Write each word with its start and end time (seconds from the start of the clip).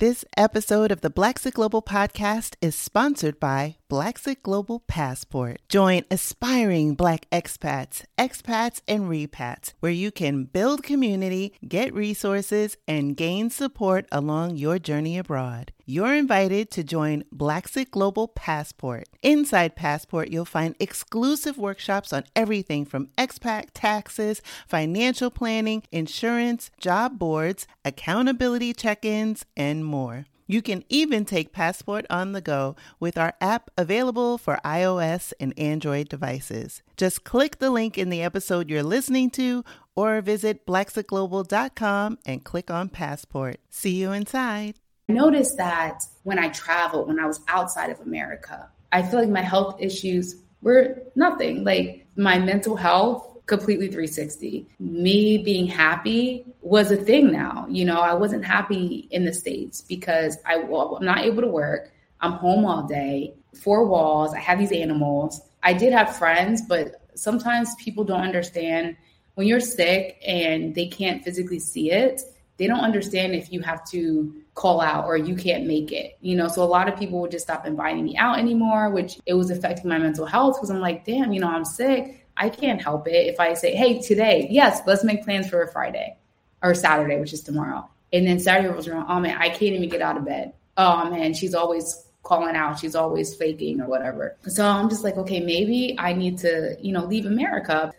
This 0.00 0.24
episode 0.34 0.92
of 0.92 1.02
the 1.02 1.10
Blaxit 1.10 1.52
Global 1.52 1.82
podcast 1.82 2.54
is 2.62 2.74
sponsored 2.74 3.38
by 3.38 3.76
Blaxit 3.90 4.44
Global 4.44 4.78
Passport. 4.86 5.56
Join 5.68 6.04
aspiring 6.12 6.94
Black 6.94 7.28
expats, 7.30 8.04
expats, 8.16 8.80
and 8.86 9.08
repats, 9.08 9.74
where 9.80 9.90
you 9.90 10.12
can 10.12 10.44
build 10.44 10.84
community, 10.84 11.54
get 11.66 11.92
resources, 11.92 12.76
and 12.86 13.16
gain 13.16 13.50
support 13.50 14.06
along 14.12 14.54
your 14.54 14.78
journey 14.78 15.18
abroad. 15.18 15.72
You're 15.86 16.14
invited 16.14 16.70
to 16.70 16.84
join 16.84 17.24
Blaxit 17.34 17.90
Global 17.90 18.28
Passport. 18.28 19.08
Inside 19.24 19.74
Passport, 19.74 20.30
you'll 20.30 20.44
find 20.44 20.76
exclusive 20.78 21.58
workshops 21.58 22.12
on 22.12 22.22
everything 22.36 22.84
from 22.84 23.08
expat 23.18 23.70
taxes, 23.74 24.40
financial 24.68 25.32
planning, 25.32 25.82
insurance, 25.90 26.70
job 26.78 27.18
boards, 27.18 27.66
accountability 27.84 28.72
check 28.72 29.04
ins, 29.04 29.44
and 29.56 29.84
more. 29.84 30.26
You 30.50 30.62
can 30.62 30.82
even 30.88 31.24
take 31.26 31.52
Passport 31.52 32.06
on 32.10 32.32
the 32.32 32.40
go 32.40 32.74
with 32.98 33.16
our 33.16 33.34
app 33.40 33.70
available 33.78 34.36
for 34.36 34.58
iOS 34.64 35.32
and 35.38 35.56
Android 35.56 36.08
devices. 36.08 36.82
Just 36.96 37.22
click 37.22 37.60
the 37.60 37.70
link 37.70 37.96
in 37.96 38.10
the 38.10 38.22
episode 38.22 38.68
you're 38.68 38.82
listening 38.82 39.30
to 39.30 39.62
or 39.94 40.20
visit 40.20 40.66
blaxitglobal.com 40.66 42.18
and 42.26 42.42
click 42.42 42.68
on 42.68 42.88
Passport. 42.88 43.58
See 43.70 43.94
you 43.94 44.10
inside. 44.10 44.74
I 45.08 45.12
noticed 45.12 45.56
that 45.58 46.02
when 46.24 46.40
I 46.40 46.48
traveled, 46.48 47.06
when 47.06 47.20
I 47.20 47.26
was 47.26 47.40
outside 47.46 47.90
of 47.90 48.00
America, 48.00 48.68
I 48.90 49.04
feel 49.04 49.20
like 49.20 49.28
my 49.28 49.42
health 49.42 49.76
issues 49.78 50.34
were 50.62 51.00
nothing. 51.14 51.62
Like 51.62 52.08
my 52.16 52.40
mental 52.40 52.74
health 52.74 53.29
completely 53.50 53.88
360. 53.88 54.66
Me 54.78 55.38
being 55.38 55.66
happy 55.66 56.46
was 56.62 56.90
a 56.90 56.96
thing 56.96 57.30
now. 57.30 57.66
You 57.68 57.84
know, 57.84 58.00
I 58.00 58.14
wasn't 58.14 58.44
happy 58.44 59.08
in 59.10 59.26
the 59.26 59.34
States 59.34 59.82
because 59.82 60.38
I, 60.46 60.56
well, 60.56 60.96
I'm 60.96 61.04
not 61.04 61.18
able 61.18 61.42
to 61.42 61.48
work. 61.48 61.92
I'm 62.20 62.32
home 62.32 62.64
all 62.64 62.84
day, 62.84 63.34
four 63.54 63.86
walls. 63.86 64.32
I 64.32 64.38
have 64.38 64.58
these 64.58 64.72
animals. 64.72 65.42
I 65.62 65.74
did 65.74 65.92
have 65.92 66.16
friends, 66.16 66.62
but 66.62 67.02
sometimes 67.14 67.74
people 67.74 68.04
don't 68.04 68.22
understand 68.22 68.96
when 69.34 69.46
you're 69.46 69.60
sick 69.60 70.22
and 70.24 70.74
they 70.74 70.86
can't 70.86 71.24
physically 71.24 71.58
see 71.58 71.90
it. 71.90 72.22
They 72.56 72.68
don't 72.68 72.80
understand 72.80 73.34
if 73.34 73.50
you 73.52 73.62
have 73.62 73.84
to 73.90 74.34
call 74.54 74.80
out 74.80 75.06
or 75.06 75.16
you 75.16 75.34
can't 75.34 75.66
make 75.66 75.90
it. 75.90 76.18
You 76.20 76.36
know, 76.36 76.46
so 76.46 76.62
a 76.62 76.64
lot 76.64 76.88
of 76.88 76.98
people 76.98 77.20
would 77.20 77.30
just 77.32 77.46
stop 77.46 77.66
inviting 77.66 78.04
me 78.04 78.16
out 78.16 78.38
anymore, 78.38 78.90
which 78.90 79.18
it 79.26 79.34
was 79.34 79.50
affecting 79.50 79.88
my 79.88 79.98
mental 79.98 80.26
health 80.26 80.56
because 80.56 80.70
I'm 80.70 80.80
like, 80.80 81.04
damn, 81.04 81.32
you 81.32 81.40
know, 81.40 81.48
I'm 81.48 81.64
sick 81.64 82.19
I 82.40 82.48
can't 82.48 82.80
help 82.80 83.06
it 83.06 83.26
if 83.26 83.38
I 83.38 83.52
say, 83.52 83.74
hey, 83.74 84.00
today, 84.00 84.48
yes, 84.50 84.80
let's 84.86 85.04
make 85.04 85.22
plans 85.24 85.48
for 85.50 85.62
a 85.62 85.70
Friday 85.70 86.16
or 86.62 86.74
Saturday, 86.74 87.20
which 87.20 87.34
is 87.34 87.42
tomorrow. 87.42 87.86
And 88.14 88.26
then 88.26 88.40
Saturday 88.40 88.68
rolls 88.68 88.88
around, 88.88 89.06
oh 89.10 89.20
man, 89.20 89.36
I 89.38 89.50
can't 89.50 89.74
even 89.74 89.90
get 89.90 90.00
out 90.00 90.16
of 90.16 90.24
bed. 90.24 90.54
Oh 90.78 91.10
man, 91.10 91.34
she's 91.34 91.54
always 91.54 92.06
calling 92.22 92.56
out, 92.56 92.78
she's 92.78 92.94
always 92.94 93.34
faking 93.34 93.82
or 93.82 93.88
whatever. 93.88 94.38
So 94.48 94.66
I'm 94.66 94.88
just 94.88 95.04
like, 95.04 95.18
okay, 95.18 95.40
maybe 95.40 95.94
I 95.98 96.14
need 96.14 96.38
to, 96.38 96.78
you 96.80 96.92
know, 96.92 97.04
leave 97.04 97.26
America. 97.26 97.92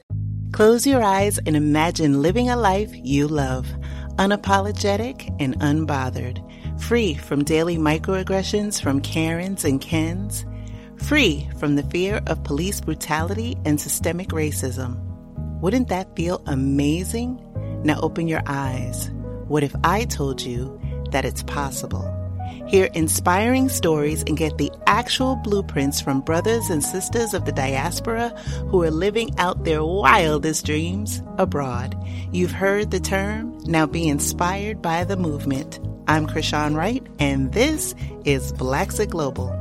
Close 0.51 0.87
your 0.87 1.03
eyes 1.03 1.37
and 1.37 1.55
imagine 1.55 2.23
living 2.23 2.49
a 2.49 2.57
life 2.57 2.89
you 2.93 3.27
love, 3.27 3.67
unapologetic 4.15 5.33
and 5.39 5.57
unbothered, 5.59 6.41
free 6.81 7.13
from 7.13 7.43
daily 7.43 7.77
microaggressions 7.77 8.81
from 8.81 9.01
Karens 9.01 9.65
and 9.65 9.79
Kens 9.79 10.45
free 11.01 11.49
from 11.57 11.75
the 11.75 11.83
fear 11.83 12.21
of 12.27 12.43
police 12.43 12.79
brutality 12.79 13.57
and 13.65 13.79
systemic 13.79 14.29
racism. 14.29 14.97
Wouldn't 15.59 15.89
that 15.89 16.15
feel 16.15 16.41
amazing? 16.45 17.39
Now 17.83 17.99
open 18.01 18.27
your 18.27 18.41
eyes. 18.45 19.11
What 19.47 19.63
if 19.63 19.75
I 19.83 20.05
told 20.05 20.41
you 20.41 20.79
that 21.11 21.25
it's 21.25 21.43
possible? 21.43 22.17
Hear 22.67 22.89
inspiring 22.93 23.69
stories 23.69 24.23
and 24.23 24.37
get 24.37 24.57
the 24.57 24.71
actual 24.87 25.35
blueprints 25.37 25.99
from 25.99 26.21
brothers 26.21 26.69
and 26.69 26.83
sisters 26.83 27.33
of 27.33 27.45
the 27.45 27.51
diaspora 27.51 28.29
who 28.69 28.83
are 28.83 28.91
living 28.91 29.37
out 29.37 29.63
their 29.63 29.83
wildest 29.83 30.65
dreams 30.65 31.21
abroad. 31.37 31.97
You've 32.31 32.51
heard 32.51 32.91
the 32.91 32.99
term, 32.99 33.57
now 33.65 33.85
be 33.85 34.07
inspired 34.07 34.81
by 34.81 35.03
the 35.03 35.17
movement. 35.17 35.79
I'm 36.07 36.27
Krishan 36.27 36.75
Wright, 36.75 37.05
and 37.19 37.51
this 37.53 37.93
is 38.25 38.53
Blaxit 38.53 39.09
Global. 39.09 39.60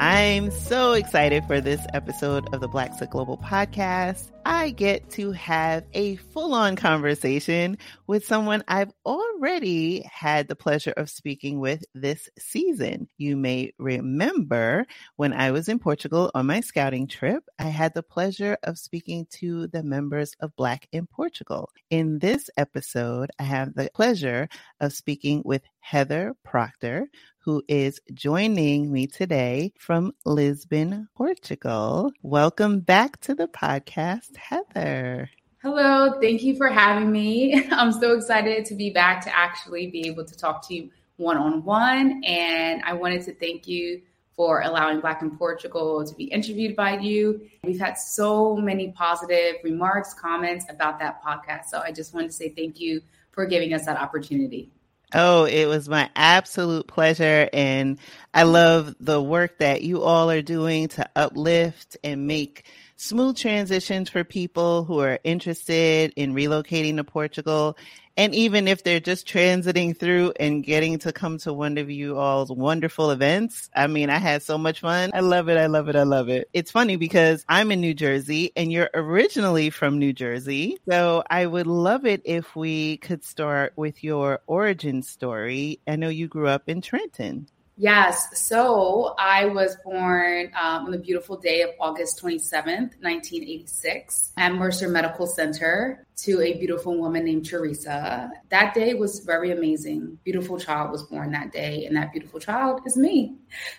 I'm 0.00 0.52
so 0.52 0.92
excited 0.92 1.44
for 1.46 1.60
this 1.60 1.84
episode 1.92 2.54
of 2.54 2.60
the 2.60 2.68
Black 2.68 2.92
Blaxit 2.92 3.10
Global 3.10 3.36
podcast. 3.36 4.30
I 4.50 4.70
get 4.70 5.10
to 5.10 5.32
have 5.32 5.84
a 5.92 6.16
full 6.16 6.54
on 6.54 6.74
conversation 6.74 7.76
with 8.06 8.24
someone 8.24 8.64
I've 8.66 8.90
already 9.04 10.08
had 10.10 10.48
the 10.48 10.56
pleasure 10.56 10.94
of 10.96 11.10
speaking 11.10 11.60
with 11.60 11.84
this 11.94 12.30
season. 12.38 13.08
You 13.18 13.36
may 13.36 13.74
remember 13.78 14.86
when 15.16 15.34
I 15.34 15.50
was 15.50 15.68
in 15.68 15.78
Portugal 15.78 16.30
on 16.34 16.46
my 16.46 16.60
scouting 16.60 17.08
trip, 17.08 17.44
I 17.58 17.64
had 17.64 17.92
the 17.92 18.02
pleasure 18.02 18.56
of 18.62 18.78
speaking 18.78 19.26
to 19.32 19.66
the 19.66 19.82
members 19.82 20.32
of 20.40 20.56
Black 20.56 20.88
in 20.92 21.06
Portugal. 21.06 21.68
In 21.90 22.18
this 22.18 22.48
episode, 22.56 23.28
I 23.38 23.42
have 23.42 23.74
the 23.74 23.90
pleasure 23.92 24.48
of 24.80 24.94
speaking 24.94 25.42
with 25.44 25.60
Heather 25.80 26.34
Proctor, 26.42 27.08
who 27.48 27.62
is 27.66 27.98
joining 28.12 28.92
me 28.92 29.06
today 29.06 29.72
from 29.78 30.12
Lisbon, 30.26 31.08
Portugal. 31.16 32.12
Welcome 32.22 32.80
back 32.80 33.18
to 33.20 33.34
the 33.34 33.48
podcast, 33.48 34.36
Heather. 34.38 35.30
Hello, 35.62 36.20
thank 36.20 36.42
you 36.42 36.56
for 36.56 36.68
having 36.68 37.10
me. 37.10 37.66
I'm 37.70 37.92
so 37.92 38.16
excited 38.16 38.64
to 38.66 38.74
be 38.74 38.90
back 38.90 39.22
to 39.24 39.36
actually 39.36 39.88
be 39.88 40.06
able 40.06 40.24
to 40.24 40.36
talk 40.36 40.66
to 40.68 40.74
you 40.74 40.90
one 41.16 41.36
on 41.36 41.64
one. 41.64 42.22
And 42.24 42.82
I 42.84 42.92
wanted 42.92 43.22
to 43.24 43.34
thank 43.34 43.66
you 43.66 44.02
for 44.36 44.60
allowing 44.62 45.00
Black 45.00 45.20
in 45.20 45.36
Portugal 45.36 46.06
to 46.06 46.14
be 46.14 46.24
interviewed 46.24 46.76
by 46.76 46.98
you. 46.98 47.40
We've 47.64 47.80
had 47.80 47.98
so 47.98 48.56
many 48.56 48.92
positive 48.92 49.56
remarks, 49.64 50.14
comments 50.14 50.64
about 50.70 51.00
that 51.00 51.20
podcast. 51.22 51.64
So 51.66 51.80
I 51.80 51.90
just 51.90 52.14
wanted 52.14 52.28
to 52.28 52.34
say 52.34 52.50
thank 52.50 52.78
you 52.78 53.02
for 53.32 53.46
giving 53.46 53.74
us 53.74 53.84
that 53.86 53.98
opportunity. 53.98 54.70
Oh, 55.12 55.44
it 55.44 55.66
was 55.66 55.88
my 55.88 56.08
absolute 56.14 56.86
pleasure. 56.86 57.48
And 57.52 57.98
I 58.32 58.44
love 58.44 58.94
the 59.00 59.20
work 59.20 59.58
that 59.58 59.82
you 59.82 60.02
all 60.02 60.30
are 60.30 60.42
doing 60.42 60.88
to 60.88 61.08
uplift 61.16 61.96
and 62.04 62.26
make 62.28 62.64
smooth 62.98 63.36
transitions 63.36 64.10
for 64.10 64.24
people 64.24 64.84
who 64.84 64.98
are 64.98 65.20
interested 65.22 66.12
in 66.16 66.34
relocating 66.34 66.96
to 66.96 67.04
Portugal. 67.04 67.78
And 68.16 68.34
even 68.34 68.66
if 68.66 68.82
they're 68.82 68.98
just 68.98 69.28
transiting 69.28 69.96
through 69.96 70.32
and 70.40 70.64
getting 70.64 70.98
to 70.98 71.12
come 71.12 71.38
to 71.38 71.52
one 71.52 71.78
of 71.78 71.88
you 71.88 72.18
all's 72.18 72.50
wonderful 72.50 73.12
events. 73.12 73.70
I 73.72 73.86
mean, 73.86 74.10
I 74.10 74.18
had 74.18 74.42
so 74.42 74.58
much 74.58 74.80
fun. 74.80 75.12
I 75.14 75.20
love 75.20 75.48
it. 75.48 75.56
I 75.56 75.66
love 75.66 75.88
it. 75.88 75.94
I 75.94 76.02
love 76.02 76.28
it. 76.28 76.50
It's 76.52 76.72
funny 76.72 76.96
because 76.96 77.44
I'm 77.48 77.70
in 77.70 77.80
New 77.80 77.94
Jersey 77.94 78.50
and 78.56 78.72
you're 78.72 78.90
originally 78.92 79.70
from 79.70 80.00
New 80.00 80.12
Jersey. 80.12 80.78
So 80.90 81.22
I 81.30 81.46
would 81.46 81.68
love 81.68 82.04
it 82.04 82.22
if 82.24 82.56
we 82.56 82.96
could 82.96 83.22
start 83.22 83.74
with 83.76 84.02
your 84.02 84.40
origin 84.48 85.04
story. 85.04 85.78
I 85.86 85.94
know 85.94 86.08
you 86.08 86.26
grew 86.26 86.48
up 86.48 86.68
in 86.68 86.82
Trenton. 86.82 87.46
Yes. 87.80 88.36
So 88.36 89.14
I 89.20 89.44
was 89.44 89.76
born 89.84 90.50
um, 90.60 90.86
on 90.86 90.90
the 90.90 90.98
beautiful 90.98 91.36
day 91.36 91.62
of 91.62 91.70
August 91.78 92.20
27th, 92.20 92.98
1986, 93.00 94.32
at 94.36 94.52
Mercer 94.52 94.88
Medical 94.88 95.28
Center 95.28 96.04
to 96.16 96.40
a 96.40 96.54
beautiful 96.54 96.98
woman 96.98 97.24
named 97.24 97.46
Teresa. 97.46 98.32
That 98.48 98.74
day 98.74 98.94
was 98.94 99.20
very 99.20 99.52
amazing. 99.52 100.18
Beautiful 100.24 100.58
child 100.58 100.90
was 100.90 101.04
born 101.04 101.30
that 101.30 101.52
day, 101.52 101.86
and 101.86 101.96
that 101.96 102.10
beautiful 102.10 102.40
child 102.40 102.80
is 102.84 102.96
me. 102.96 103.36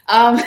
Um, 0.08 0.40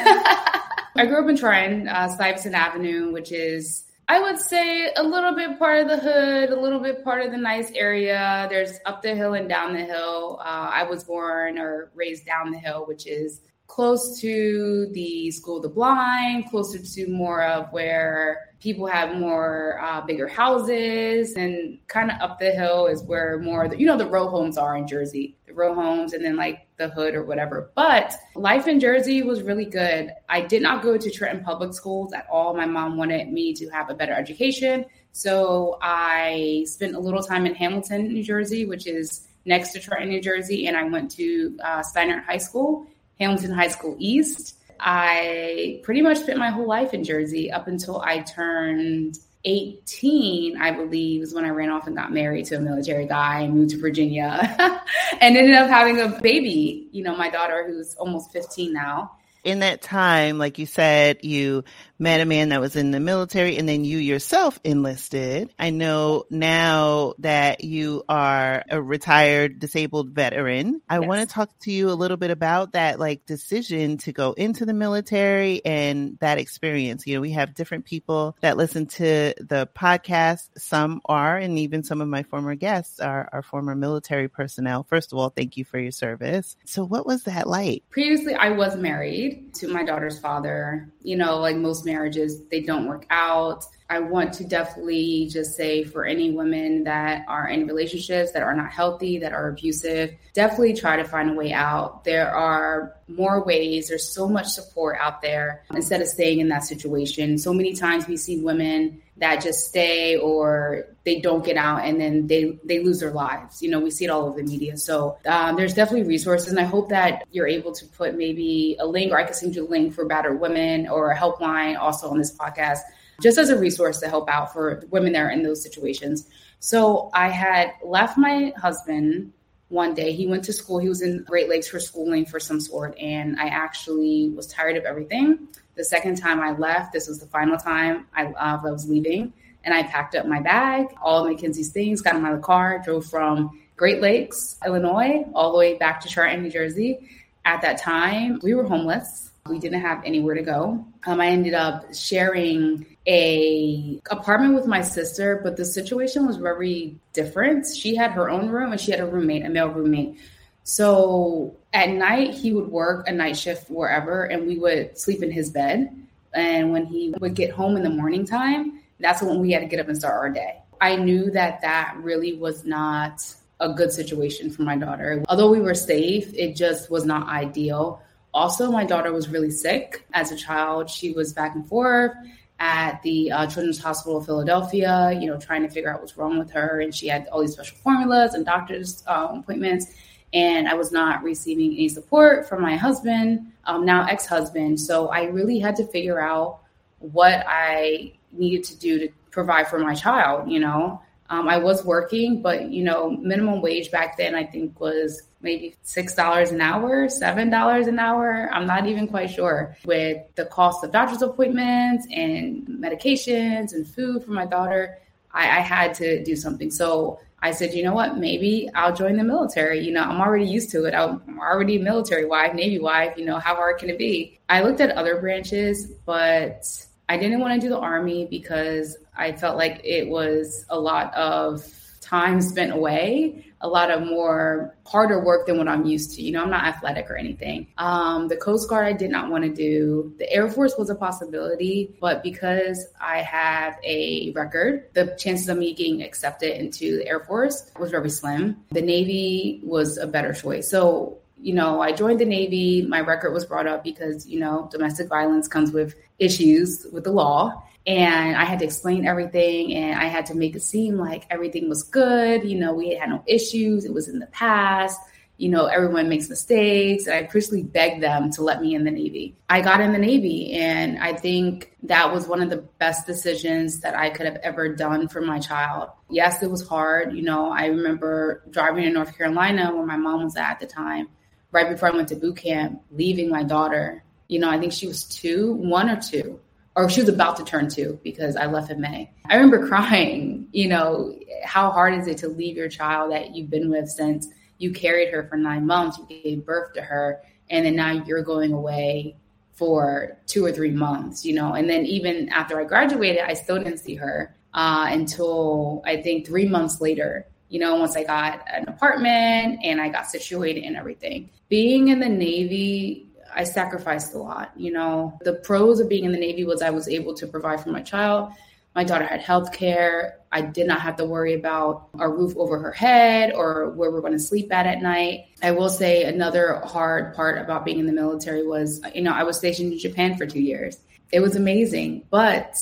I 0.96 1.04
grew 1.06 1.22
up 1.22 1.28
in 1.28 1.36
Trenton, 1.36 1.88
uh, 1.88 2.08
Stuyvesant 2.08 2.54
Avenue, 2.54 3.12
which 3.12 3.32
is 3.32 3.84
I 4.08 4.20
would 4.20 4.38
say 4.38 4.92
a 4.96 5.02
little 5.02 5.34
bit 5.34 5.58
part 5.58 5.80
of 5.80 5.88
the 5.88 5.96
hood, 5.96 6.50
a 6.50 6.60
little 6.60 6.80
bit 6.80 7.04
part 7.04 7.24
of 7.24 7.30
the 7.30 7.38
nice 7.38 7.70
area. 7.72 8.46
There's 8.50 8.78
up 8.84 9.00
the 9.00 9.14
hill 9.14 9.34
and 9.34 9.48
down 9.48 9.72
the 9.72 9.84
hill. 9.84 10.38
Uh, 10.40 10.70
I 10.72 10.82
was 10.82 11.04
born 11.04 11.58
or 11.58 11.90
raised 11.94 12.26
down 12.26 12.50
the 12.50 12.58
hill, 12.58 12.84
which 12.86 13.06
is 13.06 13.42
close 13.72 14.20
to 14.20 14.86
the 14.92 15.30
School 15.30 15.56
of 15.56 15.62
the 15.62 15.68
Blind, 15.70 16.50
closer 16.50 16.78
to 16.78 17.08
more 17.08 17.42
of 17.42 17.72
where 17.72 18.50
people 18.60 18.86
have 18.86 19.16
more 19.18 19.80
uh, 19.82 20.02
bigger 20.02 20.28
houses, 20.28 21.32
and 21.36 21.78
kind 21.88 22.10
of 22.10 22.20
up 22.20 22.38
the 22.38 22.50
hill 22.50 22.86
is 22.86 23.02
where 23.04 23.38
more, 23.38 23.68
the, 23.68 23.78
you 23.78 23.86
know, 23.86 23.96
the 23.96 24.06
row 24.06 24.28
homes 24.28 24.58
are 24.58 24.76
in 24.76 24.86
Jersey, 24.86 25.38
the 25.46 25.54
row 25.54 25.74
homes, 25.74 26.12
and 26.12 26.22
then 26.22 26.36
like 26.36 26.66
the 26.76 26.90
hood 26.90 27.14
or 27.14 27.24
whatever. 27.24 27.72
But 27.74 28.14
life 28.34 28.68
in 28.68 28.78
Jersey 28.78 29.22
was 29.22 29.40
really 29.40 29.64
good. 29.64 30.10
I 30.28 30.42
did 30.42 30.60
not 30.60 30.82
go 30.82 30.98
to 30.98 31.10
Trenton 31.10 31.42
public 31.42 31.72
schools 31.72 32.12
at 32.12 32.26
all. 32.30 32.52
My 32.52 32.66
mom 32.66 32.98
wanted 32.98 33.32
me 33.32 33.54
to 33.54 33.70
have 33.70 33.88
a 33.88 33.94
better 33.94 34.12
education. 34.12 34.84
So 35.12 35.78
I 35.80 36.66
spent 36.68 36.94
a 36.94 37.00
little 37.00 37.22
time 37.22 37.46
in 37.46 37.54
Hamilton, 37.54 38.12
New 38.12 38.22
Jersey, 38.22 38.66
which 38.66 38.86
is 38.86 39.28
next 39.46 39.72
to 39.72 39.80
Trenton, 39.80 40.10
New 40.10 40.20
Jersey, 40.20 40.66
and 40.66 40.76
I 40.76 40.84
went 40.84 41.10
to 41.12 41.58
uh, 41.64 41.82
Steinert 41.82 42.24
High 42.24 42.36
School 42.36 42.86
Hamilton 43.20 43.52
High 43.52 43.68
School 43.68 43.96
East. 43.98 44.56
I 44.80 45.80
pretty 45.84 46.02
much 46.02 46.18
spent 46.18 46.38
my 46.38 46.50
whole 46.50 46.66
life 46.66 46.92
in 46.92 47.04
Jersey 47.04 47.52
up 47.52 47.68
until 47.68 48.00
I 48.00 48.20
turned 48.20 49.18
18, 49.44 50.60
I 50.60 50.70
believe, 50.72 51.22
is 51.22 51.34
when 51.34 51.44
I 51.44 51.48
ran 51.48 51.70
off 51.70 51.86
and 51.86 51.96
got 51.96 52.12
married 52.12 52.46
to 52.46 52.56
a 52.56 52.60
military 52.60 53.06
guy 53.06 53.40
and 53.42 53.54
moved 53.54 53.70
to 53.70 53.80
Virginia 53.80 54.54
and 55.20 55.36
ended 55.36 55.54
up 55.54 55.68
having 55.68 56.00
a 56.00 56.20
baby. 56.20 56.88
You 56.92 57.04
know, 57.04 57.16
my 57.16 57.30
daughter, 57.30 57.64
who's 57.66 57.94
almost 57.96 58.32
15 58.32 58.72
now 58.72 59.12
in 59.44 59.58
that 59.58 59.82
time, 59.82 60.38
like 60.38 60.58
you 60.58 60.66
said, 60.66 61.24
you 61.24 61.64
met 62.02 62.20
a 62.20 62.24
man 62.24 62.48
that 62.48 62.60
was 62.60 62.74
in 62.74 62.90
the 62.90 62.98
military 62.98 63.56
and 63.56 63.68
then 63.68 63.84
you 63.84 63.98
yourself 63.98 64.58
enlisted. 64.64 65.54
I 65.56 65.70
know 65.70 66.24
now 66.30 67.14
that 67.20 67.62
you 67.62 68.02
are 68.08 68.64
a 68.68 68.82
retired 68.82 69.60
disabled 69.60 70.10
veteran. 70.10 70.82
I 70.88 70.98
yes. 70.98 71.08
want 71.08 71.28
to 71.28 71.32
talk 71.32 71.50
to 71.60 71.70
you 71.70 71.90
a 71.90 71.94
little 71.94 72.16
bit 72.16 72.32
about 72.32 72.72
that 72.72 72.98
like 72.98 73.24
decision 73.24 73.98
to 73.98 74.12
go 74.12 74.32
into 74.32 74.66
the 74.66 74.74
military 74.74 75.64
and 75.64 76.18
that 76.20 76.38
experience. 76.38 77.06
You 77.06 77.14
know, 77.14 77.20
we 77.20 77.32
have 77.32 77.54
different 77.54 77.84
people 77.84 78.36
that 78.40 78.56
listen 78.56 78.86
to 78.86 79.34
the 79.38 79.68
podcast. 79.72 80.48
Some 80.58 81.02
are, 81.04 81.38
and 81.38 81.56
even 81.60 81.84
some 81.84 82.00
of 82.00 82.08
my 82.08 82.24
former 82.24 82.56
guests 82.56 82.98
are, 82.98 83.28
are 83.32 83.42
former 83.42 83.76
military 83.76 84.28
personnel. 84.28 84.82
First 84.82 85.12
of 85.12 85.18
all, 85.18 85.30
thank 85.30 85.56
you 85.56 85.64
for 85.64 85.78
your 85.78 85.92
service. 85.92 86.56
So 86.64 86.84
what 86.84 87.06
was 87.06 87.22
that 87.24 87.46
like? 87.46 87.84
Previously, 87.90 88.34
I 88.34 88.50
was 88.50 88.74
married 88.76 89.54
to 89.54 89.68
my 89.68 89.84
daughter's 89.84 90.18
father. 90.18 90.90
You 91.02 91.16
know, 91.16 91.38
like 91.38 91.56
most 91.56 91.84
marriages, 91.84 92.42
they 92.50 92.60
don't 92.60 92.86
work 92.86 93.06
out. 93.10 93.64
I 93.92 93.98
want 93.98 94.32
to 94.34 94.44
definitely 94.44 95.28
just 95.30 95.54
say 95.54 95.84
for 95.84 96.06
any 96.06 96.30
women 96.30 96.84
that 96.84 97.26
are 97.28 97.46
in 97.46 97.66
relationships 97.66 98.32
that 98.32 98.42
are 98.42 98.54
not 98.54 98.70
healthy, 98.70 99.18
that 99.18 99.34
are 99.34 99.50
abusive, 99.50 100.14
definitely 100.32 100.72
try 100.72 100.96
to 100.96 101.04
find 101.04 101.28
a 101.28 101.34
way 101.34 101.52
out. 101.52 102.02
There 102.02 102.34
are 102.34 102.96
more 103.06 103.44
ways, 103.44 103.90
there's 103.90 104.08
so 104.08 104.30
much 104.30 104.46
support 104.46 104.96
out 104.98 105.20
there 105.20 105.64
instead 105.74 106.00
of 106.00 106.08
staying 106.08 106.40
in 106.40 106.48
that 106.48 106.64
situation. 106.64 107.36
So 107.36 107.52
many 107.52 107.74
times 107.74 108.08
we 108.08 108.16
see 108.16 108.40
women 108.40 109.02
that 109.18 109.42
just 109.42 109.68
stay 109.68 110.16
or 110.16 110.86
they 111.04 111.20
don't 111.20 111.44
get 111.44 111.58
out 111.58 111.84
and 111.84 112.00
then 112.00 112.26
they 112.28 112.58
they 112.64 112.82
lose 112.82 113.00
their 113.00 113.10
lives 113.10 113.62
you 113.62 113.68
know 113.68 113.78
we 113.78 113.90
see 113.90 114.06
it 114.06 114.08
all 114.08 114.24
over 114.24 114.40
the 114.40 114.48
media 114.48 114.74
so 114.76 115.18
um, 115.26 115.54
there's 115.54 115.74
definitely 115.74 116.08
resources 116.08 116.48
and 116.48 116.58
i 116.58 116.64
hope 116.64 116.88
that 116.88 117.22
you're 117.30 117.46
able 117.46 117.72
to 117.72 117.84
put 117.88 118.16
maybe 118.16 118.74
a 118.80 118.86
link 118.86 119.12
or 119.12 119.18
i 119.18 119.22
can 119.22 119.34
send 119.34 119.54
you 119.54 119.66
a 119.66 119.68
link 119.68 119.92
for 119.92 120.06
battered 120.06 120.40
women 120.40 120.88
or 120.88 121.10
a 121.10 121.16
helpline 121.16 121.78
also 121.78 122.08
on 122.08 122.16
this 122.16 122.34
podcast 122.34 122.80
just 123.20 123.38
as 123.38 123.50
a 123.50 123.58
resource 123.58 123.98
to 124.00 124.08
help 124.08 124.28
out 124.28 124.52
for 124.52 124.84
women 124.90 125.12
that 125.12 125.20
are 125.20 125.30
in 125.30 125.42
those 125.42 125.62
situations. 125.62 126.28
So 126.60 127.10
I 127.12 127.28
had 127.28 127.72
left 127.84 128.16
my 128.16 128.52
husband 128.56 129.32
one 129.68 129.94
day. 129.94 130.12
He 130.12 130.26
went 130.26 130.44
to 130.44 130.52
school. 130.52 130.78
He 130.78 130.88
was 130.88 131.02
in 131.02 131.24
Great 131.24 131.48
Lakes 131.48 131.68
for 131.68 131.80
schooling 131.80 132.26
for 132.26 132.38
some 132.38 132.60
sort. 132.60 132.96
And 132.98 133.40
I 133.40 133.46
actually 133.46 134.30
was 134.30 134.46
tired 134.46 134.76
of 134.76 134.84
everything. 134.84 135.48
The 135.74 135.84
second 135.84 136.16
time 136.16 136.40
I 136.40 136.52
left, 136.52 136.92
this 136.92 137.08
was 137.08 137.18
the 137.18 137.26
final 137.26 137.56
time 137.56 138.06
I, 138.14 138.26
uh, 138.26 138.60
I 138.62 138.70
was 138.70 138.88
leaving. 138.88 139.32
And 139.64 139.74
I 139.74 139.82
packed 139.84 140.14
up 140.14 140.26
my 140.26 140.40
bag, 140.40 140.88
all 141.00 141.24
of 141.24 141.30
Mackenzie's 141.30 141.70
things, 141.70 142.02
got 142.02 142.16
in 142.16 142.22
my 142.22 142.36
car, 142.36 142.82
drove 142.84 143.06
from 143.06 143.60
Great 143.76 144.00
Lakes, 144.00 144.58
Illinois, 144.66 145.24
all 145.34 145.52
the 145.52 145.58
way 145.58 145.76
back 145.78 146.00
to 146.00 146.08
Trenton, 146.08 146.42
New 146.42 146.50
Jersey. 146.50 147.08
At 147.44 147.62
that 147.62 147.78
time, 147.78 148.40
we 148.42 148.54
were 148.54 148.64
homeless. 148.64 149.30
We 149.48 149.58
didn't 149.58 149.80
have 149.80 150.04
anywhere 150.04 150.34
to 150.34 150.42
go. 150.42 150.84
Um, 151.06 151.20
I 151.20 151.28
ended 151.28 151.54
up 151.54 151.94
sharing 151.94 152.91
a 153.06 154.00
apartment 154.10 154.54
with 154.54 154.66
my 154.66 154.82
sister, 154.82 155.40
but 155.42 155.56
the 155.56 155.64
situation 155.64 156.26
was 156.26 156.36
very 156.36 156.96
different. 157.12 157.66
She 157.66 157.96
had 157.96 158.12
her 158.12 158.30
own 158.30 158.48
room 158.48 158.72
and 158.72 158.80
she 158.80 158.90
had 158.90 159.00
a 159.00 159.06
roommate, 159.06 159.44
a 159.44 159.48
male 159.48 159.68
roommate. 159.68 160.18
So 160.64 161.56
at 161.72 161.90
night 161.90 162.34
he 162.34 162.52
would 162.52 162.68
work 162.68 163.08
a 163.08 163.12
night 163.12 163.36
shift 163.36 163.68
wherever 163.70 164.24
and 164.24 164.46
we 164.46 164.58
would 164.58 164.96
sleep 164.98 165.22
in 165.22 165.30
his 165.30 165.50
bed. 165.50 165.96
And 166.32 166.72
when 166.72 166.86
he 166.86 167.14
would 167.20 167.34
get 167.34 167.50
home 167.50 167.76
in 167.76 167.82
the 167.82 167.90
morning 167.90 168.24
time, 168.24 168.80
that's 169.00 169.22
when 169.22 169.40
we 169.40 169.50
had 169.50 169.60
to 169.60 169.66
get 169.66 169.80
up 169.80 169.88
and 169.88 169.98
start 169.98 170.14
our 170.14 170.30
day. 170.30 170.58
I 170.80 170.96
knew 170.96 171.30
that 171.32 171.60
that 171.62 171.96
really 171.98 172.34
was 172.34 172.64
not 172.64 173.22
a 173.60 173.72
good 173.72 173.92
situation 173.92 174.50
for 174.50 174.62
my 174.62 174.76
daughter. 174.76 175.22
Although 175.28 175.50
we 175.50 175.60
were 175.60 175.74
safe, 175.74 176.32
it 176.34 176.56
just 176.56 176.90
was 176.90 177.04
not 177.04 177.28
ideal. 177.28 178.02
Also, 178.34 178.70
my 178.70 178.84
daughter 178.84 179.12
was 179.12 179.28
really 179.28 179.50
sick 179.50 180.06
as 180.14 180.32
a 180.32 180.36
child. 180.36 180.88
She 180.88 181.12
was 181.12 181.32
back 181.32 181.54
and 181.54 181.68
forth 181.68 182.12
at 182.62 183.02
the 183.02 183.28
uh, 183.32 183.44
Children's 183.48 183.82
Hospital 183.82 184.18
of 184.18 184.24
Philadelphia, 184.24 185.18
you 185.20 185.26
know, 185.26 185.36
trying 185.36 185.62
to 185.62 185.68
figure 185.68 185.92
out 185.92 186.00
what's 186.00 186.16
wrong 186.16 186.38
with 186.38 186.48
her. 186.52 186.80
And 186.80 186.94
she 186.94 187.08
had 187.08 187.26
all 187.26 187.40
these 187.40 187.54
special 187.54 187.76
formulas 187.78 188.34
and 188.34 188.46
doctor's 188.46 189.02
um, 189.08 189.40
appointments. 189.40 189.86
And 190.32 190.68
I 190.68 190.74
was 190.74 190.92
not 190.92 191.24
receiving 191.24 191.72
any 191.72 191.88
support 191.88 192.48
from 192.48 192.62
my 192.62 192.76
husband, 192.76 193.52
um, 193.64 193.84
now 193.84 194.06
ex 194.06 194.26
husband. 194.26 194.78
So 194.78 195.08
I 195.08 195.24
really 195.24 195.58
had 195.58 195.74
to 195.76 195.84
figure 195.88 196.20
out 196.20 196.60
what 197.00 197.44
I 197.48 198.12
needed 198.30 198.62
to 198.66 198.78
do 198.78 199.00
to 199.00 199.08
provide 199.32 199.66
for 199.66 199.80
my 199.80 199.96
child, 199.96 200.48
you 200.48 200.60
know. 200.60 201.02
Um, 201.32 201.48
I 201.48 201.56
was 201.56 201.82
working, 201.82 202.42
but, 202.42 202.70
you 202.70 202.84
know, 202.84 203.08
minimum 203.08 203.62
wage 203.62 203.90
back 203.90 204.18
then 204.18 204.34
I 204.34 204.44
think 204.44 204.78
was 204.78 205.22
maybe 205.40 205.74
$6 205.82 206.52
an 206.52 206.60
hour, 206.60 207.06
$7 207.06 207.88
an 207.88 207.98
hour. 207.98 208.50
I'm 208.52 208.66
not 208.66 208.86
even 208.86 209.08
quite 209.08 209.30
sure. 209.30 209.74
With 209.86 210.18
the 210.34 210.44
cost 210.44 210.84
of 210.84 210.92
doctor's 210.92 211.22
appointments 211.22 212.06
and 212.12 212.66
medications 212.66 213.72
and 213.72 213.86
food 213.86 214.24
for 214.24 214.32
my 214.32 214.44
daughter, 214.44 214.98
I, 215.32 215.44
I 215.44 215.60
had 215.60 215.94
to 215.94 216.22
do 216.22 216.36
something. 216.36 216.70
So 216.70 217.18
I 217.40 217.52
said, 217.52 217.72
you 217.72 217.82
know 217.82 217.94
what, 217.94 218.18
maybe 218.18 218.68
I'll 218.74 218.94
join 218.94 219.16
the 219.16 219.24
military. 219.24 219.80
You 219.80 219.92
know, 219.92 220.02
I'm 220.02 220.20
already 220.20 220.44
used 220.44 220.68
to 220.72 220.84
it. 220.84 220.94
I'm 220.94 221.40
already 221.40 221.78
military 221.78 222.26
wife, 222.26 222.52
Navy 222.52 222.78
wife. 222.78 223.16
You 223.16 223.24
know, 223.24 223.38
how 223.38 223.54
hard 223.54 223.78
can 223.78 223.88
it 223.88 223.96
be? 223.96 224.38
I 224.50 224.60
looked 224.60 224.82
at 224.82 224.90
other 224.90 225.18
branches, 225.18 225.86
but 226.04 226.66
I 227.08 227.16
didn't 227.16 227.40
want 227.40 227.58
to 227.58 227.66
do 227.66 227.70
the 227.70 227.78
Army 227.78 228.26
because 228.26 228.98
I 229.16 229.32
felt 229.32 229.56
like 229.56 229.80
it 229.84 230.08
was 230.08 230.64
a 230.68 230.78
lot 230.78 231.14
of 231.14 231.64
time 232.00 232.40
spent 232.42 232.72
away 232.72 233.44
a 233.62 233.68
lot 233.68 233.90
of 233.90 234.06
more 234.06 234.76
harder 234.86 235.24
work 235.24 235.46
than 235.46 235.56
what 235.56 235.68
I'm 235.68 235.86
used 235.86 236.14
to. 236.16 236.22
You 236.22 236.32
know, 236.32 236.42
I'm 236.42 236.50
not 236.50 236.64
athletic 236.64 237.08
or 237.08 237.16
anything. 237.16 237.68
Um, 237.78 238.28
the 238.28 238.36
Coast 238.36 238.68
Guard, 238.68 238.86
I 238.86 238.92
did 238.92 239.10
not 239.10 239.30
want 239.30 239.44
to 239.44 239.50
do. 239.50 240.12
The 240.18 240.30
Air 240.30 240.50
Force 240.50 240.74
was 240.76 240.90
a 240.90 240.94
possibility, 240.94 241.96
but 242.00 242.22
because 242.22 242.86
I 243.00 243.18
have 243.18 243.76
a 243.84 244.32
record, 244.34 244.88
the 244.94 245.16
chances 245.18 245.48
of 245.48 245.58
me 245.58 245.74
getting 245.74 246.02
accepted 246.02 246.60
into 246.60 246.98
the 246.98 247.06
Air 247.06 247.20
Force 247.20 247.70
was 247.78 247.90
very 247.90 248.10
slim. 248.10 248.56
The 248.72 248.82
Navy 248.82 249.60
was 249.62 249.96
a 249.96 250.06
better 250.06 250.32
choice. 250.32 250.68
So 250.68 251.18
you 251.40 251.54
know, 251.54 251.80
I 251.80 251.90
joined 251.90 252.20
the 252.20 252.24
Navy. 252.24 252.82
My 252.82 253.00
record 253.00 253.32
was 253.32 253.44
brought 253.44 253.66
up 253.66 253.82
because, 253.82 254.28
you 254.28 254.38
know, 254.38 254.68
domestic 254.70 255.08
violence 255.08 255.48
comes 255.48 255.72
with 255.72 255.96
issues 256.20 256.86
with 256.92 257.02
the 257.02 257.10
law 257.10 257.64
and 257.86 258.36
I 258.36 258.44
had 258.44 258.60
to 258.60 258.64
explain 258.64 259.06
everything 259.06 259.74
and 259.74 259.98
I 259.98 260.06
had 260.06 260.26
to 260.26 260.36
make 260.36 260.54
it 260.54 260.62
seem 260.62 260.96
like 260.96 261.24
everything 261.30 261.68
was 261.68 261.82
good. 261.82 262.48
You 262.48 262.58
know, 262.58 262.74
we 262.74 262.94
had 262.94 263.10
no 263.10 263.24
issues. 263.26 263.84
It 263.84 263.92
was 263.92 264.08
in 264.08 264.20
the 264.20 264.26
past. 264.26 265.00
You 265.36 265.48
know, 265.48 265.66
everyone 265.66 266.08
makes 266.08 266.28
mistakes. 266.28 267.06
And 267.06 267.16
I 267.16 267.24
personally 267.24 267.64
begged 267.64 268.00
them 268.00 268.30
to 268.32 268.42
let 268.42 268.60
me 268.60 268.76
in 268.76 268.84
the 268.84 268.92
Navy. 268.92 269.34
I 269.48 269.62
got 269.62 269.80
in 269.80 269.92
the 269.92 269.98
Navy 269.98 270.52
and 270.52 270.98
I 270.98 271.14
think 271.14 271.76
that 271.82 272.12
was 272.12 272.28
one 272.28 272.40
of 272.40 272.50
the 272.50 272.58
best 272.78 273.04
decisions 273.04 273.80
that 273.80 273.96
I 273.96 274.10
could 274.10 274.26
have 274.26 274.36
ever 274.36 274.68
done 274.68 275.08
for 275.08 275.20
my 275.20 275.40
child. 275.40 275.90
Yes, 276.08 276.40
it 276.40 276.50
was 276.50 276.66
hard. 276.66 277.12
You 277.14 277.22
know, 277.22 277.50
I 277.50 277.66
remember 277.66 278.44
driving 278.50 278.84
to 278.84 278.90
North 278.90 279.16
Carolina 279.16 279.74
where 279.74 279.86
my 279.86 279.96
mom 279.96 280.22
was 280.22 280.36
at, 280.36 280.50
at 280.50 280.60
the 280.60 280.66
time, 280.66 281.08
right 281.50 281.68
before 281.68 281.88
I 281.92 281.96
went 281.96 282.08
to 282.08 282.16
boot 282.16 282.36
camp, 282.36 282.80
leaving 282.92 283.28
my 283.28 283.42
daughter. 283.42 284.04
You 284.28 284.38
know, 284.38 284.48
I 284.48 284.60
think 284.60 284.72
she 284.72 284.86
was 284.86 285.02
two, 285.02 285.54
one 285.54 285.90
or 285.90 286.00
two 286.00 286.38
or 286.74 286.88
she 286.88 287.00
was 287.00 287.08
about 287.08 287.36
to 287.36 287.44
turn 287.44 287.68
two 287.68 287.98
because 288.02 288.36
I 288.36 288.46
left 288.46 288.70
in 288.70 288.80
May. 288.80 289.10
I 289.26 289.36
remember 289.36 289.66
crying, 289.68 290.48
you 290.52 290.68
know, 290.68 291.18
how 291.44 291.70
hard 291.70 291.94
is 291.94 292.06
it 292.06 292.18
to 292.18 292.28
leave 292.28 292.56
your 292.56 292.68
child 292.68 293.12
that 293.12 293.34
you've 293.34 293.50
been 293.50 293.70
with 293.70 293.88
since 293.88 294.28
you 294.58 294.72
carried 294.72 295.12
her 295.12 295.24
for 295.24 295.36
nine 295.36 295.66
months, 295.66 295.98
you 295.98 296.22
gave 296.22 296.46
birth 296.46 296.72
to 296.74 296.82
her, 296.82 297.20
and 297.50 297.66
then 297.66 297.74
now 297.74 297.90
you're 298.06 298.22
going 298.22 298.52
away 298.52 299.16
for 299.52 300.16
two 300.26 300.44
or 300.44 300.52
three 300.52 300.70
months, 300.70 301.24
you 301.24 301.34
know. 301.34 301.52
And 301.54 301.68
then 301.68 301.84
even 301.84 302.28
after 302.30 302.60
I 302.60 302.64
graduated, 302.64 303.22
I 303.22 303.34
still 303.34 303.58
didn't 303.58 303.78
see 303.78 303.96
her 303.96 304.34
uh, 304.54 304.86
until 304.88 305.82
I 305.84 306.00
think 306.00 306.26
three 306.26 306.48
months 306.48 306.80
later, 306.80 307.26
you 307.48 307.58
know, 307.58 307.76
once 307.76 307.96
I 307.96 308.04
got 308.04 308.44
an 308.50 308.66
apartment 308.68 309.60
and 309.62 309.80
I 309.80 309.88
got 309.88 310.06
situated 310.06 310.64
and 310.64 310.76
everything. 310.76 311.28
Being 311.48 311.88
in 311.88 312.00
the 312.00 312.08
Navy, 312.08 313.11
I 313.34 313.44
sacrificed 313.44 314.14
a 314.14 314.18
lot. 314.18 314.52
You 314.56 314.72
know, 314.72 315.18
the 315.22 315.34
pros 315.34 315.80
of 315.80 315.88
being 315.88 316.04
in 316.04 316.12
the 316.12 316.18
Navy 316.18 316.44
was 316.44 316.62
I 316.62 316.70
was 316.70 316.88
able 316.88 317.14
to 317.14 317.26
provide 317.26 317.60
for 317.60 317.70
my 317.70 317.82
child. 317.82 318.32
My 318.74 318.84
daughter 318.84 319.04
had 319.04 319.20
health 319.20 319.52
care. 319.52 320.18
I 320.30 320.40
did 320.40 320.66
not 320.66 320.80
have 320.80 320.96
to 320.96 321.04
worry 321.04 321.34
about 321.34 321.90
a 321.98 322.08
roof 322.08 322.34
over 322.36 322.58
her 322.58 322.72
head 322.72 323.32
or 323.34 323.70
where 323.70 323.90
we're 323.90 324.00
going 324.00 324.14
to 324.14 324.18
sleep 324.18 324.50
at 324.50 324.66
at 324.66 324.80
night. 324.80 325.26
I 325.42 325.50
will 325.50 325.68
say 325.68 326.04
another 326.04 326.62
hard 326.64 327.14
part 327.14 327.38
about 327.38 327.66
being 327.66 327.78
in 327.78 327.86
the 327.86 327.92
military 327.92 328.46
was, 328.46 328.80
you 328.94 329.02
know, 329.02 329.12
I 329.12 329.24
was 329.24 329.36
stationed 329.36 329.72
in 329.72 329.78
Japan 329.78 330.16
for 330.16 330.24
two 330.24 330.40
years. 330.40 330.78
It 331.10 331.20
was 331.20 331.36
amazing, 331.36 332.06
but 332.10 332.58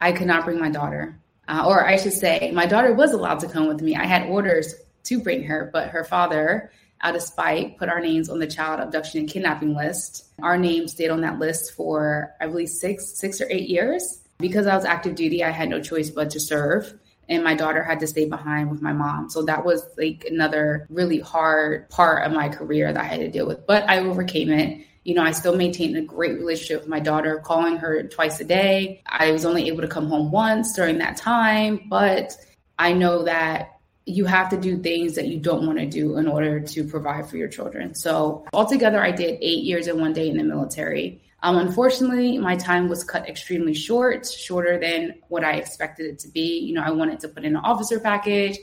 I 0.00 0.12
could 0.12 0.26
not 0.26 0.44
bring 0.44 0.60
my 0.60 0.68
daughter. 0.68 1.18
Uh, 1.48 1.64
or 1.66 1.86
I 1.86 1.96
should 1.96 2.12
say, 2.12 2.50
my 2.54 2.66
daughter 2.66 2.92
was 2.92 3.12
allowed 3.12 3.40
to 3.40 3.48
come 3.48 3.66
with 3.66 3.80
me. 3.80 3.96
I 3.96 4.04
had 4.04 4.28
orders 4.28 4.74
to 5.04 5.20
bring 5.20 5.44
her, 5.44 5.70
but 5.72 5.88
her 5.90 6.04
father 6.04 6.70
out 7.00 7.16
of 7.16 7.22
spite, 7.22 7.78
put 7.78 7.88
our 7.88 8.00
names 8.00 8.28
on 8.28 8.38
the 8.38 8.46
child 8.46 8.80
abduction 8.80 9.20
and 9.20 9.28
kidnapping 9.28 9.74
list. 9.74 10.26
Our 10.42 10.56
name 10.56 10.88
stayed 10.88 11.10
on 11.10 11.20
that 11.20 11.38
list 11.38 11.74
for, 11.74 12.34
I 12.40 12.46
believe, 12.46 12.68
six, 12.68 13.18
six 13.18 13.40
or 13.40 13.46
eight 13.50 13.68
years. 13.68 14.20
Because 14.38 14.66
I 14.66 14.74
was 14.74 14.84
active 14.84 15.14
duty, 15.14 15.44
I 15.44 15.50
had 15.50 15.68
no 15.68 15.80
choice 15.80 16.10
but 16.10 16.30
to 16.30 16.40
serve 16.40 16.94
and 17.28 17.44
my 17.44 17.54
daughter 17.54 17.82
had 17.82 18.00
to 18.00 18.06
stay 18.06 18.28
behind 18.28 18.70
with 18.70 18.82
my 18.82 18.92
mom. 18.92 19.30
So 19.30 19.42
that 19.42 19.64
was 19.64 19.84
like 19.96 20.26
another 20.28 20.86
really 20.90 21.20
hard 21.20 21.88
part 21.90 22.26
of 22.26 22.32
my 22.32 22.48
career 22.48 22.92
that 22.92 23.00
I 23.00 23.04
had 23.04 23.20
to 23.20 23.30
deal 23.30 23.46
with. 23.46 23.66
But 23.66 23.88
I 23.88 24.00
overcame 24.00 24.50
it. 24.50 24.86
You 25.04 25.14
know, 25.14 25.22
I 25.22 25.32
still 25.32 25.56
maintained 25.56 25.96
a 25.96 26.02
great 26.02 26.38
relationship 26.38 26.80
with 26.80 26.88
my 26.88 27.00
daughter, 27.00 27.38
calling 27.38 27.76
her 27.76 28.04
twice 28.04 28.40
a 28.40 28.44
day. 28.44 29.02
I 29.06 29.32
was 29.32 29.44
only 29.44 29.68
able 29.68 29.82
to 29.82 29.88
come 29.88 30.08
home 30.08 30.30
once 30.30 30.74
during 30.74 30.98
that 30.98 31.16
time, 31.16 31.86
but 31.88 32.34
I 32.78 32.92
know 32.92 33.24
that 33.24 33.73
you 34.06 34.26
have 34.26 34.50
to 34.50 34.56
do 34.56 34.78
things 34.78 35.14
that 35.14 35.28
you 35.28 35.38
don't 35.38 35.66
want 35.66 35.78
to 35.78 35.86
do 35.86 36.18
in 36.18 36.28
order 36.28 36.60
to 36.60 36.84
provide 36.84 37.28
for 37.28 37.36
your 37.36 37.48
children. 37.48 37.94
So, 37.94 38.44
altogether, 38.52 39.02
I 39.02 39.10
did 39.10 39.38
eight 39.40 39.64
years 39.64 39.86
and 39.86 40.00
one 40.00 40.12
day 40.12 40.28
in 40.28 40.36
the 40.36 40.44
military. 40.44 41.22
Um, 41.42 41.58
unfortunately, 41.58 42.38
my 42.38 42.56
time 42.56 42.88
was 42.88 43.04
cut 43.04 43.28
extremely 43.28 43.74
short, 43.74 44.26
shorter 44.26 44.78
than 44.78 45.14
what 45.28 45.44
I 45.44 45.52
expected 45.52 46.06
it 46.06 46.18
to 46.20 46.28
be. 46.28 46.58
You 46.60 46.74
know, 46.74 46.82
I 46.82 46.90
wanted 46.90 47.20
to 47.20 47.28
put 47.28 47.44
in 47.44 47.56
an 47.56 47.62
officer 47.62 48.00
package. 48.00 48.58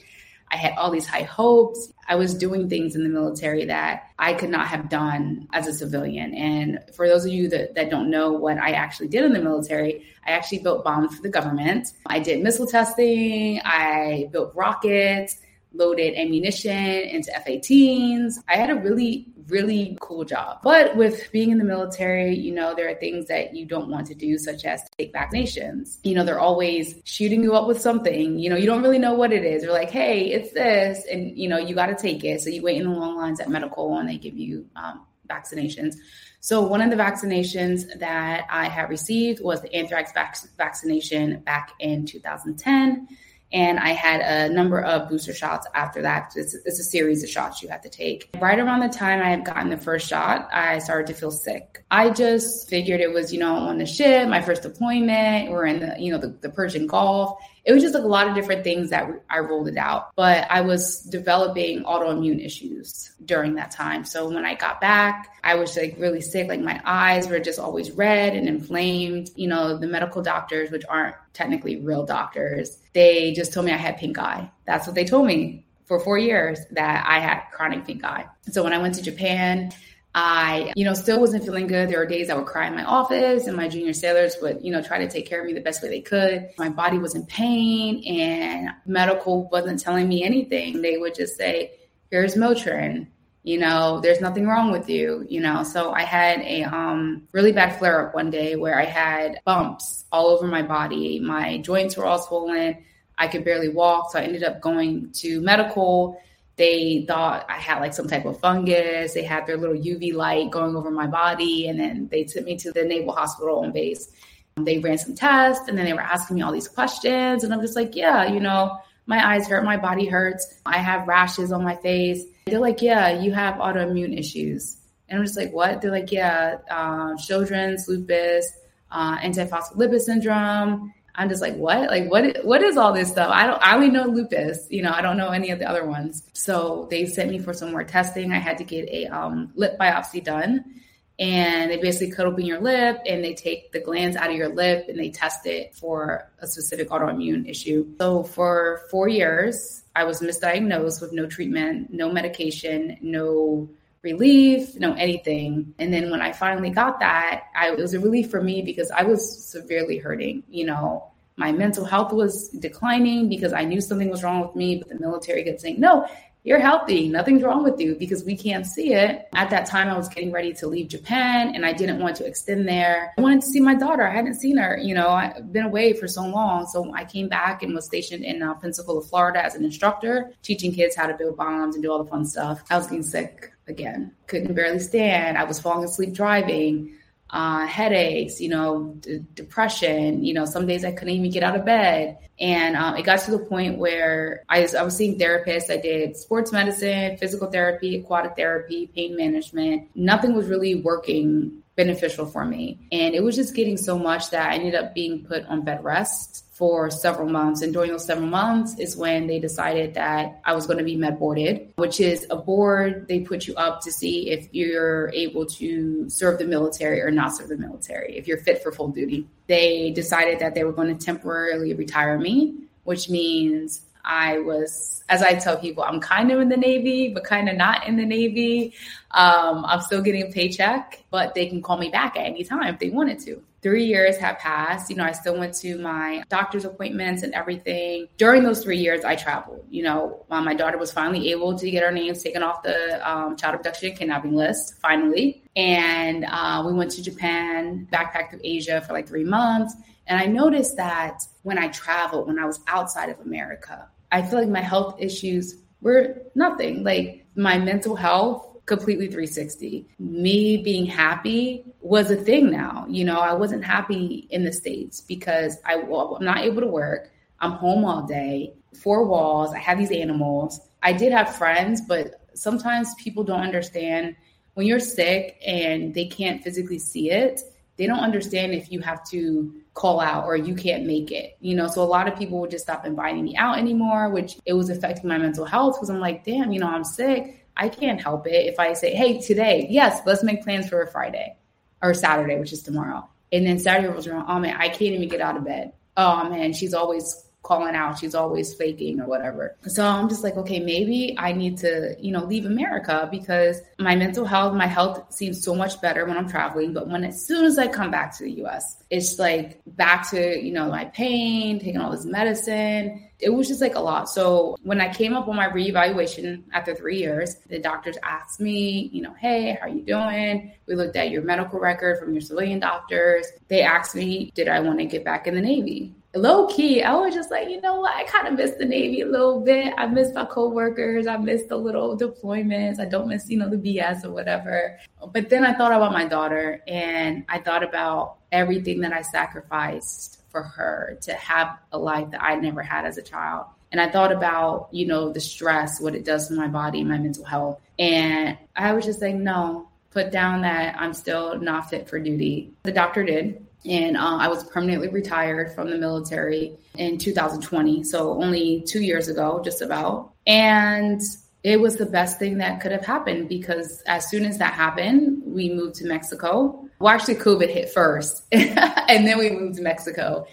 I 0.51 0.57
had 0.57 0.73
all 0.77 0.91
these 0.91 1.07
high 1.07 1.23
hopes. 1.23 1.91
I 2.07 2.15
was 2.15 2.33
doing 2.33 2.69
things 2.69 2.95
in 2.95 3.03
the 3.03 3.09
military 3.09 3.65
that 3.65 4.09
I 4.19 4.33
could 4.33 4.49
not 4.49 4.67
have 4.67 4.89
done 4.89 5.47
as 5.53 5.65
a 5.65 5.73
civilian. 5.73 6.33
And 6.33 6.79
for 6.93 7.07
those 7.07 7.25
of 7.25 7.31
you 7.31 7.47
that, 7.49 7.75
that 7.75 7.89
don't 7.89 8.09
know 8.09 8.33
what 8.33 8.57
I 8.57 8.71
actually 8.71 9.07
did 9.07 9.23
in 9.23 9.33
the 9.33 9.41
military, 9.41 10.05
I 10.27 10.31
actually 10.31 10.59
built 10.59 10.83
bombs 10.83 11.15
for 11.15 11.21
the 11.21 11.29
government. 11.29 11.93
I 12.05 12.19
did 12.19 12.43
missile 12.43 12.67
testing, 12.67 13.61
I 13.63 14.27
built 14.31 14.53
rockets, 14.53 15.37
loaded 15.73 16.15
ammunition 16.15 16.71
into 16.71 17.33
F 17.35 17.45
18s. 17.45 18.33
I 18.47 18.57
had 18.57 18.69
a 18.69 18.75
really 18.75 19.27
really 19.51 19.97
cool 20.01 20.23
job. 20.23 20.59
But 20.63 20.95
with 20.95 21.31
being 21.31 21.51
in 21.51 21.57
the 21.57 21.63
military, 21.63 22.35
you 22.35 22.53
know, 22.53 22.73
there 22.73 22.89
are 22.89 22.95
things 22.95 23.27
that 23.27 23.55
you 23.55 23.65
don't 23.65 23.89
want 23.89 24.07
to 24.07 24.15
do, 24.15 24.37
such 24.37 24.65
as 24.65 24.81
take 24.97 25.13
vaccinations. 25.13 25.97
You 26.03 26.15
know, 26.15 26.23
they're 26.23 26.39
always 26.39 26.95
shooting 27.03 27.43
you 27.43 27.53
up 27.55 27.67
with 27.67 27.79
something. 27.81 28.39
You 28.39 28.49
know, 28.49 28.55
you 28.55 28.65
don't 28.65 28.81
really 28.81 28.99
know 28.99 29.13
what 29.13 29.31
it 29.31 29.43
is. 29.43 29.61
They're 29.61 29.71
like, 29.71 29.91
hey, 29.91 30.31
it's 30.31 30.51
this. 30.53 31.05
And, 31.11 31.37
you 31.37 31.47
know, 31.49 31.57
you 31.57 31.75
got 31.75 31.87
to 31.87 31.95
take 31.95 32.23
it. 32.23 32.41
So 32.41 32.49
you 32.49 32.61
wait 32.61 32.77
in 32.77 32.89
the 32.89 32.97
long 32.97 33.15
lines 33.15 33.39
at 33.39 33.49
medical 33.49 33.97
and 33.97 34.09
they 34.09 34.17
give 34.17 34.37
you 34.37 34.65
um, 34.75 35.05
vaccinations. 35.29 35.95
So, 36.43 36.63
one 36.63 36.81
of 36.81 36.89
the 36.89 36.95
vaccinations 36.95 37.99
that 37.99 38.47
I 38.49 38.67
had 38.67 38.89
received 38.89 39.43
was 39.43 39.61
the 39.61 39.71
anthrax 39.75 40.11
vac- 40.11 40.39
vaccination 40.57 41.39
back 41.41 41.73
in 41.79 42.07
2010. 42.07 43.07
And 43.53 43.79
I 43.79 43.89
had 43.89 44.21
a 44.21 44.53
number 44.53 44.81
of 44.81 45.09
booster 45.09 45.33
shots 45.33 45.67
after 45.73 46.01
that. 46.01 46.33
It's, 46.35 46.53
it's, 46.53 46.79
a 46.79 46.83
series 46.83 47.23
of 47.23 47.29
shots 47.29 47.61
you 47.61 47.69
have 47.69 47.81
to 47.81 47.89
take. 47.89 48.29
Right 48.39 48.57
around 48.57 48.79
the 48.79 48.89
time 48.89 49.21
I 49.21 49.29
had 49.29 49.45
gotten 49.45 49.69
the 49.69 49.77
first 49.77 50.07
shot, 50.07 50.47
I 50.53 50.79
started 50.79 51.07
to 51.07 51.13
feel 51.13 51.31
sick. 51.31 51.83
I 51.91 52.09
just 52.11 52.69
figured 52.69 53.01
it 53.01 53.11
was, 53.11 53.33
you 53.33 53.39
know, 53.39 53.53
on 53.53 53.77
the 53.77 53.85
ship, 53.85 54.29
my 54.29 54.41
first 54.41 54.63
deployment, 54.63 55.51
we're 55.51 55.65
in 55.65 55.79
the, 55.79 55.95
you 55.99 56.11
know, 56.11 56.17
the, 56.17 56.29
the 56.29 56.49
Persian 56.49 56.87
Gulf 56.87 57.37
it 57.63 57.73
was 57.73 57.83
just 57.83 57.93
like 57.93 58.03
a 58.03 58.07
lot 58.07 58.27
of 58.27 58.33
different 58.35 58.63
things 58.63 58.89
that 58.89 59.07
I 59.29 59.39
rolled 59.39 59.67
it 59.67 59.77
out. 59.77 60.11
But 60.15 60.49
I 60.49 60.61
was 60.61 61.01
developing 61.01 61.83
autoimmune 61.83 62.43
issues 62.43 63.11
during 63.23 63.55
that 63.55 63.71
time. 63.71 64.03
So 64.03 64.29
when 64.29 64.45
I 64.45 64.55
got 64.55 64.81
back, 64.81 65.35
I 65.43 65.55
was 65.55 65.75
like 65.77 65.95
really 65.99 66.21
sick. 66.21 66.47
Like 66.47 66.61
my 66.61 66.81
eyes 66.85 67.27
were 67.27 67.39
just 67.39 67.59
always 67.59 67.91
red 67.91 68.35
and 68.35 68.47
inflamed. 68.47 69.29
You 69.35 69.47
know, 69.47 69.77
the 69.77 69.87
medical 69.87 70.21
doctors, 70.21 70.71
which 70.71 70.83
aren't 70.89 71.15
technically 71.33 71.77
real 71.77 72.05
doctors, 72.05 72.79
they 72.93 73.33
just 73.33 73.53
told 73.53 73.65
me 73.67 73.71
I 73.71 73.77
had 73.77 73.97
pink 73.97 74.17
eye. 74.17 74.49
That's 74.65 74.87
what 74.87 74.95
they 74.95 75.05
told 75.05 75.27
me 75.27 75.65
for 75.85 75.99
four 75.99 76.17
years 76.17 76.59
that 76.71 77.05
I 77.05 77.19
had 77.19 77.41
chronic 77.51 77.85
pink 77.85 78.03
eye. 78.03 78.25
So 78.49 78.63
when 78.63 78.73
I 78.73 78.77
went 78.77 78.95
to 78.95 79.01
Japan, 79.01 79.71
I, 80.13 80.73
you 80.75 80.83
know, 80.83 80.93
still 80.93 81.19
wasn't 81.19 81.45
feeling 81.45 81.67
good. 81.67 81.89
There 81.89 81.99
were 81.99 82.05
days 82.05 82.29
I 82.29 82.35
would 82.35 82.45
cry 82.45 82.67
in 82.67 82.75
my 82.75 82.83
office 82.83 83.47
and 83.47 83.55
my 83.55 83.69
junior 83.69 83.93
sailors 83.93 84.35
would, 84.41 84.59
you 84.61 84.71
know, 84.71 84.81
try 84.81 84.97
to 84.97 85.09
take 85.09 85.25
care 85.25 85.39
of 85.39 85.47
me 85.47 85.53
the 85.53 85.61
best 85.61 85.81
way 85.81 85.89
they 85.89 86.01
could. 86.01 86.49
My 86.57 86.69
body 86.69 86.97
was 86.97 87.15
in 87.15 87.25
pain 87.25 88.03
and 88.03 88.71
medical 88.85 89.47
wasn't 89.49 89.79
telling 89.79 90.09
me 90.09 90.23
anything. 90.23 90.81
They 90.81 90.97
would 90.97 91.15
just 91.15 91.37
say, 91.37 91.71
here's 92.09 92.35
Motrin, 92.35 93.07
you 93.43 93.57
know, 93.57 93.99
there's 94.01 94.21
nothing 94.21 94.47
wrong 94.47 94.71
with 94.71 94.87
you, 94.89 95.25
you 95.27 95.39
know. 95.39 95.63
So 95.63 95.93
I 95.93 96.03
had 96.03 96.41
a 96.41 96.63
um, 96.63 97.27
really 97.31 97.51
bad 97.51 97.79
flare 97.79 98.07
up 98.07 98.13
one 98.13 98.29
day 98.29 98.55
where 98.55 98.79
I 98.79 98.85
had 98.85 99.39
bumps 99.45 100.05
all 100.11 100.27
over 100.27 100.45
my 100.45 100.61
body. 100.61 101.19
My 101.19 101.57
joints 101.59 101.97
were 101.97 102.05
all 102.05 102.19
swollen. 102.19 102.83
I 103.17 103.27
could 103.27 103.43
barely 103.43 103.69
walk. 103.69 104.11
So 104.11 104.19
I 104.19 104.23
ended 104.23 104.43
up 104.43 104.61
going 104.61 105.11
to 105.13 105.41
medical 105.41 106.21
they 106.61 107.05
thought 107.07 107.43
I 107.49 107.57
had 107.57 107.79
like 107.79 107.91
some 107.91 108.07
type 108.07 108.23
of 108.25 108.39
fungus. 108.39 109.15
They 109.15 109.23
had 109.23 109.47
their 109.47 109.57
little 109.57 109.75
UV 109.75 110.13
light 110.13 110.51
going 110.51 110.75
over 110.75 110.91
my 110.91 111.07
body. 111.07 111.67
And 111.67 111.79
then 111.79 112.07
they 112.11 112.23
took 112.23 112.45
me 112.45 112.55
to 112.57 112.71
the 112.71 112.83
Naval 112.83 113.15
Hospital 113.15 113.61
on 113.61 113.71
base. 113.71 114.11
They 114.57 114.77
ran 114.77 114.99
some 114.99 115.15
tests 115.15 115.67
and 115.67 115.75
then 115.75 115.85
they 115.85 115.93
were 115.93 116.01
asking 116.01 116.35
me 116.35 116.43
all 116.43 116.51
these 116.51 116.67
questions. 116.67 117.43
And 117.43 117.51
I'm 117.51 117.61
just 117.61 117.75
like, 117.75 117.95
yeah, 117.95 118.31
you 118.31 118.39
know, 118.39 118.77
my 119.07 119.33
eyes 119.33 119.47
hurt, 119.47 119.65
my 119.65 119.75
body 119.75 120.05
hurts. 120.05 120.53
I 120.63 120.77
have 120.77 121.07
rashes 121.07 121.51
on 121.51 121.63
my 121.63 121.77
face. 121.77 122.23
They're 122.45 122.59
like, 122.59 122.79
yeah, 122.79 123.19
you 123.19 123.31
have 123.31 123.55
autoimmune 123.55 124.15
issues. 124.15 124.77
And 125.09 125.17
I'm 125.17 125.25
just 125.25 125.37
like, 125.37 125.51
what? 125.51 125.81
They're 125.81 125.89
like, 125.89 126.11
yeah, 126.11 126.57
uh, 126.69 127.15
Sjogren's, 127.15 127.87
lupus, 127.87 128.45
uh, 128.91 129.17
antiphospholipid 129.17 130.01
syndrome, 130.01 130.93
I'm 131.15 131.29
just 131.29 131.41
like, 131.41 131.55
what? 131.55 131.89
Like, 131.89 132.09
what? 132.09 132.45
What 132.45 132.61
is 132.61 132.77
all 132.77 132.93
this 132.93 133.09
stuff? 133.09 133.29
I 133.31 133.45
don't. 133.45 133.61
I 133.61 133.75
only 133.75 133.89
know 133.89 134.05
lupus. 134.05 134.67
You 134.69 134.81
know, 134.81 134.91
I 134.91 135.01
don't 135.01 135.17
know 135.17 135.29
any 135.29 135.51
of 135.51 135.59
the 135.59 135.69
other 135.69 135.85
ones. 135.85 136.23
So 136.33 136.87
they 136.89 137.05
sent 137.05 137.29
me 137.29 137.39
for 137.39 137.53
some 137.53 137.71
more 137.71 137.83
testing. 137.83 138.31
I 138.31 138.39
had 138.39 138.57
to 138.59 138.63
get 138.63 138.87
a 138.89 139.07
um, 139.07 139.51
lip 139.55 139.77
biopsy 139.79 140.23
done, 140.23 140.81
and 141.19 141.69
they 141.69 141.77
basically 141.77 142.11
cut 142.11 142.25
open 142.25 142.45
your 142.45 142.59
lip 142.59 142.99
and 143.05 143.23
they 143.23 143.35
take 143.35 143.71
the 143.71 143.79
glands 143.79 144.17
out 144.17 144.31
of 144.31 144.35
your 144.35 144.49
lip 144.49 144.85
and 144.89 144.97
they 144.97 145.11
test 145.11 145.45
it 145.45 145.75
for 145.75 146.29
a 146.39 146.47
specific 146.47 146.89
autoimmune 146.89 147.47
issue. 147.47 147.87
So 147.99 148.23
for 148.23 148.81
four 148.89 149.07
years, 149.07 149.83
I 149.95 150.05
was 150.05 150.21
misdiagnosed 150.21 150.99
with 150.99 151.13
no 151.13 151.27
treatment, 151.27 151.93
no 151.93 152.11
medication, 152.11 152.97
no 153.01 153.69
relief, 154.03 154.75
no 154.79 154.93
anything. 154.93 155.73
And 155.77 155.93
then 155.93 156.09
when 156.09 156.21
I 156.21 156.31
finally 156.31 156.69
got 156.69 156.99
that, 156.99 157.43
I, 157.55 157.71
it 157.71 157.77
was 157.77 157.93
a 157.93 157.99
relief 157.99 158.31
for 158.31 158.41
me 158.41 158.61
because 158.61 158.89
I 158.91 159.03
was 159.03 159.45
severely 159.45 159.97
hurting. 159.97 160.43
You 160.49 160.65
know, 160.65 161.11
my 161.37 161.51
mental 161.51 161.85
health 161.85 162.11
was 162.11 162.49
declining 162.49 163.29
because 163.29 163.53
I 163.53 163.63
knew 163.63 163.81
something 163.81 164.09
was 164.09 164.23
wrong 164.23 164.41
with 164.41 164.55
me, 164.55 164.77
but 164.77 164.89
the 164.89 164.99
military 164.99 165.43
kept 165.43 165.61
saying, 165.61 165.79
no, 165.79 166.07
you're 166.43 166.59
healthy. 166.59 167.07
Nothing's 167.07 167.43
wrong 167.43 167.63
with 167.63 167.79
you 167.79 167.93
because 167.93 168.23
we 168.23 168.35
can't 168.35 168.65
see 168.65 168.93
it. 168.93 169.27
At 169.35 169.51
that 169.51 169.67
time, 169.67 169.87
I 169.87 169.95
was 169.95 170.09
getting 170.09 170.31
ready 170.31 170.53
to 170.53 170.67
leave 170.67 170.87
Japan 170.87 171.53
and 171.53 171.63
I 171.63 171.71
didn't 171.71 171.99
want 171.99 172.15
to 172.15 172.25
extend 172.25 172.67
there. 172.67 173.13
I 173.15 173.21
wanted 173.21 173.41
to 173.41 173.47
see 173.47 173.59
my 173.59 173.75
daughter. 173.75 174.07
I 174.07 174.11
hadn't 174.11 174.35
seen 174.35 174.57
her. 174.57 174.75
You 174.79 174.95
know, 174.95 175.09
I've 175.09 175.53
been 175.53 175.65
away 175.65 175.93
for 175.93 176.07
so 176.07 176.25
long. 176.25 176.65
So 176.65 176.91
I 176.95 177.05
came 177.05 177.29
back 177.29 177.61
and 177.61 177.75
was 177.75 177.85
stationed 177.85 178.25
in 178.25 178.41
uh, 178.41 178.55
Pensacola, 178.55 179.03
Florida 179.03 179.45
as 179.45 179.53
an 179.53 179.63
instructor, 179.63 180.33
teaching 180.41 180.73
kids 180.73 180.95
how 180.95 181.05
to 181.05 181.13
build 181.13 181.37
bombs 181.37 181.75
and 181.75 181.83
do 181.83 181.91
all 181.91 182.03
the 182.03 182.09
fun 182.09 182.25
stuff. 182.25 182.63
I 182.71 182.77
was 182.77 182.87
getting 182.87 183.03
sick 183.03 183.51
again. 183.71 184.13
Couldn't 184.27 184.53
barely 184.53 184.79
stand. 184.79 185.37
I 185.37 185.45
was 185.45 185.59
falling 185.59 185.85
asleep 185.85 186.13
driving. 186.13 186.97
Uh, 187.29 187.65
headaches, 187.65 188.41
you 188.41 188.49
know, 188.49 188.93
d- 188.99 189.23
depression. 189.35 190.23
You 190.23 190.33
know, 190.33 190.43
some 190.43 190.67
days 190.67 190.83
I 190.83 190.91
couldn't 190.91 191.13
even 191.13 191.31
get 191.31 191.43
out 191.43 191.55
of 191.55 191.63
bed. 191.63 192.17
And 192.41 192.75
um, 192.75 192.97
it 192.97 193.03
got 193.03 193.19
to 193.21 193.31
the 193.31 193.39
point 193.39 193.77
where 193.77 194.43
I 194.49 194.61
was, 194.61 194.75
I 194.75 194.83
was 194.83 194.97
seeing 194.97 195.17
therapists. 195.17 195.69
I 195.69 195.77
did 195.77 196.17
sports 196.17 196.51
medicine, 196.51 197.17
physical 197.17 197.49
therapy, 197.49 197.95
aquatic 197.95 198.35
therapy, 198.35 198.87
pain 198.93 199.15
management. 199.15 199.89
Nothing 199.95 200.33
was 200.33 200.47
really 200.47 200.75
working 200.75 201.61
beneficial 201.75 202.25
for 202.25 202.43
me. 202.45 202.79
And 202.91 203.15
it 203.15 203.23
was 203.23 203.35
just 203.35 203.55
getting 203.55 203.77
so 203.77 203.97
much 203.97 204.31
that 204.31 204.49
I 204.49 204.55
ended 204.55 204.75
up 204.75 204.93
being 204.93 205.23
put 205.23 205.45
on 205.45 205.63
bed 205.63 205.83
rest 205.83 206.45
for 206.61 206.91
several 206.91 207.27
months. 207.27 207.63
And 207.63 207.73
during 207.73 207.89
those 207.89 208.05
several 208.05 208.27
months 208.27 208.77
is 208.77 208.95
when 208.95 209.25
they 209.25 209.39
decided 209.39 209.95
that 209.95 210.39
I 210.45 210.53
was 210.53 210.67
going 210.67 210.77
to 210.77 210.83
be 210.83 210.95
med 210.95 211.17
boarded, 211.17 211.73
which 211.77 211.99
is 211.99 212.27
a 212.29 212.35
board 212.35 213.07
they 213.07 213.21
put 213.21 213.47
you 213.47 213.55
up 213.55 213.81
to 213.81 213.91
see 213.91 214.29
if 214.29 214.47
you're 214.51 215.09
able 215.09 215.47
to 215.57 216.07
serve 216.07 216.37
the 216.37 216.45
military 216.45 217.01
or 217.01 217.09
not 217.09 217.35
serve 217.35 217.49
the 217.49 217.57
military, 217.57 218.15
if 218.15 218.27
you're 218.27 218.37
fit 218.37 218.61
for 218.61 218.71
full 218.71 218.89
duty. 218.89 219.27
They 219.47 219.89
decided 219.89 220.37
that 220.37 220.53
they 220.53 220.63
were 220.63 220.71
going 220.71 220.95
to 220.95 221.03
temporarily 221.03 221.73
retire 221.73 222.19
me, 222.19 222.53
which 222.83 223.09
means 223.09 223.81
I 224.05 224.37
was, 224.37 225.03
as 225.09 225.23
I 225.23 225.33
tell 225.33 225.57
people, 225.57 225.83
I'm 225.83 225.99
kind 225.99 226.31
of 226.31 226.41
in 226.41 226.49
the 226.49 226.57
Navy, 226.57 227.11
but 227.11 227.23
kind 227.23 227.49
of 227.49 227.57
not 227.57 227.87
in 227.87 227.95
the 227.95 228.05
Navy. 228.05 228.75
Um, 229.09 229.65
I'm 229.65 229.81
still 229.81 230.03
getting 230.03 230.21
a 230.21 230.31
paycheck, 230.31 231.03
but 231.09 231.33
they 231.33 231.47
can 231.47 231.63
call 231.63 231.77
me 231.77 231.89
back 231.89 232.17
at 232.17 232.27
any 232.27 232.43
time 232.43 232.71
if 232.71 232.79
they 232.79 232.91
wanted 232.91 233.17
to. 233.21 233.41
Three 233.61 233.85
years 233.85 234.17
have 234.17 234.39
passed. 234.39 234.89
You 234.89 234.95
know, 234.95 235.03
I 235.03 235.11
still 235.11 235.37
went 235.37 235.53
to 235.59 235.77
my 235.77 236.23
doctor's 236.29 236.65
appointments 236.65 237.21
and 237.21 237.33
everything. 237.33 238.07
During 238.17 238.43
those 238.43 238.63
three 238.63 238.77
years, 238.77 239.05
I 239.05 239.15
traveled. 239.15 239.65
You 239.69 239.83
know, 239.83 240.25
my 240.29 240.55
daughter 240.55 240.79
was 240.79 240.91
finally 240.91 241.29
able 241.31 241.57
to 241.57 241.69
get 241.69 241.83
her 241.83 241.91
names 241.91 242.23
taken 242.23 242.41
off 242.41 242.63
the 242.63 243.07
um, 243.07 243.35
child 243.35 243.55
abduction 243.55 243.89
and 243.89 243.97
kidnapping 243.97 244.35
list, 244.35 244.79
finally. 244.81 245.43
And 245.55 246.25
uh, 246.27 246.63
we 246.65 246.73
went 246.73 246.91
to 246.91 247.03
Japan, 247.03 247.87
backpacked 247.91 248.31
through 248.31 248.41
Asia 248.43 248.81
for 248.81 248.93
like 248.93 249.07
three 249.07 249.25
months. 249.25 249.75
And 250.07 250.19
I 250.19 250.25
noticed 250.25 250.75
that 250.77 251.21
when 251.43 251.57
I 251.57 251.67
traveled, 251.67 252.27
when 252.27 252.39
I 252.39 252.45
was 252.45 252.59
outside 252.67 253.09
of 253.09 253.19
America, 253.19 253.87
I 254.11 254.23
feel 254.23 254.39
like 254.39 254.49
my 254.49 254.61
health 254.61 254.95
issues 254.99 255.55
were 255.81 256.23
nothing. 256.35 256.83
Like 256.83 257.25
my 257.35 257.57
mental 257.57 257.95
health 257.95 258.50
completely 258.71 259.07
360. 259.07 259.85
Me 259.99 260.57
being 260.63 260.85
happy 260.85 261.65
was 261.81 262.09
a 262.09 262.15
thing 262.15 262.49
now. 262.49 262.85
You 262.87 263.03
know, 263.03 263.19
I 263.19 263.33
wasn't 263.33 263.65
happy 263.65 264.27
in 264.29 264.45
the 264.45 264.53
States 264.53 265.01
because 265.01 265.57
I, 265.65 265.75
well, 265.75 266.15
I'm 266.15 266.23
not 266.23 266.37
able 266.37 266.61
to 266.61 266.67
work. 266.67 267.11
I'm 267.41 267.51
home 267.51 267.83
all 267.83 268.03
day, 268.03 268.53
four 268.73 269.05
walls. 269.05 269.53
I 269.53 269.59
have 269.59 269.77
these 269.77 269.91
animals. 269.91 270.61
I 270.83 270.93
did 270.93 271.11
have 271.11 271.35
friends, 271.35 271.81
but 271.81 272.21
sometimes 272.33 272.95
people 272.95 273.25
don't 273.25 273.41
understand 273.41 274.15
when 274.53 274.67
you're 274.67 274.79
sick 274.79 275.37
and 275.45 275.93
they 275.93 276.07
can't 276.07 276.41
physically 276.41 276.79
see 276.79 277.11
it. 277.11 277.41
They 277.75 277.87
don't 277.87 277.99
understand 277.99 278.53
if 278.53 278.71
you 278.71 278.79
have 278.79 279.03
to 279.09 279.53
call 279.73 279.99
out 279.99 280.25
or 280.25 280.37
you 280.37 280.55
can't 280.55 280.85
make 280.85 281.11
it. 281.11 281.35
You 281.41 281.55
know, 281.55 281.67
so 281.67 281.81
a 281.81 281.83
lot 281.83 282.07
of 282.07 282.17
people 282.17 282.39
would 282.39 282.51
just 282.51 282.63
stop 282.63 282.85
inviting 282.85 283.25
me 283.25 283.35
out 283.35 283.57
anymore, 283.57 284.09
which 284.09 284.37
it 284.45 284.53
was 284.53 284.69
affecting 284.69 285.09
my 285.09 285.17
mental 285.17 285.43
health 285.43 285.75
because 285.75 285.89
I'm 285.89 285.99
like, 285.99 286.23
damn, 286.23 286.53
you 286.53 286.59
know, 286.59 286.69
I'm 286.69 286.85
sick. 286.85 287.40
I 287.55 287.69
can't 287.69 288.01
help 288.01 288.27
it 288.27 288.47
if 288.47 288.59
I 288.59 288.73
say, 288.73 288.93
hey, 288.93 289.19
today, 289.19 289.67
yes, 289.69 290.01
let's 290.05 290.23
make 290.23 290.43
plans 290.43 290.69
for 290.69 290.81
a 290.81 290.91
Friday 290.91 291.37
or 291.81 291.93
Saturday, 291.93 292.39
which 292.39 292.53
is 292.53 292.63
tomorrow. 292.63 293.07
And 293.31 293.45
then 293.45 293.59
Saturday 293.59 293.87
rolls 293.87 294.07
around, 294.07 294.25
oh 294.27 294.39
man, 294.39 294.55
I 294.57 294.69
can't 294.69 294.93
even 294.93 295.09
get 295.09 295.21
out 295.21 295.37
of 295.37 295.45
bed. 295.45 295.73
Oh 295.97 296.29
man, 296.29 296.53
she's 296.53 296.73
always 296.73 297.25
calling 297.43 297.75
out 297.75 297.97
she's 297.97 298.13
always 298.13 298.53
faking 298.53 298.99
or 298.99 299.07
whatever 299.07 299.55
so 299.67 299.83
i'm 299.83 300.07
just 300.07 300.23
like 300.23 300.35
okay 300.35 300.59
maybe 300.59 301.15
i 301.17 301.31
need 301.31 301.57
to 301.57 301.95
you 301.99 302.11
know 302.11 302.23
leave 302.23 302.45
america 302.45 303.07
because 303.11 303.61
my 303.79 303.95
mental 303.95 304.25
health 304.25 304.53
my 304.53 304.67
health 304.67 305.11
seems 305.11 305.43
so 305.43 305.55
much 305.55 305.81
better 305.81 306.05
when 306.05 306.17
i'm 306.17 306.29
traveling 306.29 306.73
but 306.73 306.87
when 306.87 307.03
as 307.03 307.25
soon 307.25 307.45
as 307.45 307.57
i 307.57 307.67
come 307.67 307.89
back 307.89 308.15
to 308.15 308.23
the 308.23 308.31
us 308.45 308.77
it's 308.89 309.17
like 309.17 309.59
back 309.65 310.09
to 310.09 310.39
you 310.39 310.53
know 310.53 310.69
my 310.69 310.85
pain 310.85 311.59
taking 311.59 311.81
all 311.81 311.91
this 311.91 312.05
medicine 312.05 313.07
it 313.21 313.29
was 313.29 313.47
just 313.47 313.61
like 313.61 313.75
a 313.75 313.79
lot. 313.79 314.09
So 314.09 314.57
when 314.63 314.81
I 314.81 314.91
came 314.91 315.13
up 315.13 315.27
on 315.27 315.35
my 315.35 315.47
reevaluation 315.47 316.43
after 316.53 316.75
three 316.75 316.97
years, 316.97 317.35
the 317.47 317.59
doctors 317.59 317.97
asked 318.03 318.39
me, 318.39 318.89
you 318.91 319.01
know, 319.01 319.13
hey, 319.13 319.57
how 319.61 319.67
are 319.67 319.69
you 319.69 319.83
doing? 319.83 320.51
We 320.67 320.75
looked 320.75 320.95
at 320.95 321.11
your 321.11 321.21
medical 321.21 321.59
record 321.59 321.99
from 321.99 322.13
your 322.13 322.21
civilian 322.21 322.59
doctors. 322.59 323.27
They 323.47 323.61
asked 323.61 323.95
me, 323.95 324.31
did 324.33 324.47
I 324.47 324.59
want 324.59 324.79
to 324.79 324.85
get 324.85 325.05
back 325.05 325.27
in 325.27 325.35
the 325.35 325.41
Navy? 325.41 325.93
Low 326.13 326.47
key, 326.47 326.83
I 326.83 326.93
was 326.93 327.13
just 327.13 327.31
like, 327.31 327.47
you 327.47 327.61
know 327.61 327.79
what? 327.79 327.95
I 327.95 328.03
kind 328.03 328.27
of 328.27 328.33
miss 328.33 328.51
the 328.51 328.65
Navy 328.65 328.99
a 329.01 329.05
little 329.05 329.39
bit. 329.39 329.73
I 329.77 329.85
miss 329.85 330.13
my 330.13 330.25
coworkers. 330.25 331.07
I 331.07 331.15
miss 331.15 331.43
the 331.43 331.55
little 331.55 331.97
deployments. 331.97 332.81
I 332.81 332.85
don't 332.85 333.07
miss, 333.07 333.29
you 333.29 333.37
know, 333.37 333.49
the 333.49 333.55
BS 333.55 334.03
or 334.03 334.11
whatever. 334.11 334.77
But 335.13 335.29
then 335.29 335.45
I 335.45 335.53
thought 335.53 335.71
about 335.71 335.93
my 335.93 336.05
daughter 336.05 336.61
and 336.67 337.23
I 337.29 337.39
thought 337.39 337.63
about 337.63 338.17
everything 338.31 338.81
that 338.81 338.91
I 338.91 339.03
sacrificed 339.03 340.21
for 340.31 340.43
her 340.43 340.97
to 341.03 341.13
have 341.13 341.57
a 341.71 341.77
life 341.77 342.11
that 342.11 342.21
I 342.21 342.35
never 342.35 342.61
had 342.61 342.85
as 342.85 342.97
a 342.97 343.01
child. 343.01 343.45
And 343.71 343.79
I 343.79 343.89
thought 343.89 344.11
about, 344.11 344.67
you 344.71 344.85
know, 344.87 345.13
the 345.13 345.21
stress, 345.21 345.79
what 345.79 345.95
it 345.95 346.03
does 346.03 346.27
to 346.27 346.33
my 346.33 346.47
body, 346.47 346.83
my 346.83 346.97
mental 346.97 347.23
health. 347.23 347.61
And 347.79 348.37
I 348.53 348.73
was 348.73 348.83
just 348.83 349.01
like, 349.01 349.15
no, 349.15 349.69
put 349.91 350.11
down 350.11 350.41
that 350.41 350.75
I'm 350.77 350.93
still 350.93 351.39
not 351.39 351.69
fit 351.69 351.87
for 351.87 351.99
duty. 351.99 352.51
The 352.63 352.73
doctor 352.73 353.03
did. 353.03 353.45
And 353.65 353.95
uh, 353.95 354.17
I 354.17 354.27
was 354.27 354.43
permanently 354.45 354.87
retired 354.87 355.53
from 355.53 355.69
the 355.69 355.77
military 355.77 356.57
in 356.75 356.97
2020. 356.97 357.83
So 357.83 358.21
only 358.21 358.63
two 358.67 358.81
years 358.81 359.07
ago, 359.07 359.41
just 359.43 359.61
about. 359.61 360.13
And 360.25 361.01
it 361.43 361.59
was 361.59 361.77
the 361.77 361.85
best 361.85 362.19
thing 362.19 362.37
that 362.37 362.61
could 362.61 362.71
have 362.71 362.85
happened 362.85 363.27
because 363.27 363.81
as 363.87 364.09
soon 364.09 364.25
as 364.25 364.37
that 364.37 364.53
happened, 364.53 365.23
we 365.25 365.49
moved 365.49 365.75
to 365.75 365.85
Mexico. 365.85 366.67
Well, 366.79 366.93
actually, 366.93 367.15
COVID 367.15 367.49
hit 367.49 367.69
first, 367.69 368.23
and 368.31 369.07
then 369.07 369.17
we 369.17 369.31
moved 369.31 369.57
to 369.57 369.61
Mexico. 369.61 370.25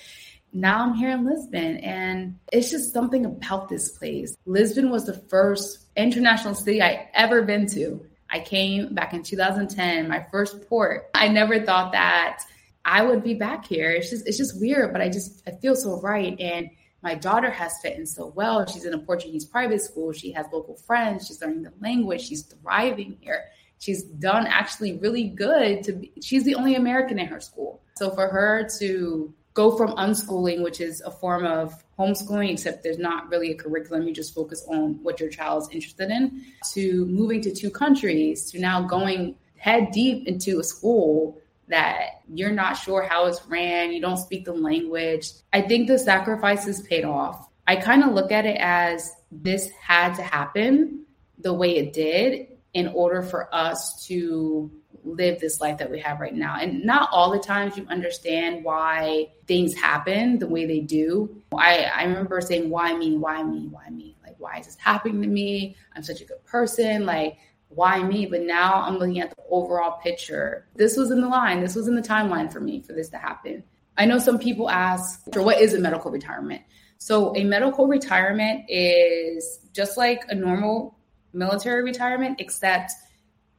Now 0.52 0.82
I'm 0.82 0.94
here 0.94 1.10
in 1.10 1.26
Lisbon, 1.26 1.78
and 1.78 2.38
it's 2.52 2.70
just 2.70 2.92
something 2.92 3.26
about 3.26 3.68
this 3.68 3.90
place. 3.90 4.36
Lisbon 4.46 4.90
was 4.90 5.04
the 5.04 5.14
first 5.14 5.86
international 5.96 6.54
city 6.54 6.82
I 6.82 7.08
ever 7.14 7.42
been 7.42 7.66
to. 7.68 8.04
I 8.30 8.40
came 8.40 8.94
back 8.94 9.14
in 9.14 9.22
2010, 9.22 10.08
my 10.08 10.26
first 10.30 10.68
port. 10.68 11.10
I 11.14 11.28
never 11.28 11.64
thought 11.64 11.92
that 11.92 12.42
I 12.88 13.02
would 13.02 13.22
be 13.22 13.34
back 13.34 13.66
here. 13.66 13.90
It's 13.90 14.08
just 14.08 14.26
it's 14.26 14.38
just 14.38 14.58
weird, 14.58 14.92
but 14.92 15.02
I 15.02 15.10
just 15.10 15.42
I 15.46 15.50
feel 15.52 15.76
so 15.76 16.00
right 16.00 16.38
and 16.40 16.70
my 17.02 17.14
daughter 17.14 17.50
has 17.50 17.78
fit 17.80 17.96
in 17.96 18.06
so 18.06 18.32
well. 18.34 18.66
She's 18.66 18.84
in 18.84 18.94
a 18.94 18.98
Portuguese 18.98 19.44
private 19.44 19.82
school. 19.82 20.12
She 20.12 20.32
has 20.32 20.46
local 20.52 20.74
friends. 20.74 21.26
She's 21.26 21.40
learning 21.40 21.62
the 21.62 21.72
language. 21.80 22.22
She's 22.22 22.42
thriving 22.42 23.18
here. 23.20 23.44
She's 23.78 24.02
done 24.02 24.46
actually 24.46 24.98
really 24.98 25.24
good 25.24 25.84
to 25.84 25.92
be, 25.92 26.12
she's 26.20 26.44
the 26.44 26.56
only 26.56 26.74
American 26.74 27.18
in 27.18 27.26
her 27.26 27.40
school. 27.40 27.82
So 27.96 28.10
for 28.10 28.26
her 28.26 28.68
to 28.78 29.32
go 29.54 29.76
from 29.76 29.90
unschooling, 29.96 30.62
which 30.64 30.80
is 30.80 31.00
a 31.02 31.10
form 31.10 31.44
of 31.44 31.84
homeschooling, 31.98 32.52
except 32.52 32.82
there's 32.82 32.98
not 32.98 33.28
really 33.28 33.52
a 33.52 33.54
curriculum, 33.54 34.08
you 34.08 34.14
just 34.14 34.34
focus 34.34 34.64
on 34.68 34.98
what 35.02 35.20
your 35.20 35.28
child's 35.28 35.68
interested 35.70 36.10
in, 36.10 36.44
to 36.72 37.06
moving 37.06 37.40
to 37.42 37.54
two 37.54 37.70
countries, 37.70 38.50
to 38.50 38.58
now 38.58 38.82
going 38.82 39.36
head 39.56 39.90
deep 39.92 40.26
into 40.26 40.58
a 40.58 40.64
school 40.64 41.40
that 41.68 42.22
you're 42.32 42.52
not 42.52 42.74
sure 42.74 43.02
how 43.02 43.26
it's 43.26 43.44
ran, 43.46 43.92
you 43.92 44.00
don't 44.00 44.16
speak 44.16 44.44
the 44.44 44.52
language. 44.52 45.30
I 45.52 45.62
think 45.62 45.88
the 45.88 45.98
sacrifices 45.98 46.82
paid 46.82 47.04
off. 47.04 47.48
I 47.66 47.76
kind 47.76 48.02
of 48.02 48.12
look 48.12 48.32
at 48.32 48.46
it 48.46 48.56
as 48.60 49.12
this 49.30 49.70
had 49.82 50.14
to 50.14 50.22
happen 50.22 51.04
the 51.38 51.52
way 51.52 51.76
it 51.76 51.92
did 51.92 52.48
in 52.72 52.88
order 52.88 53.22
for 53.22 53.54
us 53.54 54.06
to 54.06 54.70
live 55.04 55.40
this 55.40 55.60
life 55.60 55.78
that 55.78 55.90
we 55.90 56.00
have 56.00 56.20
right 56.20 56.34
now. 56.34 56.56
And 56.60 56.84
not 56.84 57.08
all 57.12 57.30
the 57.30 57.38
times 57.38 57.76
you 57.76 57.86
understand 57.88 58.64
why 58.64 59.28
things 59.46 59.74
happen 59.74 60.38
the 60.38 60.46
way 60.46 60.66
they 60.66 60.80
do. 60.80 61.42
I, 61.56 61.84
I 61.84 62.04
remember 62.04 62.40
saying, 62.40 62.68
why 62.68 62.94
me? 62.94 63.16
Why 63.16 63.42
me? 63.42 63.68
Why 63.70 63.88
me? 63.90 64.16
Like, 64.22 64.36
why 64.38 64.58
is 64.58 64.66
this 64.66 64.76
happening 64.76 65.22
to 65.22 65.28
me? 65.28 65.76
I'm 65.94 66.02
such 66.02 66.20
a 66.20 66.24
good 66.24 66.44
person. 66.44 67.06
Like, 67.06 67.38
why 67.68 68.02
me? 68.02 68.26
But 68.26 68.42
now 68.42 68.82
I'm 68.82 68.98
looking 68.98 69.20
at 69.20 69.30
the 69.30 69.42
overall 69.50 69.98
picture. 69.98 70.66
This 70.74 70.96
was 70.96 71.10
in 71.10 71.20
the 71.20 71.28
line, 71.28 71.60
this 71.60 71.74
was 71.74 71.88
in 71.88 71.94
the 71.94 72.02
timeline 72.02 72.52
for 72.52 72.60
me 72.60 72.82
for 72.82 72.92
this 72.92 73.08
to 73.10 73.18
happen. 73.18 73.64
I 73.96 74.04
know 74.04 74.18
some 74.18 74.38
people 74.38 74.70
ask, 74.70 75.22
for 75.32 75.42
what 75.42 75.60
is 75.60 75.74
a 75.74 75.80
medical 75.80 76.10
retirement? 76.10 76.62
So, 76.98 77.34
a 77.36 77.44
medical 77.44 77.86
retirement 77.86 78.64
is 78.68 79.60
just 79.72 79.96
like 79.96 80.22
a 80.28 80.34
normal 80.34 80.98
military 81.32 81.82
retirement, 81.82 82.40
except 82.40 82.92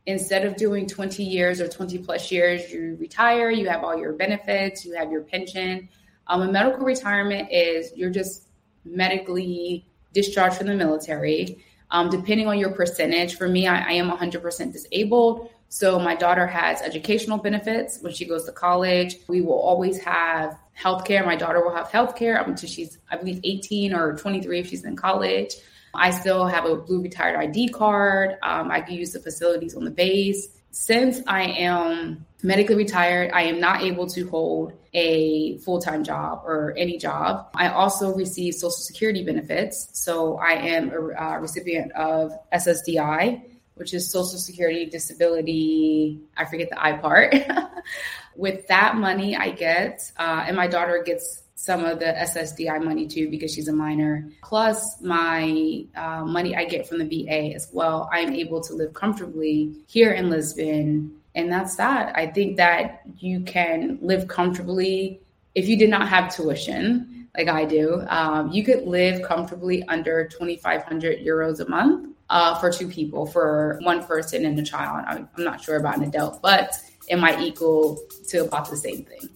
instead 0.05 0.45
of 0.45 0.55
doing 0.55 0.87
20 0.87 1.23
years 1.23 1.61
or 1.61 1.67
20 1.67 1.99
plus 1.99 2.31
years, 2.31 2.71
you 2.71 2.97
retire, 2.99 3.51
you 3.51 3.69
have 3.69 3.83
all 3.83 3.97
your 3.97 4.13
benefits, 4.13 4.83
you 4.83 4.93
have 4.95 5.11
your 5.11 5.21
pension. 5.21 5.87
Um, 6.27 6.41
a 6.41 6.51
medical 6.51 6.85
retirement 6.85 7.49
is 7.51 7.91
you're 7.95 8.09
just 8.09 8.49
medically 8.83 9.85
discharged 10.13 10.57
from 10.57 10.67
the 10.67 10.75
military 10.75 11.63
um, 11.91 12.09
depending 12.09 12.47
on 12.47 12.57
your 12.57 12.71
percentage. 12.71 13.35
For 13.35 13.47
me, 13.47 13.67
I, 13.67 13.89
I 13.89 13.91
am 13.93 14.09
100% 14.09 14.71
disabled. 14.71 15.49
So 15.69 15.99
my 15.99 16.15
daughter 16.15 16.47
has 16.47 16.81
educational 16.81 17.37
benefits 17.37 17.99
when 18.01 18.11
she 18.11 18.25
goes 18.25 18.45
to 18.45 18.51
college. 18.51 19.17
We 19.27 19.41
will 19.41 19.59
always 19.59 19.99
have 19.99 20.57
healthcare. 20.77 21.25
My 21.25 21.35
daughter 21.35 21.63
will 21.63 21.75
have 21.75 21.89
healthcare 21.89 22.45
until 22.45 22.69
she's, 22.69 22.97
I 23.11 23.17
believe, 23.17 23.39
18 23.43 23.93
or 23.93 24.17
23 24.17 24.59
if 24.59 24.67
she's 24.67 24.83
in 24.83 24.95
college. 24.95 25.55
I 25.93 26.11
still 26.11 26.45
have 26.47 26.65
a 26.65 26.75
blue 26.75 27.01
retired 27.01 27.35
ID 27.35 27.69
card. 27.69 28.37
Um, 28.41 28.71
I 28.71 28.81
can 28.81 28.95
use 28.95 29.13
the 29.13 29.19
facilities 29.19 29.75
on 29.75 29.85
the 29.85 29.91
base. 29.91 30.49
Since 30.71 31.21
I 31.27 31.43
am 31.43 32.25
medically 32.43 32.75
retired, 32.75 33.31
I 33.33 33.43
am 33.43 33.59
not 33.59 33.81
able 33.81 34.07
to 34.07 34.29
hold 34.29 34.73
a 34.93 35.57
full 35.59 35.79
time 35.79 36.03
job 36.03 36.41
or 36.45 36.73
any 36.77 36.97
job. 36.97 37.49
I 37.53 37.69
also 37.69 38.13
receive 38.13 38.55
Social 38.55 38.71
Security 38.71 39.23
benefits. 39.23 39.89
So 39.93 40.37
I 40.37 40.53
am 40.53 40.91
a, 40.91 41.09
a 41.09 41.39
recipient 41.39 41.91
of 41.93 42.31
SSDI, 42.53 43.41
which 43.75 43.93
is 43.93 44.11
Social 44.11 44.37
Security 44.37 44.85
Disability, 44.85 46.21
I 46.35 46.45
forget 46.45 46.69
the 46.69 46.83
I 46.83 46.93
part. 46.93 47.35
With 48.35 48.67
that 48.67 48.95
money 48.95 49.35
I 49.35 49.49
get, 49.51 50.11
uh, 50.17 50.45
and 50.47 50.55
my 50.55 50.67
daughter 50.67 51.03
gets 51.05 51.43
some 51.59 51.83
of 51.83 51.99
the 51.99 52.05
SSDI 52.05 52.81
money 52.81 53.05
too 53.05 53.29
because 53.29 53.53
she's 53.53 53.67
a 53.67 53.73
minor. 53.73 54.29
Plus, 54.41 55.01
my 55.01 55.83
uh, 55.93 56.23
money 56.23 56.55
I 56.55 56.63
get 56.63 56.87
from 56.87 56.99
the 56.99 57.05
VA 57.25 57.53
as 57.53 57.67
well. 57.73 58.09
I'm 58.13 58.33
able 58.33 58.61
to 58.61 58.73
live 58.73 58.93
comfortably 58.93 59.75
here 59.87 60.13
in 60.13 60.29
Lisbon. 60.29 61.18
And 61.35 61.51
that's 61.51 61.75
that. 61.75 62.15
I 62.15 62.27
think 62.27 62.57
that 62.57 63.01
you 63.17 63.41
can 63.41 63.99
live 64.01 64.27
comfortably 64.27 65.21
if 65.55 65.67
you 65.67 65.77
did 65.77 65.89
not 65.89 66.07
have 66.07 66.33
tuition 66.33 67.27
like 67.37 67.47
I 67.47 67.65
do. 67.65 68.03
Um, 68.07 68.51
you 68.51 68.63
could 68.63 68.85
live 68.85 69.21
comfortably 69.21 69.83
under 69.83 70.27
2,500 70.27 71.19
euros 71.19 71.59
a 71.59 71.69
month 71.69 72.15
uh, 72.29 72.59
for 72.59 72.71
two 72.71 72.87
people, 72.87 73.25
for 73.25 73.79
one 73.83 74.03
person 74.03 74.45
and 74.45 74.57
a 74.59 74.63
child. 74.63 75.05
I'm, 75.07 75.29
I'm 75.37 75.43
not 75.43 75.61
sure 75.61 75.77
about 75.77 75.97
an 75.97 76.03
adult, 76.03 76.41
but 76.41 76.75
it 77.07 77.17
might 77.17 77.39
equal 77.39 77.99
to 78.29 78.45
about 78.45 78.69
the 78.69 78.77
same 78.77 79.05
thing. 79.05 79.29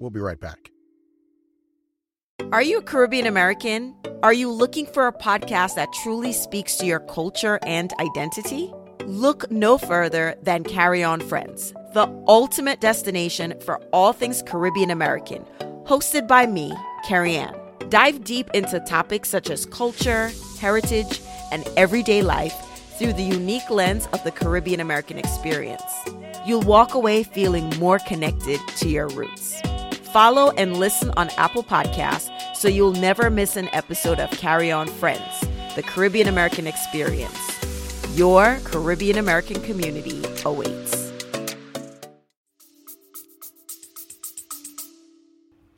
We'll 0.00 0.10
be 0.10 0.20
right 0.20 0.38
back. 0.38 0.70
Are 2.52 2.62
you 2.62 2.78
a 2.78 2.82
Caribbean 2.82 3.26
American? 3.26 3.94
Are 4.22 4.32
you 4.32 4.50
looking 4.50 4.86
for 4.86 5.06
a 5.06 5.12
podcast 5.12 5.74
that 5.74 5.92
truly 5.92 6.32
speaks 6.32 6.76
to 6.76 6.86
your 6.86 7.00
culture 7.00 7.58
and 7.64 7.92
identity? 8.00 8.72
Look 9.08 9.50
no 9.50 9.78
further 9.78 10.34
than 10.42 10.64
Carry 10.64 11.02
On 11.02 11.18
Friends, 11.18 11.72
the 11.94 12.06
ultimate 12.28 12.82
destination 12.82 13.54
for 13.64 13.80
all 13.90 14.12
things 14.12 14.42
Caribbean 14.42 14.90
American, 14.90 15.46
hosted 15.86 16.28
by 16.28 16.46
me, 16.46 16.76
Carrie 17.06 17.36
Ann. 17.36 17.58
Dive 17.88 18.22
deep 18.22 18.50
into 18.52 18.80
topics 18.80 19.30
such 19.30 19.48
as 19.48 19.64
culture, 19.64 20.30
heritage, 20.60 21.22
and 21.50 21.66
everyday 21.78 22.20
life 22.20 22.52
through 22.98 23.14
the 23.14 23.22
unique 23.22 23.70
lens 23.70 24.06
of 24.12 24.22
the 24.24 24.30
Caribbean 24.30 24.78
American 24.78 25.16
experience. 25.16 25.90
You'll 26.44 26.60
walk 26.60 26.92
away 26.92 27.22
feeling 27.22 27.70
more 27.78 28.00
connected 28.00 28.60
to 28.76 28.90
your 28.90 29.08
roots. 29.08 29.58
Follow 30.12 30.50
and 30.58 30.76
listen 30.76 31.12
on 31.16 31.30
Apple 31.38 31.64
Podcasts 31.64 32.28
so 32.54 32.68
you'll 32.68 32.92
never 32.92 33.30
miss 33.30 33.56
an 33.56 33.70
episode 33.72 34.20
of 34.20 34.30
Carry 34.32 34.70
On 34.70 34.86
Friends, 34.86 35.48
the 35.76 35.82
Caribbean 35.82 36.28
American 36.28 36.66
experience. 36.66 37.57
Your 38.14 38.58
Caribbean 38.64 39.18
American 39.18 39.60
community 39.62 40.22
awaits. 40.44 41.12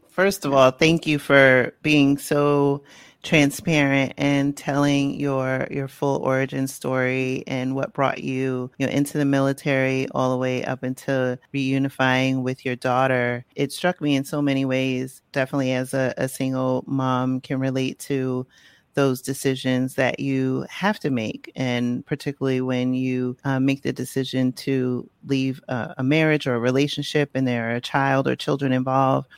First 0.08 0.44
of 0.44 0.52
all, 0.52 0.70
thank 0.70 1.06
you 1.06 1.18
for 1.18 1.72
being 1.82 2.18
so 2.18 2.82
transparent 3.22 4.14
and 4.16 4.56
telling 4.56 5.18
your 5.20 5.66
your 5.70 5.88
full 5.88 6.22
origin 6.22 6.66
story 6.66 7.44
and 7.46 7.74
what 7.74 7.92
brought 7.92 8.24
you 8.24 8.70
you 8.78 8.86
know 8.86 8.92
into 8.92 9.18
the 9.18 9.26
military 9.26 10.08
all 10.14 10.30
the 10.30 10.38
way 10.38 10.64
up 10.64 10.82
until 10.82 11.36
reunifying 11.52 12.42
with 12.42 12.64
your 12.64 12.76
daughter 12.76 13.44
it 13.54 13.72
struck 13.72 14.00
me 14.00 14.16
in 14.16 14.24
so 14.24 14.40
many 14.40 14.64
ways 14.64 15.20
definitely 15.32 15.72
as 15.72 15.92
a, 15.92 16.14
a 16.16 16.28
single 16.28 16.82
mom 16.86 17.40
can 17.42 17.60
relate 17.60 17.98
to 17.98 18.46
those 18.94 19.22
decisions 19.22 19.94
that 19.94 20.20
you 20.20 20.66
have 20.68 20.98
to 21.00 21.10
make, 21.10 21.50
and 21.54 22.04
particularly 22.06 22.60
when 22.60 22.94
you 22.94 23.36
uh, 23.44 23.60
make 23.60 23.82
the 23.82 23.92
decision 23.92 24.52
to 24.52 25.08
leave 25.26 25.60
a, 25.68 25.94
a 25.98 26.02
marriage 26.02 26.46
or 26.46 26.54
a 26.54 26.60
relationship 26.60 27.30
and 27.34 27.46
there 27.46 27.70
are 27.70 27.76
a 27.76 27.80
child 27.80 28.26
or 28.26 28.36
children 28.36 28.72
involved, 28.72 29.28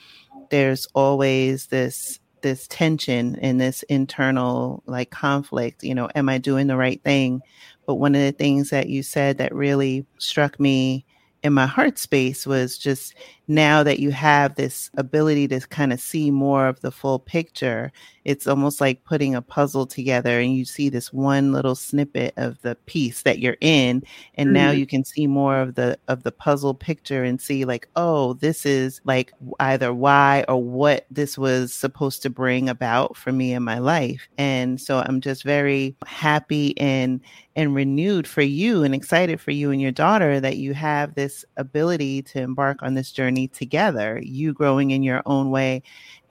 there's 0.51 0.87
always 0.95 1.67
this 1.67 2.19
this 2.43 2.67
tension 2.67 3.37
and 3.37 3.61
this 3.61 3.85
internal 3.85 4.83
like 4.87 5.11
conflict 5.11 5.85
you 5.85 5.95
know 5.95 6.09
am 6.17 6.29
i 6.29 6.39
doing 6.39 6.67
the 6.67 6.77
right 6.77 7.03
thing? 7.05 7.41
But 7.87 7.95
one 7.97 8.15
of 8.15 8.21
the 8.21 8.33
things 8.33 8.71
that 8.71 8.89
you 8.89 9.03
said 9.03 9.39
that 9.39 9.55
really 9.55 10.07
struck 10.19 10.59
me 10.59 11.05
in 11.43 11.53
my 11.53 11.67
heart 11.67 11.99
space 11.99 12.47
was 12.47 12.79
just 12.79 13.15
now 13.49 13.83
that 13.83 13.99
you 13.99 14.11
have 14.11 14.55
this 14.55 14.91
ability 14.97 15.49
to 15.49 15.61
kind 15.61 15.93
of 15.93 16.01
see 16.01 16.31
more 16.31 16.69
of 16.69 16.81
the 16.81 16.91
full 16.91 17.19
picture 17.19 17.93
it's 18.25 18.47
almost 18.47 18.81
like 18.81 19.03
putting 19.05 19.35
a 19.35 19.43
puzzle 19.43 19.85
together 19.85 20.39
and 20.39 20.55
you 20.55 20.65
see 20.65 20.89
this 20.89 21.13
one 21.13 21.53
little 21.53 21.75
snippet 21.75 22.33
of 22.37 22.61
the 22.63 22.77
piece 22.87 23.23
that 23.23 23.41
you're 23.41 23.57
in 23.61 24.03
and 24.37 24.49
mm-hmm. 24.49 24.55
now 24.55 24.71
you 24.71 24.87
can 24.87 25.05
see 25.05 25.27
more 25.27 25.59
of 25.59 25.75
the 25.75 25.99
of 26.09 26.23
the 26.23 26.31
puzzle 26.31 26.75
picture 26.75 27.25
and 27.25 27.41
see 27.41 27.65
like 27.65 27.89
oh 27.97 28.35
this 28.35 28.65
is 28.65 29.01
like 29.05 29.33
either 29.59 29.93
why 29.93 30.45
or 30.49 30.63
what 30.63 31.07
this 31.11 31.37
was 31.37 31.75
supposed 31.75 32.23
to 32.23 32.31
bring 32.31 32.69
about 32.69 33.17
for 33.17 33.33
me 33.33 33.53
in 33.53 33.63
my 33.63 33.79
life 33.79 34.29
and 34.39 34.81
so 34.81 35.03
i'm 35.07 35.21
just 35.21 35.43
very 35.43 35.97
happy 36.07 36.79
and 36.79 37.21
and 37.57 37.75
renewed 37.75 38.27
for 38.27 38.43
you 38.43 38.83
and 38.83 38.95
excited 38.95 39.41
for 39.41 39.51
you 39.51 39.71
and 39.71 39.81
your 39.81 39.93
daughter 39.93 40.41
that 40.41 40.57
you 40.57 40.75
have 40.75 41.15
this 41.15 41.45
ability 41.57 42.23
to 42.23 42.41
embark 42.41 42.83
on 42.83 42.95
this 42.95 43.13
journey 43.13 43.49
together 43.49 44.21
you 44.25 44.53
growing 44.53 44.91
in 44.91 45.03
your 45.03 45.23
own 45.27 45.51
way 45.51 45.83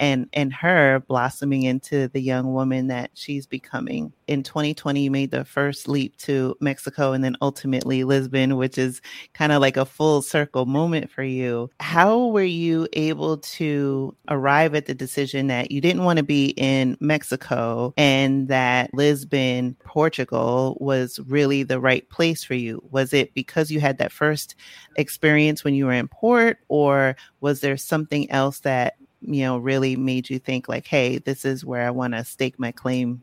and 0.02 0.28
and 0.34 0.52
her 0.52 1.00
blossoming 1.08 1.62
into 1.64 2.08
the 2.10 2.20
young 2.20 2.54
woman 2.54 2.88
that 2.88 3.12
she's 3.14 3.46
becoming. 3.46 4.12
In 4.28 4.42
2020, 4.42 5.04
you 5.04 5.12
made 5.12 5.30
the 5.30 5.46
first 5.46 5.88
leap 5.88 6.18
to 6.18 6.58
Mexico 6.60 7.14
and 7.14 7.24
then 7.24 7.38
ultimately 7.42 8.04
Lisbon, 8.04 8.58
which 8.58 8.78
is 8.78 9.00
kind 9.34 9.52
of 9.52 9.62
like 9.62 9.78
a 9.78 9.86
full 9.86 10.24
circle 10.24 10.66
moment 10.66 11.12
for 11.12 11.24
you. 11.24 11.70
How 11.80 12.28
were 12.28 12.42
you 12.42 12.88
able 12.94 13.38
to 13.38 14.16
arrive 14.28 14.74
at 14.74 14.88
the 14.88 14.96
decision 14.96 15.48
that 15.48 15.70
you 15.70 15.82
didn't 15.82 16.04
want 16.04 16.18
to 16.18 16.24
be 16.24 16.48
in 16.58 16.98
Mexico 17.00 17.94
and 17.96 18.48
that 18.48 18.92
Lisbon, 18.96 19.76
Portugal 19.86 20.78
was 21.17 21.28
really 21.28 21.63
the 21.63 21.80
right 21.80 22.08
place 22.10 22.43
for 22.43 22.54
you? 22.54 22.84
Was 22.91 23.13
it 23.13 23.34
because 23.34 23.71
you 23.71 23.80
had 23.80 23.97
that 23.97 24.12
first 24.12 24.56
experience 24.95 25.63
when 25.63 25.74
you 25.74 25.86
were 25.86 25.93
in 25.93 26.08
port 26.08 26.60
or 26.67 27.15
was 27.39 27.62
there 27.62 27.78
something 27.78 28.30
else 28.32 28.60
that 28.60 28.95
you 29.21 29.43
know 29.43 29.58
really 29.58 29.95
made 29.95 30.30
you 30.30 30.39
think 30.39 30.67
like 30.67 30.88
hey 30.88 31.19
this 31.19 31.45
is 31.45 31.63
where 31.63 31.86
i 31.86 31.91
want 31.91 32.12
to 32.12 32.26
stake 32.26 32.58
my 32.58 32.71
claim 32.71 33.21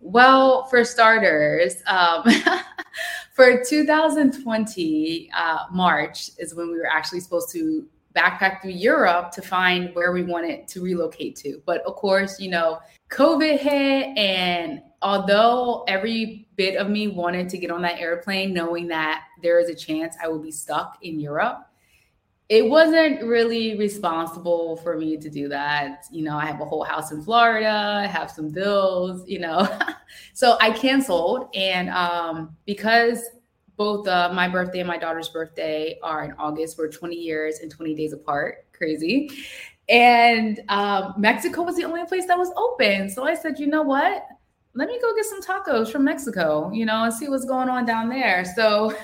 well 0.00 0.66
for 0.66 0.84
starters 0.84 1.76
um, 1.86 2.22
for 3.32 3.64
2020 3.64 5.30
uh, 5.34 5.58
march 5.72 6.30
is 6.38 6.54
when 6.54 6.70
we 6.70 6.76
were 6.76 6.86
actually 6.86 7.18
supposed 7.18 7.50
to 7.50 7.86
backpack 8.14 8.60
through 8.60 8.72
europe 8.72 9.30
to 9.30 9.40
find 9.40 9.94
where 9.94 10.12
we 10.12 10.22
wanted 10.22 10.68
to 10.68 10.82
relocate 10.82 11.34
to 11.34 11.62
but 11.64 11.80
of 11.86 11.94
course 11.96 12.38
you 12.38 12.50
know 12.50 12.78
covid 13.08 13.58
hit 13.58 14.16
and 14.18 14.82
although 15.02 15.84
every 15.86 16.48
bit 16.56 16.76
of 16.76 16.90
me 16.90 17.08
wanted 17.08 17.48
to 17.48 17.58
get 17.58 17.70
on 17.70 17.82
that 17.82 17.98
airplane 17.98 18.52
knowing 18.52 18.88
that 18.88 19.24
there 19.42 19.60
is 19.60 19.68
a 19.68 19.74
chance 19.74 20.16
i 20.22 20.28
will 20.28 20.40
be 20.40 20.50
stuck 20.50 20.98
in 21.02 21.20
europe 21.20 21.68
it 22.48 22.66
wasn't 22.66 23.22
really 23.22 23.76
responsible 23.76 24.78
for 24.78 24.96
me 24.96 25.18
to 25.18 25.28
do 25.28 25.48
that. 25.48 26.06
You 26.10 26.24
know, 26.24 26.38
I 26.38 26.46
have 26.46 26.60
a 26.60 26.64
whole 26.64 26.82
house 26.82 27.12
in 27.12 27.22
Florida, 27.22 28.00
I 28.02 28.06
have 28.06 28.30
some 28.30 28.48
bills, 28.48 29.28
you 29.28 29.38
know. 29.38 29.68
so 30.32 30.56
I 30.60 30.70
canceled. 30.70 31.50
And 31.54 31.90
um, 31.90 32.56
because 32.64 33.22
both 33.76 34.08
uh, 34.08 34.30
my 34.32 34.48
birthday 34.48 34.80
and 34.80 34.88
my 34.88 34.96
daughter's 34.96 35.28
birthday 35.28 35.98
are 36.02 36.24
in 36.24 36.32
August, 36.38 36.78
we're 36.78 36.88
20 36.88 37.14
years 37.14 37.58
and 37.58 37.70
20 37.70 37.94
days 37.94 38.14
apart. 38.14 38.66
Crazy. 38.72 39.30
And 39.90 40.60
um, 40.68 41.14
Mexico 41.18 41.62
was 41.62 41.76
the 41.76 41.84
only 41.84 42.04
place 42.06 42.26
that 42.26 42.38
was 42.38 42.50
open. 42.56 43.10
So 43.10 43.24
I 43.24 43.34
said, 43.34 43.58
you 43.58 43.66
know 43.66 43.82
what? 43.82 44.26
Let 44.78 44.86
me 44.86 45.00
go 45.02 45.12
get 45.12 45.24
some 45.24 45.42
tacos 45.42 45.90
from 45.90 46.04
Mexico, 46.04 46.70
you 46.72 46.86
know, 46.86 47.02
and 47.02 47.12
see 47.12 47.28
what's 47.28 47.44
going 47.44 47.68
on 47.68 47.84
down 47.84 48.08
there. 48.08 48.44
So 48.44 48.94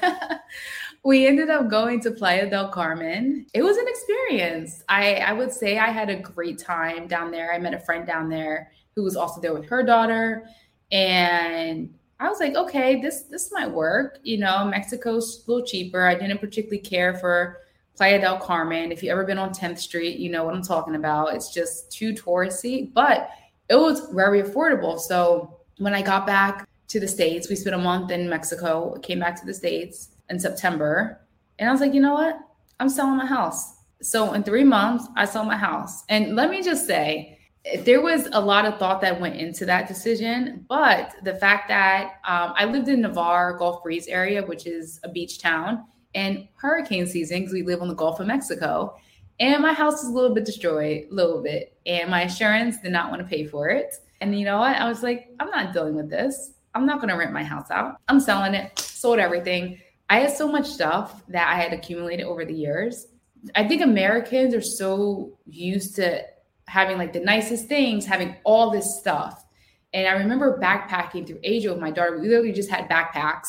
we 1.04 1.26
ended 1.26 1.50
up 1.50 1.68
going 1.68 1.98
to 2.02 2.12
Playa 2.12 2.48
del 2.48 2.68
Carmen. 2.68 3.44
It 3.54 3.62
was 3.64 3.76
an 3.76 3.86
experience. 3.88 4.84
I, 4.88 5.16
I 5.16 5.32
would 5.32 5.50
say 5.50 5.78
I 5.78 5.90
had 5.90 6.10
a 6.10 6.14
great 6.14 6.60
time 6.60 7.08
down 7.08 7.32
there. 7.32 7.52
I 7.52 7.58
met 7.58 7.74
a 7.74 7.80
friend 7.80 8.06
down 8.06 8.28
there 8.28 8.70
who 8.94 9.02
was 9.02 9.16
also 9.16 9.40
there 9.40 9.52
with 9.52 9.64
her 9.64 9.82
daughter. 9.82 10.46
And 10.92 11.92
I 12.20 12.28
was 12.28 12.38
like, 12.38 12.54
okay, 12.54 13.02
this 13.02 13.22
this 13.22 13.50
might 13.50 13.68
work. 13.68 14.20
You 14.22 14.38
know, 14.38 14.64
Mexico's 14.64 15.42
a 15.44 15.50
little 15.50 15.66
cheaper. 15.66 16.06
I 16.06 16.14
didn't 16.14 16.38
particularly 16.38 16.78
care 16.78 17.14
for 17.14 17.62
Playa 17.96 18.20
del 18.20 18.38
Carmen. 18.38 18.92
If 18.92 19.02
you've 19.02 19.10
ever 19.10 19.24
been 19.24 19.38
on 19.38 19.50
10th 19.50 19.78
Street, 19.78 20.20
you 20.20 20.30
know 20.30 20.44
what 20.44 20.54
I'm 20.54 20.62
talking 20.62 20.94
about. 20.94 21.34
It's 21.34 21.52
just 21.52 21.90
too 21.90 22.12
touristy, 22.14 22.94
but 22.94 23.30
it 23.68 23.74
was 23.74 24.08
very 24.12 24.40
affordable. 24.40 25.00
So 25.00 25.53
when 25.78 25.94
I 25.94 26.02
got 26.02 26.26
back 26.26 26.68
to 26.88 27.00
the 27.00 27.08
States, 27.08 27.48
we 27.48 27.56
spent 27.56 27.74
a 27.74 27.78
month 27.78 28.10
in 28.10 28.28
Mexico, 28.28 28.96
came 29.02 29.20
back 29.20 29.38
to 29.40 29.46
the 29.46 29.54
States 29.54 30.10
in 30.30 30.38
September. 30.38 31.20
And 31.58 31.68
I 31.68 31.72
was 31.72 31.80
like, 31.80 31.94
you 31.94 32.00
know 32.00 32.14
what? 32.14 32.38
I'm 32.80 32.88
selling 32.88 33.16
my 33.16 33.26
house. 33.26 33.74
So 34.02 34.32
in 34.34 34.42
three 34.42 34.64
months, 34.64 35.06
I 35.16 35.24
sold 35.24 35.46
my 35.46 35.56
house. 35.56 36.04
And 36.08 36.36
let 36.36 36.50
me 36.50 36.62
just 36.62 36.86
say, 36.86 37.38
there 37.78 38.02
was 38.02 38.28
a 38.32 38.40
lot 38.40 38.66
of 38.66 38.78
thought 38.78 39.00
that 39.00 39.18
went 39.18 39.36
into 39.36 39.64
that 39.64 39.88
decision, 39.88 40.66
but 40.68 41.14
the 41.22 41.34
fact 41.34 41.68
that 41.68 42.20
um, 42.26 42.52
I 42.56 42.66
lived 42.66 42.88
in 42.88 43.00
Navarre, 43.00 43.56
Gulf 43.56 43.82
Breeze 43.82 44.06
area, 44.06 44.44
which 44.44 44.66
is 44.66 45.00
a 45.02 45.08
beach 45.08 45.38
town, 45.40 45.84
and 46.14 46.46
hurricane 46.56 47.06
season 47.06 47.40
because 47.40 47.54
we 47.54 47.62
live 47.62 47.80
on 47.80 47.88
the 47.88 47.94
Gulf 47.94 48.20
of 48.20 48.26
Mexico, 48.26 48.94
and 49.40 49.62
my 49.62 49.72
house 49.72 50.02
is 50.02 50.10
a 50.10 50.12
little 50.12 50.34
bit 50.34 50.44
destroyed, 50.44 51.06
a 51.10 51.14
little 51.14 51.42
bit, 51.42 51.76
and 51.86 52.10
my 52.10 52.22
insurance 52.22 52.80
did 52.80 52.92
not 52.92 53.10
want 53.10 53.22
to 53.22 53.28
pay 53.28 53.46
for 53.46 53.68
it. 53.70 53.94
And 54.24 54.38
you 54.38 54.46
know 54.46 54.58
what? 54.58 54.74
I 54.76 54.88
was 54.88 55.02
like, 55.02 55.28
I'm 55.38 55.50
not 55.50 55.74
dealing 55.74 55.94
with 55.94 56.08
this. 56.08 56.54
I'm 56.74 56.86
not 56.86 56.98
going 56.98 57.10
to 57.10 57.16
rent 57.16 57.34
my 57.34 57.44
house 57.44 57.70
out. 57.70 57.96
I'm 58.08 58.20
selling 58.20 58.54
it. 58.54 58.78
Sold 58.78 59.18
everything. 59.18 59.78
I 60.08 60.20
had 60.20 60.30
so 60.30 60.50
much 60.50 60.66
stuff 60.66 61.22
that 61.28 61.46
I 61.46 61.60
had 61.60 61.74
accumulated 61.74 62.24
over 62.24 62.46
the 62.46 62.54
years. 62.54 63.06
I 63.54 63.68
think 63.68 63.82
Americans 63.82 64.54
are 64.54 64.62
so 64.62 65.38
used 65.44 65.94
to 65.96 66.22
having 66.66 66.96
like 66.96 67.12
the 67.12 67.20
nicest 67.20 67.68
things, 67.68 68.06
having 68.06 68.34
all 68.44 68.70
this 68.70 68.98
stuff. 68.98 69.44
And 69.92 70.08
I 70.08 70.12
remember 70.12 70.58
backpacking 70.58 71.26
through 71.26 71.40
Asia 71.42 71.70
with 71.70 71.80
my 71.80 71.90
daughter. 71.90 72.18
We 72.18 72.28
literally 72.28 72.52
just 72.52 72.70
had 72.70 72.88
backpacks 72.88 73.48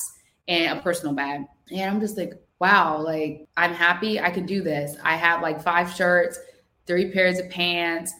and 0.50 0.78
a 0.78 0.82
personal 0.82 1.16
bag. 1.16 1.46
And 1.72 1.90
I'm 1.90 2.02
just 2.02 2.18
like, 2.18 2.34
wow, 2.60 3.02
like 3.02 3.48
I'm 3.56 3.74
happy 3.74 4.20
I 4.20 4.30
can 4.30 4.46
do 4.46 4.62
this. 4.62 4.98
I 5.02 5.16
have 5.16 5.42
like 5.42 5.64
five 5.64 5.94
shirts, 5.94 6.38
three 6.86 7.14
pairs 7.14 7.40
of 7.40 7.50
pants, 7.50 8.14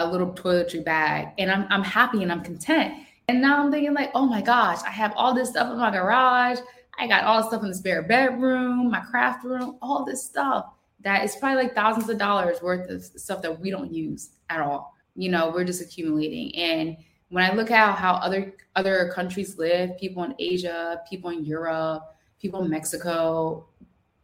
a 0.00 0.10
little 0.10 0.32
toiletry 0.32 0.84
bag, 0.84 1.28
and 1.38 1.50
I'm 1.50 1.66
I'm 1.70 1.84
happy 1.84 2.22
and 2.22 2.32
I'm 2.32 2.42
content. 2.42 2.94
And 3.28 3.42
now 3.42 3.62
I'm 3.62 3.70
thinking 3.70 3.92
like, 3.92 4.10
oh 4.14 4.26
my 4.26 4.40
gosh, 4.40 4.82
I 4.86 4.90
have 4.90 5.12
all 5.14 5.34
this 5.34 5.50
stuff 5.50 5.70
in 5.70 5.78
my 5.78 5.90
garage. 5.90 6.58
I 6.98 7.06
got 7.06 7.24
all 7.24 7.42
the 7.42 7.48
stuff 7.48 7.62
in 7.62 7.68
the 7.68 7.74
spare 7.74 8.02
bedroom, 8.02 8.90
my 8.90 9.00
craft 9.00 9.44
room, 9.44 9.76
all 9.82 10.04
this 10.04 10.24
stuff 10.24 10.66
that 11.00 11.24
is 11.24 11.36
probably 11.36 11.64
like 11.64 11.74
thousands 11.74 12.08
of 12.08 12.18
dollars 12.18 12.60
worth 12.62 12.90
of 12.90 13.02
stuff 13.02 13.42
that 13.42 13.60
we 13.60 13.70
don't 13.70 13.92
use 13.92 14.30
at 14.50 14.60
all. 14.60 14.94
You 15.14 15.30
know, 15.30 15.50
we're 15.50 15.64
just 15.64 15.80
accumulating. 15.80 16.54
And 16.56 16.96
when 17.28 17.44
I 17.44 17.54
look 17.54 17.70
at 17.70 17.96
how 17.96 18.14
other 18.14 18.54
other 18.76 19.10
countries 19.14 19.58
live, 19.58 19.96
people 19.98 20.22
in 20.24 20.34
Asia, 20.38 21.00
people 21.08 21.30
in 21.30 21.44
Europe, 21.44 22.02
people 22.40 22.62
in 22.62 22.70
Mexico, 22.70 23.66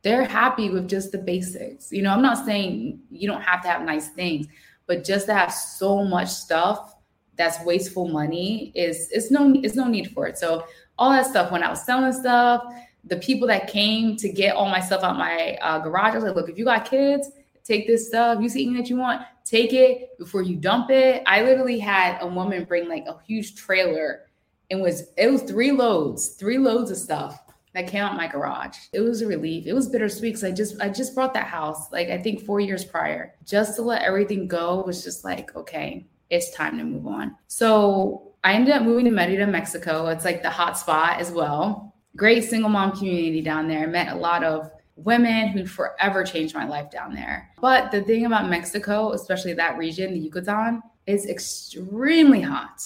they're 0.03 0.25
happy 0.25 0.71
with 0.71 0.89
just 0.89 1.13
the 1.13 1.19
basics. 1.19 1.93
You 1.93 2.03
know, 2.03 2.11
I'm 2.11 2.23
not 2.23 2.45
saying 2.45 3.01
you 3.11 3.29
don't 3.29 3.43
have 3.43 3.63
to 3.63 3.69
have 3.69 3.83
nice 3.83 4.09
things, 4.09 4.47
but 4.87 5.05
just 5.05 5.27
to 5.27 5.35
have 5.35 5.53
so 5.53 6.05
much 6.05 6.29
stuff 6.29 6.94
that's 7.37 7.64
wasteful 7.64 8.09
money 8.09 8.73
is 8.75 9.09
it's 9.11 9.31
no 9.31 9.53
it's 9.62 9.75
no 9.75 9.88
need 9.88 10.11
for 10.12 10.27
it. 10.27 10.38
So 10.38 10.66
all 10.99 11.11
that 11.11 11.27
stuff 11.27 11.51
when 11.51 11.62
I 11.62 11.68
was 11.68 11.85
selling 11.85 12.12
stuff. 12.12 12.64
The 13.07 13.16
people 13.16 13.47
that 13.49 13.68
came 13.68 14.16
to 14.16 14.31
get 14.31 14.57
all 14.57 14.68
my 14.68 14.81
stuff 14.81 15.03
out 15.03 15.18
my 15.18 15.59
uh, 15.61 15.79
garage, 15.81 16.12
I 16.12 16.14
was 16.14 16.25
like, 16.25 16.37
look, 16.37 16.49
if 16.49 16.57
you 16.57 16.64
got 16.64 16.88
kids, 16.88 17.31
take 17.62 17.87
this 17.87 18.09
stuff. 18.09 18.38
You 18.40 18.49
see 18.49 18.62
anything 18.62 18.83
that 18.83 18.88
you 18.88 18.97
want, 18.97 19.23
take 19.44 19.75
it 19.75 20.16
before 20.18 20.40
you 20.40 20.57
dump 20.57 20.90
it. 20.90 21.23
I 21.27 21.42
literally 21.42 21.79
had 21.79 22.16
a 22.23 22.27
woman 22.27 22.64
bring 22.64 22.88
like 22.88 23.05
a 23.07 23.18
huge 23.27 23.57
trailer 23.57 24.23
and 24.70 24.81
was 24.81 25.12
it 25.18 25.31
was 25.31 25.42
three 25.42 25.73
loads, 25.73 26.29
three 26.29 26.59
loads 26.59 26.90
of 26.90 26.97
stuff 26.97 27.43
that 27.75 27.89
came 27.89 28.03
out 28.03 28.17
my 28.17 28.29
garage. 28.29 28.79
It 28.93 29.01
was 29.01 29.21
a 29.21 29.27
relief. 29.27 29.67
It 29.67 29.73
was 29.73 29.89
bittersweet 29.89 30.35
because 30.35 30.45
I 30.45 30.53
just 30.53 30.81
I 30.81 30.89
just 30.89 31.15
brought 31.15 31.35
that 31.35 31.47
house 31.47 31.91
like 31.93 32.09
I 32.09 32.19
think 32.19 32.45
four 32.45 32.61
years 32.61 32.85
prior. 32.85 33.35
Just 33.45 33.77
to 33.77 33.83
let 33.83 34.03
everything 34.03 34.49
go 34.49 34.83
was 34.87 35.03
just 35.05 35.25
like, 35.25 35.55
okay, 35.57 36.07
it's 36.31 36.55
time 36.55 36.79
to 36.79 36.85
move 36.85 37.07
on. 37.07 37.37
So 37.49 38.35
I 38.45 38.55
ended 38.55 38.75
up 38.75 38.83
moving 38.83 39.05
to 39.07 39.11
Merida, 39.11 39.47
Mexico. 39.47 40.07
It's 40.07 40.25
like 40.25 40.43
the 40.43 40.51
hot 40.51 40.79
spot 40.79 41.21
as 41.21 41.31
well. 41.31 41.95
Great 42.17 42.45
single 42.45 42.71
mom 42.71 42.97
community 42.97 43.43
down 43.43 43.67
there. 43.69 43.89
Met 43.89 44.13
a 44.13 44.19
lot 44.19 44.45
of 44.45 44.71
women 44.97 45.49
who 45.49 45.67
forever 45.67 46.23
changed 46.23 46.55
my 46.55 46.67
life 46.67 46.91
down 46.91 47.13
there. 47.13 47.51
But 47.61 47.91
the 47.91 48.03
thing 48.03 48.27
about 48.27 48.49
Mexico, 48.49 49.13
especially 49.13 49.55
that 49.55 49.77
region, 49.77 50.13
the 50.13 50.21
Yucatan, 50.21 50.81
is 51.07 51.27
extremely 51.27 52.41
hot 52.41 52.81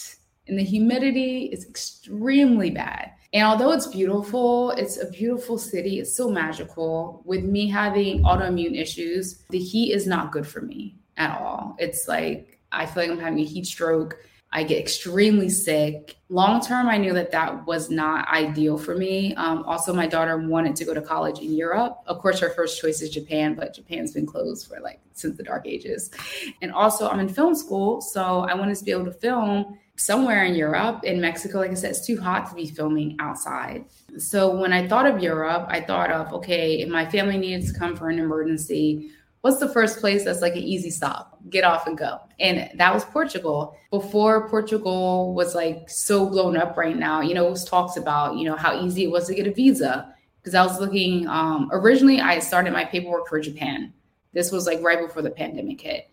and 0.49 0.59
the 0.59 0.65
humidity 0.65 1.45
is 1.47 1.67
extremely 1.67 2.71
bad. 2.71 3.13
And 3.33 3.45
although 3.45 3.73
it's 3.73 3.87
beautiful, 3.87 4.71
it's 4.73 4.97
a 4.97 5.11
beautiful 5.11 5.59
city, 5.59 6.01
it's 6.01 6.17
so 6.17 6.31
magical. 6.31 7.23
With 7.25 7.45
me 7.45 7.69
having 7.69 8.23
autoimmune 8.23 8.81
issues, 8.81 9.45
the 9.51 9.59
heat 9.59 9.93
is 9.93 10.07
not 10.07 10.33
good 10.33 10.47
for 10.47 10.63
me 10.63 10.97
at 11.19 11.39
all. 11.39 11.77
It's 11.79 12.09
like 12.09 12.59
I 12.73 12.87
feel 12.87 13.05
like 13.05 13.13
I'm 13.13 13.19
having 13.19 13.41
a 13.41 13.45
heat 13.45 13.67
stroke. 13.67 14.19
I 14.51 14.63
get 14.63 14.79
extremely 14.79 15.51
sick. 15.51 16.17
Long 16.31 16.63
term, 16.63 16.89
I 16.89 16.97
knew 16.97 17.13
that 17.13 17.31
that 17.33 17.67
was 17.67 17.91
not 17.91 18.27
ideal 18.29 18.79
for 18.79 18.97
me. 18.97 19.35
Um, 19.35 19.63
also, 19.65 19.93
my 19.93 20.07
daughter 20.07 20.39
wanted 20.39 20.75
to 20.77 20.85
go 20.87 20.95
to 20.95 21.03
college 21.03 21.41
in 21.41 21.53
Europe. 21.55 21.99
Of 22.07 22.19
course, 22.21 22.41
her 22.41 22.51
first 22.51 22.81
choice 22.81 23.03
is 23.03 23.11
Japan, 23.11 23.55
but 23.55 23.75
Japan's 23.75 24.13
been 24.13 24.25
closed 24.25 24.67
for 24.67 24.81
like 24.81 25.01
since 25.13 25.37
the 25.37 25.43
dark 25.43 25.67
ages. 25.67 26.11
And 26.63 26.73
also, 26.73 27.09
I'm 27.09 27.21
in 27.21 27.29
film 27.29 27.55
school, 27.55 28.01
so 28.01 28.41
I 28.41 28.55
wanted 28.55 28.77
to 28.77 28.85
be 28.85 28.91
able 28.91 29.05
to 29.05 29.13
film 29.13 29.79
somewhere 29.97 30.45
in 30.45 30.55
Europe. 30.55 31.05
In 31.05 31.21
Mexico, 31.21 31.59
like 31.59 31.73
I 31.73 31.75
said, 31.75 31.91
it's 31.91 32.07
too 32.07 32.19
hot 32.19 32.49
to 32.49 32.55
be 32.55 32.67
filming 32.67 33.17
outside. 33.19 33.85
So 34.17 34.57
when 34.57 34.73
I 34.73 34.89
thought 34.89 35.07
of 35.07 35.23
Europe, 35.23 35.67
I 35.69 35.81
thought 35.81 36.11
of 36.11 36.33
okay, 36.33 36.81
if 36.81 36.89
my 36.89 37.05
family 37.05 37.37
needs 37.37 37.71
to 37.71 37.79
come 37.79 37.95
for 37.97 38.09
an 38.09 38.19
emergency, 38.19 39.11
what's 39.43 39.59
the 39.59 39.69
first 39.69 40.01
place 40.01 40.25
that's 40.25 40.41
like 40.41 40.55
an 40.55 40.63
easy 40.63 40.91
stop? 40.91 41.38
Get 41.51 41.65
off 41.65 41.87
and 41.87 41.97
go. 41.97 42.21
And 42.41 42.71
that 42.79 42.93
was 42.93 43.05
Portugal. 43.05 43.77
Before 43.91 44.49
Portugal 44.49 45.35
was 45.35 45.55
like 45.55 45.89
so 45.89 46.29
blown 46.29 46.57
up 46.57 46.77
right 46.77 46.97
now, 46.97 47.21
you 47.21 47.35
know, 47.35 47.47
it 47.47 47.51
was 47.51 47.65
talks 47.65 47.97
about, 47.97 48.37
you 48.37 48.45
know, 48.45 48.57
how 48.57 48.81
easy 48.81 49.05
it 49.05 49.11
was 49.11 49.27
to 49.29 49.35
get 49.35 49.47
a 49.47 49.53
visa. 49.53 50.15
Because 50.41 50.55
I 50.55 50.65
was 50.65 50.81
looking, 50.81 51.27
um, 51.27 51.69
originally 51.73 52.21
I 52.21 52.39
started 52.39 52.73
my 52.73 52.85
paperwork 52.85 53.29
for 53.29 53.41
Japan. 53.41 53.93
This 54.33 54.53
was 54.53 54.67
like 54.67 54.81
right 54.83 55.01
before 55.01 55.23
the 55.23 55.31
pandemic 55.31 55.81
hit. 55.81 56.11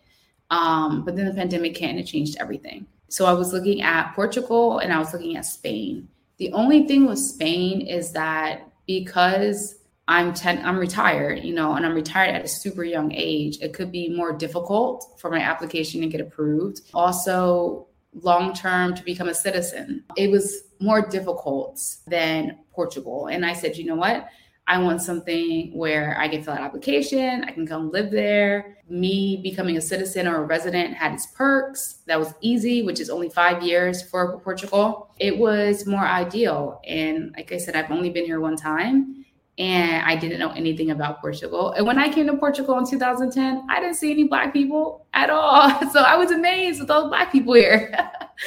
Um, 0.50 1.04
but 1.04 1.16
then 1.16 1.26
the 1.26 1.34
pandemic 1.34 1.76
hit 1.76 1.90
and 1.90 1.98
it 1.98 2.04
changed 2.04 2.36
everything. 2.40 2.86
So 3.08 3.26
I 3.26 3.32
was 3.32 3.52
looking 3.52 3.82
at 3.82 4.14
Portugal 4.14 4.78
and 4.78 4.92
I 4.92 4.98
was 4.98 5.12
looking 5.12 5.36
at 5.36 5.44
Spain. 5.44 6.08
The 6.38 6.52
only 6.52 6.86
thing 6.86 7.06
with 7.06 7.18
Spain 7.18 7.80
is 7.80 8.12
that 8.12 8.68
because 8.86 9.76
I'm 10.08 10.34
ten, 10.34 10.64
I'm 10.64 10.78
retired, 10.78 11.42
you 11.42 11.52
know, 11.52 11.74
and 11.74 11.84
I'm 11.84 11.94
retired 11.94 12.34
at 12.34 12.44
a 12.44 12.48
super 12.48 12.84
young 12.84 13.12
age, 13.12 13.58
it 13.60 13.72
could 13.72 13.90
be 13.90 14.08
more 14.08 14.32
difficult 14.32 15.18
for 15.18 15.30
my 15.30 15.40
application 15.40 16.00
to 16.00 16.06
get 16.06 16.20
approved. 16.20 16.82
Also, 16.94 17.88
long 18.22 18.54
term 18.54 18.94
to 18.94 19.02
become 19.02 19.28
a 19.28 19.34
citizen. 19.34 20.04
It 20.16 20.30
was 20.30 20.62
more 20.80 21.06
difficult 21.06 21.80
than 22.06 22.58
Portugal. 22.72 23.26
And 23.26 23.44
I 23.44 23.52
said, 23.52 23.76
you 23.76 23.84
know 23.84 23.96
what? 23.96 24.28
I 24.68 24.78
want 24.78 25.00
something 25.00 25.76
where 25.76 26.18
I 26.18 26.26
can 26.26 26.42
fill 26.42 26.54
out 26.54 26.60
application, 26.60 27.44
I 27.44 27.52
can 27.52 27.66
come 27.66 27.90
live 27.90 28.10
there. 28.10 28.78
Me 28.88 29.40
becoming 29.42 29.76
a 29.76 29.80
citizen 29.80 30.26
or 30.26 30.42
a 30.42 30.46
resident 30.46 30.94
had 30.94 31.12
its 31.12 31.26
perks. 31.26 32.02
That 32.06 32.18
was 32.18 32.34
easy, 32.40 32.82
which 32.82 33.00
is 33.00 33.10
only 33.10 33.28
five 33.28 33.62
years 33.62 34.02
for 34.02 34.38
Portugal. 34.40 35.14
It 35.18 35.38
was 35.38 35.86
more 35.86 36.04
ideal. 36.04 36.80
And 36.86 37.32
like 37.36 37.52
I 37.52 37.58
said, 37.58 37.76
I've 37.76 37.90
only 37.92 38.10
been 38.10 38.24
here 38.24 38.40
one 38.40 38.56
time 38.56 39.24
and 39.58 40.04
I 40.04 40.16
didn't 40.16 40.38
know 40.38 40.50
anything 40.52 40.90
about 40.90 41.20
Portugal. 41.20 41.72
And 41.72 41.86
when 41.86 41.98
I 41.98 42.12
came 42.12 42.26
to 42.26 42.36
Portugal 42.36 42.78
in 42.78 42.86
2010, 42.86 43.66
I 43.70 43.80
didn't 43.80 43.96
see 43.96 44.10
any 44.10 44.24
black 44.24 44.52
people 44.52 45.06
at 45.14 45.30
all. 45.30 45.70
So 45.92 46.00
I 46.00 46.16
was 46.16 46.30
amazed 46.30 46.80
with 46.80 46.90
all 46.90 47.04
the 47.04 47.08
black 47.08 47.32
people 47.32 47.54
here. 47.54 47.96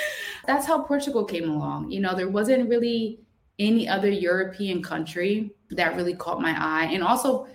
That's 0.45 0.67
how 0.67 0.83
Portugal 0.83 1.25
came 1.25 1.49
along. 1.49 1.91
You 1.91 1.99
know, 1.99 2.15
there 2.15 2.29
wasn't 2.29 2.69
really 2.69 3.21
any 3.57 3.87
other 3.87 4.09
European 4.09 4.83
country 4.83 5.51
that 5.71 5.95
really 5.95 6.15
caught 6.15 6.41
my 6.41 6.55
eye. 6.57 6.85
And 6.91 7.03
also, 7.03 7.47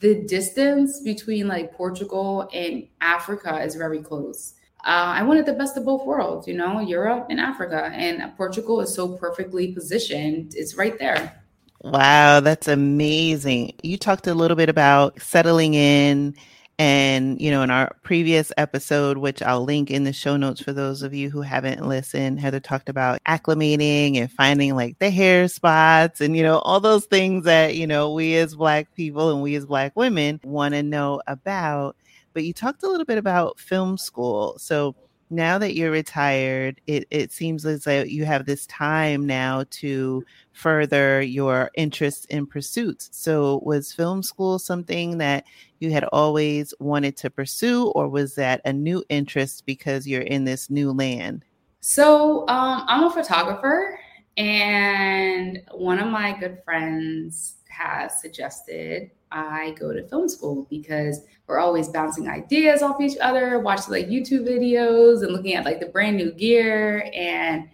the 0.00 0.22
distance 0.26 1.00
between 1.00 1.48
like 1.48 1.74
Portugal 1.74 2.48
and 2.52 2.88
Africa 3.00 3.62
is 3.62 3.74
very 3.74 4.02
close. 4.02 4.54
Uh, 4.86 5.12
I 5.16 5.22
wanted 5.22 5.46
the 5.46 5.52
best 5.52 5.76
of 5.76 5.84
both 5.84 6.06
worlds, 6.06 6.46
you 6.46 6.54
know, 6.54 6.80
Europe 6.80 7.26
and 7.28 7.40
Africa. 7.40 7.90
And 7.92 8.34
Portugal 8.36 8.80
is 8.80 8.94
so 8.94 9.16
perfectly 9.16 9.72
positioned, 9.72 10.54
it's 10.54 10.76
right 10.76 10.98
there. 10.98 11.42
Wow, 11.86 12.40
that's 12.40 12.66
amazing. 12.66 13.74
You 13.82 13.96
talked 13.96 14.26
a 14.26 14.34
little 14.34 14.56
bit 14.56 14.68
about 14.68 15.22
settling 15.22 15.74
in 15.74 16.34
and, 16.80 17.40
you 17.40 17.50
know, 17.52 17.62
in 17.62 17.70
our 17.70 17.94
previous 18.02 18.50
episode, 18.56 19.18
which 19.18 19.40
I'll 19.40 19.62
link 19.62 19.90
in 19.90 20.02
the 20.02 20.12
show 20.12 20.36
notes 20.36 20.60
for 20.60 20.72
those 20.72 21.02
of 21.02 21.14
you 21.14 21.30
who 21.30 21.42
haven't 21.42 21.86
listened, 21.86 22.40
Heather 22.40 22.58
talked 22.58 22.88
about 22.88 23.20
acclimating 23.24 24.16
and 24.16 24.30
finding 24.32 24.74
like 24.74 24.98
the 24.98 25.10
hair 25.10 25.46
spots 25.46 26.20
and, 26.20 26.36
you 26.36 26.42
know, 26.42 26.58
all 26.58 26.80
those 26.80 27.06
things 27.06 27.44
that, 27.44 27.76
you 27.76 27.86
know, 27.86 28.12
we 28.12 28.34
as 28.36 28.56
Black 28.56 28.92
people 28.94 29.30
and 29.30 29.40
we 29.40 29.54
as 29.54 29.64
Black 29.64 29.94
women 29.94 30.40
want 30.42 30.74
to 30.74 30.82
know 30.82 31.22
about. 31.28 31.96
But 32.34 32.44
you 32.44 32.52
talked 32.52 32.82
a 32.82 32.88
little 32.88 33.06
bit 33.06 33.16
about 33.18 33.60
film 33.60 33.96
school. 33.96 34.58
So, 34.58 34.96
now 35.30 35.58
that 35.58 35.74
you're 35.74 35.90
retired, 35.90 36.80
it, 36.86 37.06
it 37.10 37.32
seems 37.32 37.66
as 37.66 37.84
though 37.84 38.02
you 38.02 38.24
have 38.24 38.46
this 38.46 38.66
time 38.66 39.26
now 39.26 39.64
to 39.70 40.24
further 40.52 41.20
your 41.20 41.70
interests 41.74 42.26
and 42.30 42.48
pursuits. 42.48 43.08
So, 43.12 43.60
was 43.64 43.92
film 43.92 44.22
school 44.22 44.58
something 44.58 45.18
that 45.18 45.44
you 45.80 45.90
had 45.90 46.04
always 46.04 46.72
wanted 46.78 47.16
to 47.18 47.30
pursue, 47.30 47.88
or 47.88 48.08
was 48.08 48.34
that 48.36 48.60
a 48.64 48.72
new 48.72 49.04
interest 49.08 49.66
because 49.66 50.06
you're 50.06 50.22
in 50.22 50.44
this 50.44 50.70
new 50.70 50.92
land? 50.92 51.44
So, 51.80 52.42
um, 52.48 52.84
I'm 52.86 53.04
a 53.04 53.10
photographer, 53.10 53.98
and 54.36 55.62
one 55.72 55.98
of 55.98 56.08
my 56.08 56.38
good 56.38 56.62
friends 56.64 57.56
has 57.68 58.20
suggested 58.20 59.10
I 59.30 59.74
go 59.78 59.92
to 59.92 60.06
film 60.08 60.28
school 60.28 60.66
because 60.70 61.20
we're 61.46 61.58
always 61.58 61.88
bouncing 61.88 62.28
ideas 62.28 62.82
off 62.82 63.00
each 63.00 63.18
other, 63.20 63.58
watching 63.58 63.92
like 63.92 64.08
YouTube 64.08 64.46
videos 64.46 65.22
and 65.22 65.32
looking 65.32 65.54
at 65.54 65.64
like 65.64 65.80
the 65.80 65.86
brand 65.86 66.16
new 66.16 66.32
gear. 66.32 67.10
And 67.14 67.68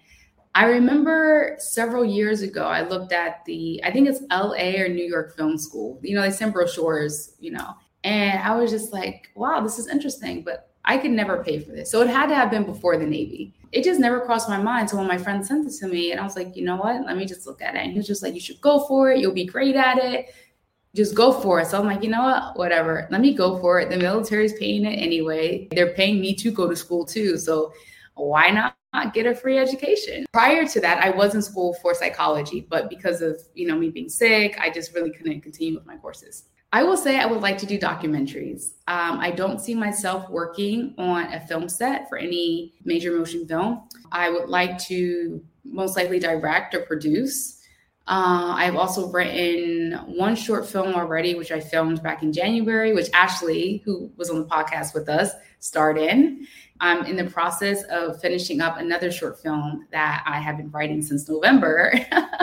I 0.55 0.67
remember 0.67 1.57
several 1.59 2.05
years 2.05 2.43
ago, 2.43 2.65
I 2.65 2.83
looked 2.83 3.13
at 3.13 3.45
the, 3.47 3.81
I 3.85 3.91
think 3.91 4.09
it's 4.09 4.21
LA 4.31 4.83
or 4.83 4.89
New 4.89 5.05
York 5.05 5.37
Film 5.37 5.57
School. 5.57 5.99
You 6.03 6.15
know, 6.15 6.23
they 6.23 6.31
send 6.31 6.53
brochures, 6.53 7.35
you 7.41 7.53
know, 7.53 7.75
and 8.05 8.43
I 8.43 8.55
was 8.57 8.71
just 8.71 8.93
like, 8.93 9.31
wow, 9.35 9.61
this 9.61 9.79
is 9.79 9.89
interesting, 9.89 10.43
but 10.43 10.71
I 10.85 10.99
could 10.99 11.13
never 11.13 11.43
pay 11.45 11.61
for 11.61 11.71
this. 11.71 11.91
So 11.91 12.03
it 12.03 12.09
had 12.09 12.27
to 12.27 12.35
have 12.35 12.51
been 12.51 12.65
before 12.65 12.99
the 12.99 13.07
Navy. 13.07 13.55
It 13.71 13.85
just 13.85 14.01
never 14.01 14.21
crossed 14.21 14.49
my 14.49 14.61
mind. 14.61 14.91
So 14.91 14.99
when 14.99 15.07
my 15.07 15.17
friend 15.17 15.47
sent 15.47 15.67
it 15.67 15.79
to 15.79 15.87
me, 15.87 16.11
and 16.11 16.21
I 16.21 16.25
was 16.25 16.37
like, 16.37 16.57
you 16.57 16.65
know 16.65 16.77
what? 16.77 17.07
Let 17.07 17.17
me 17.17 17.25
just 17.25 17.47
look 17.47 17.63
at 17.63 17.75
it. 17.75 17.79
And 17.79 17.93
he 17.93 17.99
was 17.99 18.07
just 18.07 18.23
like, 18.23 18.35
you 18.35 18.41
should 18.41 18.61
go 18.61 18.81
for 18.81 19.11
it. 19.11 19.21
You'll 19.21 19.33
be 19.33 19.47
great 19.47 19.77
at 19.77 19.99
it 19.99 20.35
just 20.95 21.15
go 21.15 21.33
for 21.33 21.61
it. 21.61 21.69
So 21.69 21.79
I'm 21.79 21.87
like, 21.87 22.03
you 22.03 22.11
know 22.11 22.23
what? 22.23 22.57
Whatever. 22.57 23.09
Let 23.11 23.21
me 23.21 23.33
go 23.35 23.59
for 23.59 23.81
it. 23.81 23.89
The 23.89 23.97
military's 23.97 24.53
paying 24.59 24.85
it 24.85 24.97
anyway. 24.97 25.69
They're 25.71 25.95
paying 25.95 26.21
me 26.21 26.35
to 26.37 26.51
go 26.51 26.69
to 26.69 26.77
school 26.77 27.05
too. 27.05 27.39
So 27.39 27.73
why 28.15 28.51
not? 28.51 28.77
get 29.15 29.27
a 29.27 29.35
free 29.35 29.59
education. 29.59 30.27
Prior 30.33 30.67
to 30.67 30.81
that, 30.81 31.03
I 31.03 31.11
was 31.11 31.35
in 31.35 31.43
school 31.43 31.75
for 31.81 31.95
psychology, 31.95 32.67
but 32.69 32.91
because 32.91 33.23
of, 33.23 33.41
you 33.55 33.67
know, 33.67 33.77
me 33.77 33.89
being 33.89 34.11
sick, 34.11 34.59
I 34.61 34.69
just 34.69 34.95
really 34.95 35.11
couldn't 35.11 35.41
continue 35.41 35.75
with 35.75 35.87
my 35.87 35.97
courses. 35.97 36.45
I 36.75 36.83
will 36.83 36.97
say 36.97 37.19
I 37.19 37.27
would 37.27 37.43
like 37.43 37.59
to 37.59 37.67
do 37.67 37.79
documentaries. 37.79 38.73
Um, 38.89 39.19
I 39.19 39.31
don't 39.31 39.61
see 39.61 39.75
myself 39.75 40.29
working 40.31 40.95
on 40.97 41.33
a 41.33 41.41
film 41.41 41.69
set 41.69 42.09
for 42.09 42.17
any 42.17 42.75
major 42.85 43.17
motion 43.17 43.47
film. 43.47 43.89
I 44.11 44.31
would 44.31 44.49
like 44.49 44.79
to 44.89 45.43
most 45.65 45.97
likely 45.97 46.19
direct 46.19 46.75
or 46.75 46.81
produce. 46.81 47.62
Uh, 48.09 48.55
I've 48.57 48.75
also 48.75 49.09
written 49.11 49.93
one 50.07 50.35
short 50.35 50.67
film 50.69 50.95
already, 50.95 51.35
which 51.35 51.53
I 51.53 51.61
filmed 51.61 52.03
back 52.03 52.23
in 52.23 52.33
January, 52.33 52.93
which 52.93 53.09
Ashley, 53.15 53.81
who 53.85 54.11
was 54.17 54.29
on 54.29 54.41
the 54.41 54.47
podcast 54.47 54.93
with 54.93 55.09
us, 55.09 55.31
starred 55.61 55.99
in. 55.99 56.47
I'm 56.81 57.07
in 57.07 57.15
the 57.15 57.31
process 57.31 57.85
of 57.85 58.21
finishing 58.21 58.61
up 58.61 58.77
another 58.77 59.13
short 59.13 59.41
film 59.41 59.87
that 59.93 60.25
I 60.27 60.41
have 60.41 60.57
been 60.57 60.71
writing 60.73 61.01
since 61.01 61.29
November. 61.29 61.95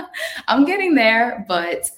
I'm 0.48 0.63
getting 0.63 0.95
there, 0.95 1.45
but 1.48 1.89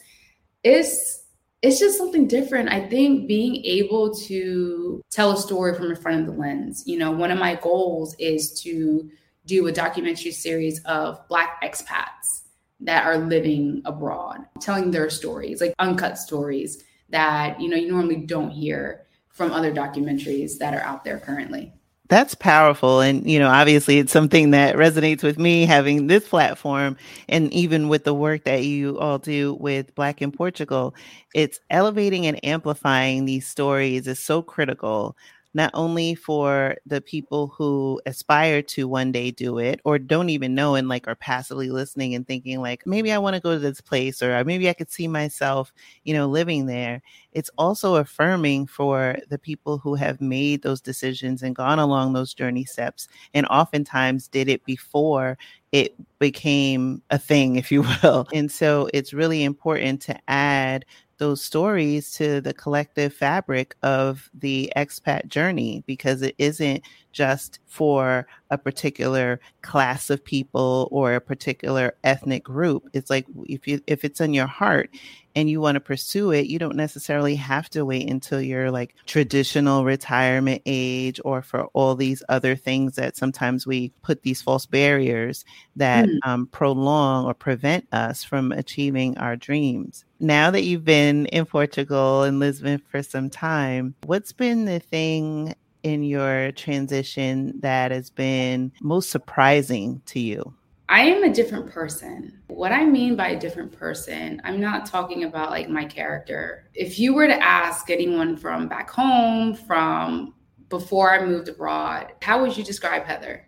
it's 0.63 1.19
it's 1.61 1.79
just 1.79 1.99
something 1.99 2.27
different. 2.27 2.69
I 2.69 2.87
think 2.87 3.27
being 3.27 3.63
able 3.63 4.15
to 4.15 5.03
tell 5.11 5.33
a 5.33 5.37
story 5.37 5.75
from 5.75 5.91
in 5.91 5.95
front 5.95 6.21
of 6.21 6.25
the 6.25 6.41
lens. 6.41 6.81
You 6.87 6.97
know, 6.97 7.11
one 7.11 7.29
of 7.29 7.37
my 7.37 7.53
goals 7.53 8.15
is 8.17 8.59
to 8.63 9.07
do 9.45 9.67
a 9.67 9.71
documentary 9.71 10.31
series 10.31 10.83
of 10.85 11.19
Black 11.27 11.61
expats 11.61 12.41
that 12.81 13.05
are 13.05 13.17
living 13.17 13.81
abroad, 13.85 14.45
telling 14.59 14.91
their 14.91 15.09
stories, 15.09 15.61
like 15.61 15.73
uncut 15.79 16.17
stories 16.17 16.83
that, 17.09 17.59
you 17.59 17.69
know, 17.69 17.77
you 17.77 17.91
normally 17.91 18.17
don't 18.17 18.49
hear 18.49 19.05
from 19.29 19.51
other 19.51 19.73
documentaries 19.73 20.57
that 20.57 20.73
are 20.73 20.81
out 20.81 21.03
there 21.03 21.19
currently. 21.19 21.73
That's 22.09 22.35
powerful. 22.35 22.99
And, 22.99 23.29
you 23.29 23.39
know, 23.39 23.47
obviously 23.47 23.97
it's 23.97 24.11
something 24.11 24.51
that 24.51 24.75
resonates 24.75 25.23
with 25.23 25.39
me 25.39 25.65
having 25.65 26.07
this 26.07 26.27
platform 26.27 26.97
and 27.29 27.53
even 27.53 27.87
with 27.87 28.03
the 28.03 28.13
work 28.13 28.43
that 28.43 28.65
you 28.65 28.99
all 28.99 29.17
do 29.17 29.53
with 29.53 29.95
Black 29.95 30.21
in 30.21 30.33
Portugal. 30.33 30.93
It's 31.33 31.61
elevating 31.69 32.27
and 32.27 32.43
amplifying 32.43 33.23
these 33.23 33.47
stories 33.47 34.07
is 34.07 34.19
so 34.19 34.41
critical 34.41 35.15
not 35.53 35.71
only 35.73 36.15
for 36.15 36.75
the 36.85 37.01
people 37.01 37.47
who 37.47 37.99
aspire 38.05 38.61
to 38.61 38.87
one 38.87 39.11
day 39.11 39.31
do 39.31 39.57
it 39.57 39.81
or 39.83 39.99
don't 39.99 40.29
even 40.29 40.55
know 40.55 40.75
and 40.75 40.87
like 40.87 41.07
are 41.07 41.15
passively 41.15 41.69
listening 41.69 42.15
and 42.15 42.25
thinking 42.25 42.61
like 42.61 42.85
maybe 42.85 43.11
I 43.11 43.17
want 43.17 43.35
to 43.35 43.41
go 43.41 43.53
to 43.53 43.59
this 43.59 43.81
place 43.81 44.21
or 44.21 44.33
uh, 44.33 44.43
maybe 44.43 44.69
I 44.69 44.73
could 44.73 44.89
see 44.89 45.07
myself, 45.07 45.73
you 46.03 46.13
know, 46.13 46.27
living 46.27 46.65
there. 46.67 47.01
It's 47.33 47.49
also 47.57 47.95
affirming 47.95 48.67
for 48.67 49.17
the 49.29 49.37
people 49.37 49.77
who 49.77 49.95
have 49.95 50.21
made 50.21 50.61
those 50.61 50.81
decisions 50.81 51.43
and 51.43 51.55
gone 51.55 51.79
along 51.79 52.13
those 52.13 52.33
journey 52.33 52.65
steps 52.65 53.07
and 53.33 53.45
oftentimes 53.47 54.27
did 54.27 54.47
it 54.47 54.63
before 54.65 55.37
it 55.71 55.95
became 56.19 57.01
a 57.09 57.17
thing, 57.17 57.55
if 57.55 57.71
you 57.71 57.81
will. 58.03 58.27
And 58.33 58.51
so 58.51 58.89
it's 58.93 59.13
really 59.13 59.43
important 59.43 60.01
to 60.03 60.17
add 60.27 60.85
those 61.21 61.39
stories 61.39 62.11
to 62.11 62.41
the 62.41 62.51
collective 62.51 63.13
fabric 63.13 63.75
of 63.83 64.27
the 64.33 64.73
expat 64.75 65.27
journey 65.27 65.83
because 65.85 66.23
it 66.23 66.33
isn't 66.39 66.83
just 67.11 67.59
for 67.67 68.25
a 68.49 68.57
particular 68.57 69.39
class 69.61 70.09
of 70.09 70.25
people 70.25 70.89
or 70.91 71.13
a 71.13 71.21
particular 71.21 71.93
ethnic 72.03 72.43
group. 72.43 72.89
It's 72.93 73.11
like 73.11 73.27
if 73.43 73.67
you 73.67 73.81
if 73.85 74.03
it's 74.03 74.19
in 74.19 74.33
your 74.33 74.47
heart 74.47 74.89
and 75.35 75.47
you 75.47 75.61
want 75.61 75.75
to 75.75 75.79
pursue 75.79 76.31
it, 76.31 76.47
you 76.47 76.57
don't 76.57 76.75
necessarily 76.75 77.35
have 77.35 77.69
to 77.69 77.85
wait 77.85 78.09
until 78.09 78.41
you're 78.41 78.71
like 78.71 78.95
traditional 79.05 79.85
retirement 79.85 80.63
age 80.65 81.21
or 81.23 81.43
for 81.43 81.65
all 81.73 81.93
these 81.93 82.23
other 82.29 82.55
things 82.55 82.95
that 82.95 83.15
sometimes 83.15 83.67
we 83.67 83.89
put 84.01 84.23
these 84.23 84.41
false 84.41 84.65
barriers 84.65 85.45
that 85.75 86.09
mm. 86.09 86.17
um, 86.25 86.47
prolong 86.47 87.25
or 87.25 87.35
prevent 87.35 87.85
us 87.91 88.23
from 88.23 88.51
achieving 88.51 89.15
our 89.19 89.35
dreams 89.35 90.03
now 90.21 90.51
that 90.51 90.63
you've 90.63 90.85
been 90.85 91.25
in 91.27 91.45
Portugal 91.45 92.23
and 92.23 92.39
Lisbon 92.39 92.81
for 92.89 93.01
some 93.01 93.29
time, 93.29 93.95
what's 94.05 94.31
been 94.31 94.65
the 94.65 94.79
thing 94.79 95.55
in 95.83 96.03
your 96.03 96.51
transition 96.51 97.59
that 97.61 97.91
has 97.91 98.09
been 98.09 98.71
most 98.81 99.09
surprising 99.09 100.01
to 100.05 100.19
you? 100.19 100.53
I 100.89 101.01
am 101.03 101.23
a 101.23 101.33
different 101.33 101.71
person. 101.71 102.39
What 102.47 102.71
I 102.71 102.85
mean 102.85 103.15
by 103.15 103.29
a 103.29 103.39
different 103.39 103.71
person, 103.71 104.41
I'm 104.43 104.59
not 104.59 104.85
talking 104.85 105.23
about 105.23 105.49
like 105.49 105.69
my 105.69 105.85
character. 105.85 106.69
If 106.73 106.99
you 106.99 107.13
were 107.13 107.27
to 107.27 107.43
ask 107.43 107.89
anyone 107.89 108.37
from 108.37 108.67
back 108.67 108.89
home, 108.89 109.55
from 109.55 110.33
before 110.69 111.13
I 111.13 111.25
moved 111.25 111.49
abroad, 111.49 112.13
how 112.21 112.41
would 112.41 112.55
you 112.55 112.63
describe 112.63 113.05
Heather? 113.05 113.47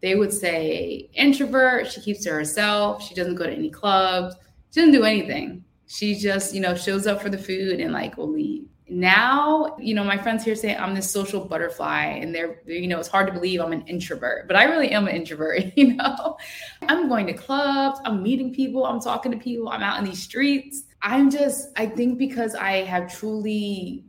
They 0.00 0.14
would 0.14 0.32
say 0.32 1.10
introvert, 1.14 1.90
she 1.90 2.00
keeps 2.00 2.22
to 2.24 2.30
herself, 2.30 3.02
she 3.02 3.14
doesn't 3.14 3.34
go 3.34 3.44
to 3.44 3.52
any 3.52 3.70
clubs, 3.70 4.36
she 4.70 4.80
doesn't 4.80 4.94
do 4.94 5.04
anything. 5.04 5.64
She 5.86 6.14
just, 6.14 6.54
you 6.54 6.60
know, 6.60 6.74
shows 6.74 7.06
up 7.06 7.20
for 7.20 7.28
the 7.28 7.38
food 7.38 7.80
and 7.80 7.92
like 7.92 8.16
will 8.16 8.30
leave. 8.30 8.66
Now, 8.88 9.76
you 9.78 9.94
know, 9.94 10.04
my 10.04 10.18
friends 10.18 10.44
here 10.44 10.54
say 10.54 10.76
I'm 10.76 10.94
this 10.94 11.10
social 11.10 11.42
butterfly, 11.46 12.04
and 12.04 12.34
they're, 12.34 12.60
you 12.66 12.86
know, 12.86 12.98
it's 12.98 13.08
hard 13.08 13.26
to 13.28 13.32
believe 13.32 13.60
I'm 13.60 13.72
an 13.72 13.86
introvert, 13.86 14.46
but 14.46 14.56
I 14.56 14.64
really 14.64 14.90
am 14.90 15.08
an 15.08 15.16
introvert, 15.16 15.64
you 15.76 15.94
know. 15.94 16.36
I'm 16.82 17.08
going 17.08 17.26
to 17.28 17.32
clubs, 17.32 17.98
I'm 18.04 18.22
meeting 18.22 18.52
people, 18.52 18.84
I'm 18.84 19.00
talking 19.00 19.32
to 19.32 19.38
people, 19.38 19.70
I'm 19.70 19.82
out 19.82 19.98
in 19.98 20.04
these 20.04 20.22
streets. 20.22 20.84
I'm 21.00 21.30
just, 21.30 21.68
I 21.76 21.86
think 21.86 22.18
because 22.18 22.54
I 22.54 22.84
have 22.84 23.14
truly 23.14 24.04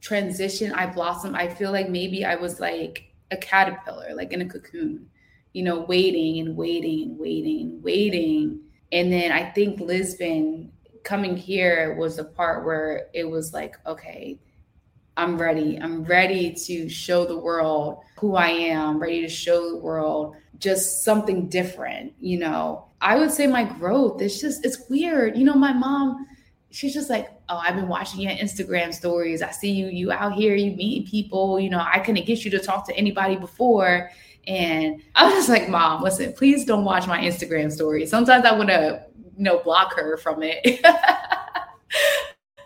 transitioned, 0.00 0.72
I 0.74 0.86
blossomed, 0.86 1.36
I 1.36 1.48
feel 1.48 1.72
like 1.72 1.88
maybe 1.88 2.24
I 2.24 2.36
was 2.36 2.60
like 2.60 3.12
a 3.32 3.36
caterpillar, 3.36 4.14
like 4.14 4.32
in 4.32 4.42
a 4.42 4.48
cocoon, 4.48 5.06
you 5.52 5.64
know, 5.64 5.80
waiting 5.80 6.38
and 6.38 6.56
waiting 6.56 7.10
and 7.10 7.18
waiting 7.18 7.60
and 7.60 7.82
waiting. 7.82 8.60
And 8.92 9.12
then 9.12 9.32
I 9.32 9.50
think 9.50 9.80
Lisbon 9.80 10.72
coming 11.04 11.36
here 11.36 11.94
was 11.94 12.16
the 12.16 12.24
part 12.24 12.64
where 12.64 13.08
it 13.12 13.24
was 13.24 13.52
like, 13.52 13.76
okay, 13.86 14.38
I'm 15.16 15.36
ready. 15.36 15.78
I'm 15.80 16.04
ready 16.04 16.52
to 16.52 16.88
show 16.88 17.24
the 17.24 17.36
world 17.36 17.98
who 18.16 18.34
I 18.36 18.48
am, 18.48 18.98
ready 18.98 19.20
to 19.22 19.28
show 19.28 19.70
the 19.70 19.76
world 19.76 20.36
just 20.58 21.02
something 21.04 21.48
different, 21.48 22.14
you 22.20 22.38
know. 22.38 22.86
I 23.00 23.16
would 23.16 23.32
say 23.32 23.46
my 23.46 23.64
growth, 23.64 24.22
it's 24.22 24.40
just 24.40 24.64
it's 24.64 24.88
weird. 24.88 25.36
You 25.36 25.44
know, 25.44 25.54
my 25.54 25.72
mom, 25.72 26.26
she's 26.70 26.94
just 26.94 27.10
like, 27.10 27.28
"Oh, 27.48 27.56
I've 27.56 27.74
been 27.74 27.88
watching 27.88 28.20
your 28.20 28.32
Instagram 28.32 28.94
stories. 28.94 29.42
I 29.42 29.50
see 29.50 29.72
you 29.72 29.88
you 29.88 30.12
out 30.12 30.34
here, 30.34 30.54
you 30.54 30.70
meeting 30.70 31.06
people, 31.06 31.58
you 31.58 31.68
know, 31.68 31.84
I 31.84 31.98
couldn't 31.98 32.26
get 32.26 32.44
you 32.44 32.50
to 32.52 32.58
talk 32.60 32.86
to 32.86 32.96
anybody 32.96 33.36
before." 33.36 34.10
And 34.46 35.02
I 35.14 35.24
was 35.24 35.34
just 35.34 35.48
like, 35.48 35.68
"Mom, 35.68 36.02
listen, 36.02 36.32
please 36.32 36.64
don't 36.64 36.84
watch 36.84 37.06
my 37.06 37.18
Instagram 37.20 37.70
stories. 37.70 38.08
Sometimes 38.08 38.44
I 38.44 38.56
want 38.56 38.70
to 38.70 39.04
you 39.36 39.44
know, 39.44 39.58
block 39.62 39.94
her 39.94 40.16
from 40.16 40.42
it. 40.42 40.84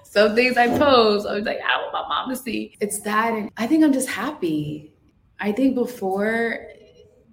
Some 0.05 0.35
things 0.35 0.57
I 0.57 0.69
post, 0.69 1.27
I 1.27 1.35
was 1.35 1.45
like, 1.45 1.59
I 1.59 1.73
don't 1.73 1.93
want 1.93 2.09
my 2.09 2.09
mom 2.09 2.31
to 2.31 2.37
see. 2.37 2.77
It's 2.81 3.01
that. 3.01 3.35
And 3.35 3.51
I 3.57 3.67
think 3.67 3.85
I'm 3.85 3.93
just 3.93 4.09
happy. 4.09 4.95
I 5.39 5.53
think 5.53 5.75
before, 5.75 6.69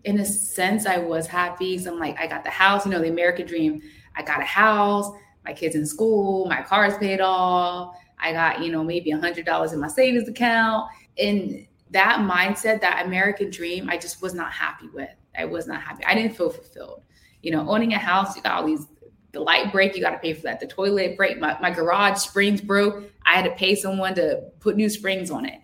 in 0.03 0.19
a 0.19 0.25
sense, 0.25 0.85
I 0.85 0.97
was 0.97 1.27
happy. 1.27 1.77
So 1.77 1.93
I'm 1.93 1.99
like, 1.99 2.19
I 2.19 2.27
got 2.27 2.43
the 2.43 2.49
house, 2.49 2.85
you 2.85 2.91
know, 2.91 2.99
the 2.99 3.09
American 3.09 3.45
dream. 3.47 3.81
I 4.15 4.21
got 4.21 4.41
a 4.41 4.45
house, 4.45 5.09
my 5.45 5.53
kids 5.53 5.75
in 5.75 5.85
school, 5.85 6.45
my 6.47 6.61
car's 6.61 6.97
paid 6.97 7.21
off. 7.21 7.95
I 8.19 8.33
got, 8.33 8.61
you 8.61 8.71
know, 8.71 8.83
maybe 8.83 9.11
a 9.11 9.17
hundred 9.17 9.45
dollars 9.45 9.73
in 9.73 9.79
my 9.79 9.87
savings 9.87 10.27
account. 10.27 10.89
And 11.17 11.65
that 11.91 12.19
mindset, 12.19 12.81
that 12.81 13.05
American 13.05 13.49
dream, 13.49 13.89
I 13.89 13.97
just 13.97 14.21
was 14.21 14.33
not 14.33 14.51
happy 14.51 14.89
with. 14.93 15.09
I 15.37 15.45
was 15.45 15.67
not 15.67 15.81
happy. 15.81 16.03
I 16.05 16.15
didn't 16.15 16.35
feel 16.35 16.49
fulfilled. 16.49 17.03
You 17.41 17.51
know, 17.51 17.69
owning 17.69 17.93
a 17.93 17.97
house, 17.97 18.35
you 18.35 18.41
got 18.41 18.53
all 18.53 18.65
these 18.65 18.87
the 19.33 19.39
light 19.39 19.71
break, 19.71 19.95
you 19.95 20.01
got 20.01 20.11
to 20.11 20.19
pay 20.19 20.33
for 20.33 20.43
that. 20.43 20.59
The 20.59 20.67
toilet 20.67 21.17
break, 21.17 21.39
my, 21.39 21.57
my 21.59 21.71
garage 21.71 22.19
springs 22.19 22.61
broke. 22.61 23.03
I 23.25 23.35
had 23.35 23.45
to 23.45 23.51
pay 23.51 23.75
someone 23.75 24.15
to 24.15 24.43
put 24.59 24.75
new 24.75 24.89
springs 24.89 25.31
on 25.31 25.45
it. 25.45 25.59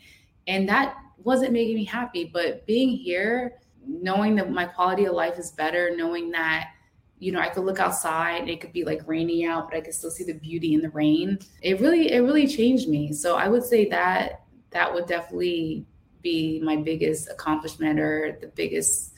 And 0.47 0.67
that 0.67 0.95
wasn't 1.23 1.53
making 1.53 1.75
me 1.75 1.85
happy. 1.85 2.25
But 2.25 2.65
being 2.65 2.89
here, 2.89 3.53
knowing 3.85 4.35
that 4.35 4.51
my 4.51 4.65
quality 4.65 5.05
of 5.05 5.13
life 5.13 5.37
is 5.37 5.51
better, 5.51 5.95
knowing 5.95 6.31
that, 6.31 6.71
you 7.19 7.31
know, 7.31 7.39
I 7.39 7.49
could 7.49 7.63
look 7.63 7.79
outside, 7.79 8.41
and 8.41 8.49
it 8.49 8.59
could 8.59 8.73
be 8.73 8.83
like 8.83 9.01
rainy 9.05 9.45
out, 9.45 9.69
but 9.69 9.77
I 9.77 9.81
could 9.81 9.93
still 9.93 10.09
see 10.09 10.23
the 10.23 10.33
beauty 10.33 10.73
in 10.73 10.81
the 10.81 10.89
rain. 10.89 11.37
It 11.61 11.79
really, 11.79 12.11
it 12.11 12.21
really 12.21 12.47
changed 12.47 12.89
me. 12.89 13.13
So 13.13 13.35
I 13.35 13.49
would 13.49 13.63
say 13.63 13.87
that 13.89 14.41
that 14.71 14.91
would 14.91 15.05
definitely 15.05 15.85
be 16.23 16.59
my 16.63 16.75
biggest 16.75 17.29
accomplishment 17.29 17.99
or 17.99 18.37
the 18.41 18.47
biggest 18.47 19.13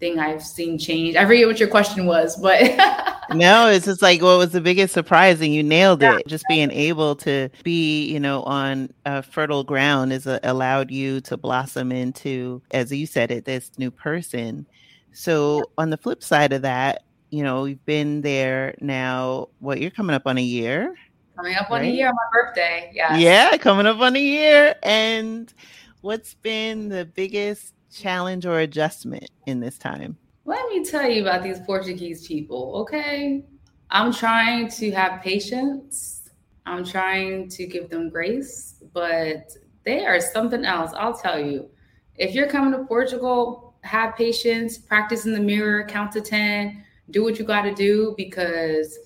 thing 0.00 0.18
I've 0.18 0.42
seen 0.42 0.78
change. 0.78 1.16
I 1.16 1.24
forget 1.26 1.46
what 1.46 1.60
your 1.60 1.68
question 1.68 2.06
was, 2.06 2.36
but 2.36 2.60
no, 3.34 3.68
it's 3.68 3.86
just 3.86 4.02
like 4.02 4.22
what 4.22 4.38
was 4.38 4.52
the 4.52 4.60
biggest 4.60 4.94
surprise, 4.94 5.40
and 5.40 5.52
you 5.52 5.62
nailed 5.62 6.02
it. 6.02 6.06
Yeah. 6.06 6.18
Just 6.26 6.44
being 6.48 6.70
able 6.70 7.16
to 7.16 7.48
be, 7.62 8.06
you 8.06 8.20
know, 8.20 8.42
on 8.42 8.92
a 9.04 9.22
fertile 9.22 9.64
ground 9.64 10.12
is 10.12 10.26
a, 10.26 10.40
allowed 10.42 10.90
you 10.90 11.20
to 11.22 11.36
blossom 11.36 11.92
into, 11.92 12.62
as 12.70 12.92
you 12.92 13.06
said 13.06 13.30
it, 13.30 13.44
this 13.44 13.70
new 13.78 13.90
person. 13.90 14.66
So 15.12 15.58
yeah. 15.58 15.64
on 15.78 15.90
the 15.90 15.96
flip 15.96 16.22
side 16.22 16.52
of 16.52 16.62
that, 16.62 17.04
you 17.30 17.42
know, 17.42 17.64
you've 17.64 17.84
been 17.84 18.20
there 18.20 18.74
now. 18.80 19.48
What 19.60 19.80
you're 19.80 19.90
coming 19.90 20.14
up 20.14 20.26
on 20.26 20.38
a 20.38 20.42
year? 20.42 20.94
Coming 21.36 21.56
up 21.56 21.70
on 21.70 21.80
right? 21.80 21.90
a 21.90 21.94
year 21.94 22.08
on 22.08 22.14
my 22.14 22.22
birthday. 22.32 22.92
Yeah. 22.94 23.16
Yeah, 23.16 23.56
coming 23.56 23.86
up 23.86 23.98
on 23.98 24.14
a 24.14 24.20
year. 24.20 24.76
And 24.82 25.52
what's 26.00 26.34
been 26.34 26.88
the 26.88 27.04
biggest 27.04 27.73
challenge 27.94 28.44
or 28.44 28.58
adjustment 28.58 29.30
in 29.46 29.60
this 29.60 29.78
time? 29.78 30.18
Let 30.44 30.68
me 30.68 30.84
tell 30.84 31.08
you 31.08 31.22
about 31.22 31.42
these 31.42 31.60
Portuguese 31.60 32.26
people, 32.26 32.74
okay? 32.82 33.44
I'm 33.90 34.12
trying 34.12 34.68
to 34.68 34.90
have 34.90 35.22
patience. 35.22 36.30
I'm 36.66 36.84
trying 36.84 37.48
to 37.50 37.66
give 37.66 37.88
them 37.88 38.10
grace, 38.10 38.82
but 38.92 39.52
they 39.84 40.04
are 40.04 40.20
something 40.20 40.64
else. 40.64 40.92
I'll 40.96 41.16
tell 41.16 41.38
you. 41.38 41.70
If 42.16 42.34
you're 42.34 42.48
coming 42.48 42.72
to 42.78 42.86
Portugal, 42.86 43.74
have 43.82 44.16
patience, 44.16 44.78
practice 44.78 45.26
in 45.26 45.32
the 45.32 45.40
mirror, 45.40 45.84
count 45.86 46.12
to 46.12 46.20
10, 46.20 46.84
do 47.10 47.22
what 47.22 47.38
you 47.38 47.44
got 47.44 47.62
to 47.62 47.74
do 47.74 48.14
because 48.16 48.98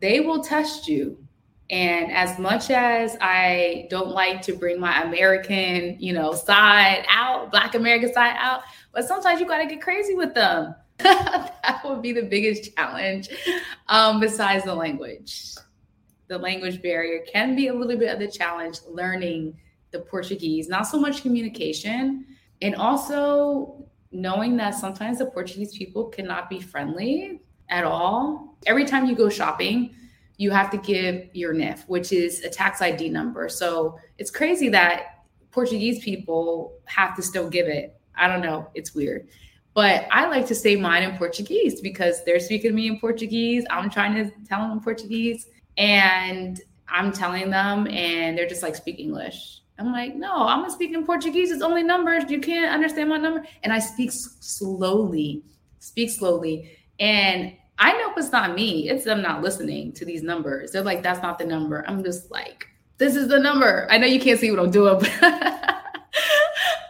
they 0.00 0.20
will 0.20 0.42
test 0.42 0.86
you. 0.86 1.25
And 1.68 2.12
as 2.12 2.38
much 2.38 2.70
as 2.70 3.16
I 3.20 3.88
don't 3.90 4.10
like 4.10 4.40
to 4.42 4.54
bring 4.54 4.78
my 4.78 5.02
American, 5.02 5.96
you 5.98 6.12
know, 6.12 6.32
side 6.32 7.04
out, 7.08 7.50
Black 7.50 7.74
American 7.74 8.12
side 8.12 8.36
out, 8.38 8.62
but 8.92 9.04
sometimes 9.06 9.40
you 9.40 9.46
got 9.46 9.58
to 9.58 9.66
get 9.66 9.80
crazy 9.82 10.14
with 10.14 10.32
them. 10.32 10.74
that 10.98 11.80
would 11.84 12.02
be 12.02 12.12
the 12.12 12.22
biggest 12.22 12.74
challenge, 12.74 13.28
um, 13.88 14.20
besides 14.20 14.64
the 14.64 14.74
language. 14.74 15.54
The 16.28 16.38
language 16.38 16.80
barrier 16.82 17.24
can 17.30 17.54
be 17.54 17.68
a 17.68 17.74
little 17.74 17.98
bit 17.98 18.12
of 18.12 18.18
the 18.18 18.28
challenge 18.28 18.78
learning 18.88 19.58
the 19.90 20.00
Portuguese, 20.00 20.68
not 20.68 20.86
so 20.86 20.98
much 20.98 21.22
communication, 21.22 22.26
and 22.62 22.74
also 22.76 23.84
knowing 24.12 24.56
that 24.56 24.74
sometimes 24.74 25.18
the 25.18 25.26
Portuguese 25.26 25.76
people 25.76 26.06
cannot 26.06 26.48
be 26.48 26.60
friendly 26.60 27.40
at 27.68 27.84
all. 27.84 28.56
Every 28.66 28.84
time 28.84 29.06
you 29.06 29.14
go 29.14 29.28
shopping, 29.28 29.94
you 30.36 30.50
have 30.50 30.70
to 30.70 30.76
give 30.76 31.28
your 31.32 31.54
NIF, 31.54 31.84
which 31.88 32.12
is 32.12 32.40
a 32.44 32.48
tax 32.48 32.82
ID 32.82 33.08
number. 33.08 33.48
So 33.48 33.98
it's 34.18 34.30
crazy 34.30 34.68
that 34.70 35.24
Portuguese 35.50 36.04
people 36.04 36.74
have 36.84 37.16
to 37.16 37.22
still 37.22 37.48
give 37.48 37.66
it. 37.66 37.98
I 38.14 38.28
don't 38.28 38.42
know. 38.42 38.68
It's 38.74 38.94
weird. 38.94 39.28
But 39.74 40.06
I 40.10 40.26
like 40.26 40.46
to 40.46 40.54
say 40.54 40.76
mine 40.76 41.02
in 41.02 41.16
Portuguese 41.18 41.80
because 41.80 42.24
they're 42.24 42.40
speaking 42.40 42.70
to 42.70 42.74
me 42.74 42.86
in 42.88 42.98
Portuguese. 42.98 43.64
I'm 43.70 43.90
trying 43.90 44.14
to 44.14 44.30
tell 44.46 44.60
them 44.60 44.72
in 44.72 44.80
Portuguese 44.80 45.48
and 45.76 46.60
I'm 46.88 47.12
telling 47.12 47.50
them, 47.50 47.86
and 47.88 48.38
they're 48.38 48.48
just 48.48 48.62
like, 48.62 48.76
speak 48.76 48.98
English. 49.00 49.60
I'm 49.78 49.92
like, 49.92 50.14
no, 50.14 50.46
I'm 50.46 50.60
gonna 50.60 50.72
speak 50.72 50.92
in 50.92 51.04
Portuguese. 51.04 51.50
It's 51.50 51.62
only 51.62 51.82
numbers. 51.82 52.30
You 52.30 52.40
can't 52.40 52.72
understand 52.72 53.10
my 53.10 53.18
number. 53.18 53.44
And 53.62 53.72
I 53.72 53.78
speak 53.78 54.10
slowly, 54.12 55.42
speak 55.80 56.10
slowly. 56.10 56.70
And 56.98 57.52
I 57.78 57.92
know 57.92 58.12
it's 58.16 58.32
not 58.32 58.54
me. 58.54 58.88
It's 58.88 59.04
them 59.04 59.22
not 59.22 59.42
listening 59.42 59.92
to 59.94 60.04
these 60.04 60.22
numbers. 60.22 60.72
They're 60.72 60.82
like, 60.82 61.02
that's 61.02 61.22
not 61.22 61.38
the 61.38 61.44
number. 61.44 61.84
I'm 61.86 62.02
just 62.02 62.30
like, 62.30 62.66
this 62.98 63.16
is 63.16 63.28
the 63.28 63.38
number. 63.38 63.86
I 63.90 63.98
know 63.98 64.06
you 64.06 64.20
can't 64.20 64.40
see 64.40 64.50
what 64.50 64.60
I'm 64.60 64.70
doing, 64.70 64.98
but 64.98 65.12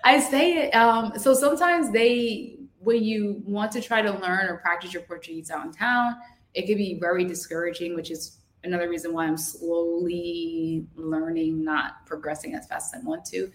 I 0.04 0.20
say 0.20 0.58
it. 0.58 0.74
Um, 0.74 1.18
so 1.18 1.34
sometimes 1.34 1.90
they, 1.90 2.58
when 2.78 3.02
you 3.02 3.42
want 3.44 3.72
to 3.72 3.80
try 3.80 4.02
to 4.02 4.12
learn 4.12 4.46
or 4.46 4.58
practice 4.58 4.92
your 4.92 5.02
Portuguese 5.02 5.50
out 5.50 5.66
in 5.66 5.72
town, 5.72 6.16
it 6.54 6.66
can 6.66 6.76
be 6.76 6.98
very 7.00 7.24
discouraging, 7.24 7.96
which 7.96 8.12
is 8.12 8.38
another 8.62 8.88
reason 8.88 9.12
why 9.12 9.26
I'm 9.26 9.36
slowly 9.36 10.86
learning, 10.94 11.64
not 11.64 12.06
progressing 12.06 12.54
as 12.54 12.66
fast 12.66 12.94
as 12.94 13.00
I 13.00 13.04
want 13.04 13.24
to. 13.26 13.50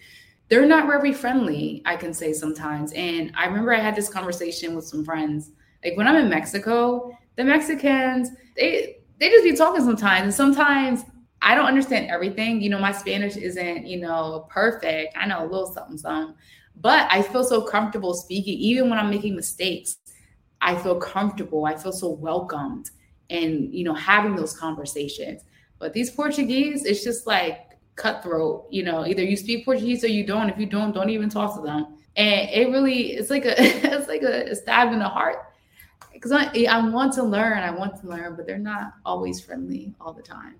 They're 0.50 0.66
not 0.66 0.86
very 0.86 1.14
friendly, 1.14 1.82
I 1.86 1.96
can 1.96 2.14
say 2.14 2.34
sometimes. 2.34 2.92
And 2.92 3.32
I 3.36 3.46
remember 3.46 3.74
I 3.74 3.80
had 3.80 3.96
this 3.96 4.10
conversation 4.10 4.76
with 4.76 4.86
some 4.86 5.06
friends. 5.06 5.52
Like 5.84 5.96
when 5.96 6.08
I'm 6.08 6.18
in 6.18 6.30
Mexico, 6.30 7.18
the 7.36 7.44
Mexicans, 7.44 8.30
they 8.56 8.98
they 9.20 9.30
just 9.30 9.44
be 9.44 9.56
talking 9.56 9.84
sometimes. 9.84 10.24
And 10.24 10.34
sometimes 10.34 11.04
I 11.42 11.56
don't 11.56 11.68
understand 11.68 12.10
everything. 12.10 12.62
You 12.62 12.70
know, 12.70 12.80
my 12.80 12.92
Spanish 12.92 13.38
isn't, 13.38 13.86
you 13.86 14.00
know, 14.00 14.48
perfect. 14.50 15.16
I 15.16 15.28
know 15.28 15.44
a 15.44 15.46
little 15.46 15.72
something, 15.72 15.98
something. 15.98 16.36
But 16.76 17.08
I 17.12 17.22
feel 17.22 17.44
so 17.44 17.62
comfortable 17.62 18.14
speaking, 18.14 18.58
even 18.58 18.90
when 18.90 18.98
I'm 18.98 19.10
making 19.10 19.36
mistakes. 19.36 19.98
I 20.62 20.76
feel 20.76 21.00
comfortable. 21.00 21.66
I 21.66 21.76
feel 21.76 21.92
so 21.92 22.10
welcomed 22.10 22.90
and, 23.30 23.74
you 23.74 23.84
know, 23.84 23.94
having 23.94 24.36
those 24.36 24.58
conversations. 24.58 25.44
But 25.80 25.94
these 25.94 26.12
Portuguese, 26.12 26.86
it's 26.86 27.04
just 27.04 27.26
like 27.26 27.72
cutthroat. 27.96 28.68
You 28.72 28.84
know, 28.84 29.06
either 29.06 29.24
you 29.24 29.38
speak 29.38 29.66
Portuguese 29.66 30.04
or 30.04 30.08
you 30.08 30.26
don't. 30.26 30.50
If 30.50 30.60
you 30.60 30.68
don't, 30.68 30.94
don't 30.94 31.10
even 31.10 31.30
talk 31.30 31.56
to 31.56 31.62
them. 31.62 31.98
And 32.16 32.50
it 32.50 32.70
really, 32.72 33.14
it's 33.14 33.30
like 33.30 33.46
a, 33.46 33.54
it's 33.58 34.08
like 34.08 34.22
a 34.22 34.56
stab 34.56 34.94
in 34.94 35.00
the 35.00 35.10
heart 35.10 35.51
because 36.14 36.32
I, 36.32 36.66
I 36.70 36.88
want 36.90 37.14
to 37.14 37.24
learn, 37.24 37.60
I 37.60 37.72
want 37.72 38.00
to 38.02 38.08
learn, 38.08 38.36
but 38.36 38.46
they're 38.46 38.58
not 38.58 38.94
always 39.06 39.42
friendly 39.42 39.94
all 40.00 40.14
the 40.14 40.22
time. 40.22 40.56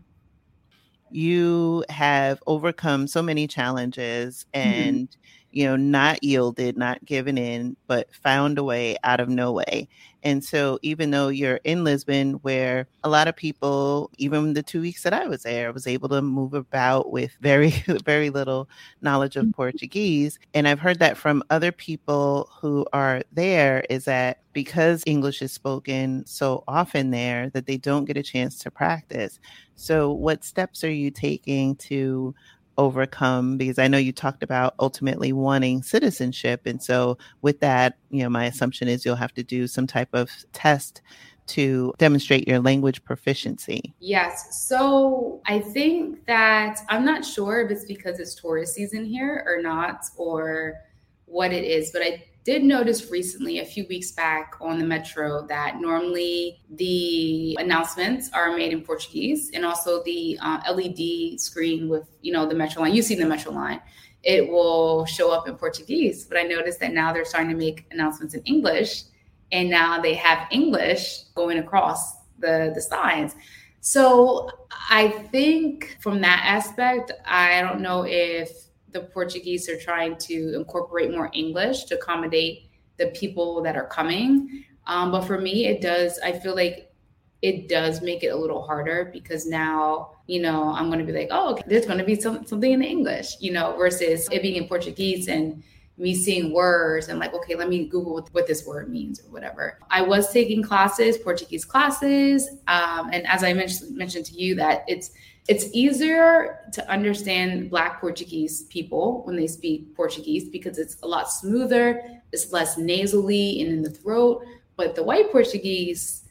You 1.10 1.84
have 1.90 2.42
overcome 2.48 3.08
so 3.08 3.22
many 3.22 3.48
challenges 3.48 4.46
mm-hmm. 4.54 4.70
and, 4.70 5.10
mm-hmm. 5.10 5.20
you 5.52 5.66
know, 5.66 5.76
not 5.76 6.24
yielded, 6.24 6.78
not 6.78 7.04
given 7.04 7.38
in, 7.38 7.76
but 7.88 8.14
found 8.16 8.58
a 8.58 8.64
way 8.64 8.98
out 9.04 9.20
of 9.20 9.28
no 9.28 9.52
way. 9.52 9.90
And 10.24 10.44
so, 10.44 10.78
even 10.82 11.12
though 11.12 11.30
you're 11.30 11.60
in 11.64 11.84
Lisbon, 11.84 12.34
where 12.44 12.88
a 13.04 13.10
lot 13.10 13.28
of 13.28 13.36
people, 13.36 14.12
even 14.18 14.54
the 14.54 14.62
two 14.62 14.82
weeks 14.82 15.04
that 15.04 15.14
I 15.14 15.28
was 15.28 15.44
there, 15.44 15.74
was 15.74 15.88
able 15.88 16.10
to 16.10 16.22
move 16.22 16.54
about 16.54 17.12
with 17.12 17.32
very, 17.42 17.70
very 18.06 18.30
little 18.30 18.70
knowledge 19.02 19.36
of 19.36 19.44
mm-hmm. 19.46 19.52
Portuguese. 19.52 20.38
And 20.54 20.68
I've 20.68 20.80
heard 20.80 21.00
that 21.00 21.18
from 21.18 21.44
other 21.50 21.72
people 21.72 22.50
who 22.60 22.86
are 22.94 23.24
there 23.32 23.84
is 23.90 24.06
that 24.06 24.40
because 24.54 25.04
English 25.06 25.42
is 25.42 25.52
spoken 25.52 26.26
so 26.26 26.64
often 26.68 27.12
there, 27.12 27.50
that 27.52 27.66
they 27.66 27.78
don't 27.78 28.06
get 28.06 28.18
a 28.18 28.24
chance 28.24 28.58
to 28.60 28.72
practice. 28.72 29.40
So, 29.76 30.12
what 30.12 30.44
steps 30.44 30.84
are 30.84 30.92
you 30.92 31.10
taking 31.10 31.76
to 31.78 32.36
overcome 32.78 33.58
because 33.58 33.80
I 33.80 33.88
know 33.88 33.98
you 33.98 34.12
talked 34.12 34.44
about 34.44 34.76
ultimately 34.80 35.34
wanting 35.34 35.84
citizenship. 35.84 36.62
And 36.66 36.82
so, 36.82 37.18
with 37.42 37.60
that, 37.60 37.98
you 38.10 38.24
know, 38.24 38.30
my 38.30 38.46
assumption 38.46 38.88
is 38.88 39.06
you'll 39.06 39.16
have 39.16 39.34
to 39.34 39.44
do 39.44 39.68
some 39.68 39.88
type 39.88 40.10
of 40.14 40.30
test 40.54 41.02
to 41.48 41.94
demonstrate 41.98 42.48
your 42.48 42.60
language 42.60 43.04
proficiency. 43.04 43.94
Yes. 44.00 44.68
So, 44.68 45.42
I 45.46 45.60
think 45.60 46.26
that 46.26 46.80
I'm 46.90 47.06
not 47.06 47.26
sure 47.26 47.62
if 47.62 47.72
it's 47.72 47.86
because 47.86 48.20
it's 48.20 48.36
tourist 48.36 48.76
season 48.76 49.06
here 49.06 49.44
or 49.46 49.62
not, 49.62 50.06
or 50.18 50.82
what 51.26 51.54
it 51.54 51.64
is, 51.64 51.92
but 51.92 52.02
I 52.02 52.24
did 52.44 52.64
notice 52.64 53.12
recently, 53.12 53.60
a 53.60 53.66
few 53.66 53.86
weeks 53.88 54.12
back 54.12 54.56
on 54.60 54.80
the 54.80 54.86
metro, 54.86 55.46
that 55.48 55.80
normally 55.80 56.62
the 56.72 57.56
announcements 57.60 58.30
are 58.34 58.56
made 58.56 58.74
in 58.74 58.82
Portuguese, 58.82 59.52
and 59.54 59.64
also 59.64 60.02
the 60.04 60.40
uh, 60.42 60.60
LED 60.74 61.40
screen 61.40 61.88
with 61.88 62.08
you 62.22 62.34
know 62.34 62.48
the 62.48 62.56
metro 62.56 62.82
line. 62.82 62.96
You've 62.96 63.06
seen 63.06 63.20
the 63.20 63.26
metro 63.26 63.52
line; 63.52 63.80
it 64.24 64.48
will 64.48 65.06
show 65.06 65.32
up 65.32 65.48
in 65.48 65.56
Portuguese. 65.56 66.26
But 66.26 66.38
I 66.38 66.44
noticed 66.44 66.80
that 66.80 66.94
now 66.94 67.14
they're 67.14 67.26
starting 67.26 67.52
to 67.52 67.58
make 67.58 67.86
announcements 67.92 68.34
in 68.34 68.42
English, 68.44 69.04
and 69.52 69.70
now 69.70 70.02
they 70.02 70.16
have 70.16 70.48
English 70.52 71.24
going 71.36 71.60
across 71.60 72.16
the 72.40 72.72
the 72.74 72.82
signs. 72.82 73.36
So 73.82 74.50
I 74.90 75.10
think 75.32 75.98
from 76.00 76.22
that 76.22 76.44
aspect, 76.46 77.12
I 77.26 77.62
don't 77.62 77.82
know 77.82 78.04
if 78.08 78.50
the 78.92 79.02
Portuguese 79.02 79.70
are 79.70 79.78
trying 79.78 80.18
to 80.18 80.56
incorporate 80.56 81.12
more 81.12 81.30
English 81.34 81.86
to 81.86 81.96
accommodate 81.96 82.70
the 82.98 83.08
people 83.08 83.62
that 83.64 83.76
are 83.76 83.88
coming. 83.88 84.64
Um, 84.88 85.12
but 85.12 85.22
for 85.22 85.40
me, 85.40 85.66
it 85.68 85.82
does, 85.82 86.20
I 86.24 86.32
feel 86.34 86.56
like 86.56 86.92
it 87.42 87.68
does 87.68 88.02
make 88.02 88.24
it 88.24 88.28
a 88.28 88.36
little 88.36 88.62
harder 88.62 89.10
because 89.12 89.46
now, 89.48 90.12
you 90.28 90.42
know, 90.42 90.72
I'm 90.74 90.88
going 90.88 91.00
to 91.00 91.06
be 91.06 91.18
like, 91.18 91.30
oh, 91.32 91.54
okay, 91.54 91.64
there's 91.68 91.86
going 91.86 91.98
to 91.98 92.04
be 92.04 92.20
some, 92.20 92.46
something 92.46 92.72
in 92.72 92.84
English, 92.84 93.38
you 93.40 93.52
know, 93.52 93.76
versus 93.78 94.28
it 94.32 94.42
being 94.42 94.56
in 94.56 94.68
Portuguese 94.68 95.28
and 95.28 95.64
me 95.98 96.16
seeing 96.16 96.54
words 96.54 97.10
and 97.10 97.20
like, 97.20 97.34
okay, 97.34 97.56
let 97.56 97.70
me 97.70 97.86
Google 97.86 98.14
what, 98.14 98.34
what 98.34 98.48
this 98.48 98.66
word 98.66 98.90
means 98.90 99.20
or 99.20 99.32
whatever. 99.32 99.80
I 99.90 100.02
was 100.02 100.32
taking 100.32 100.64
classes, 100.64 101.18
Portuguese 101.18 101.66
classes. 101.66 102.48
Um, 102.68 103.10
and 103.12 103.26
as 103.28 103.44
I 103.44 103.54
mentioned, 103.54 103.96
mentioned 103.96 104.26
to 104.28 104.34
you 104.34 104.56
that 104.56 104.84
it's, 104.88 105.12
it's 105.52 105.68
easier 105.74 106.60
to 106.72 106.90
understand 106.90 107.70
Black 107.70 108.00
Portuguese 108.00 108.64
people 108.76 109.22
when 109.26 109.36
they 109.36 109.48
speak 109.48 109.94
Portuguese 109.98 110.48
because 110.48 110.78
it's 110.78 110.96
a 111.04 111.06
lot 111.06 111.30
smoother, 111.30 112.02
it's 112.32 112.54
less 112.54 112.78
nasally 112.78 113.60
and 113.60 113.70
in 113.70 113.82
the 113.82 113.90
throat. 113.90 114.46
But 114.78 114.96
the 114.96 115.04
white 115.04 115.30
Portuguese 115.30 116.24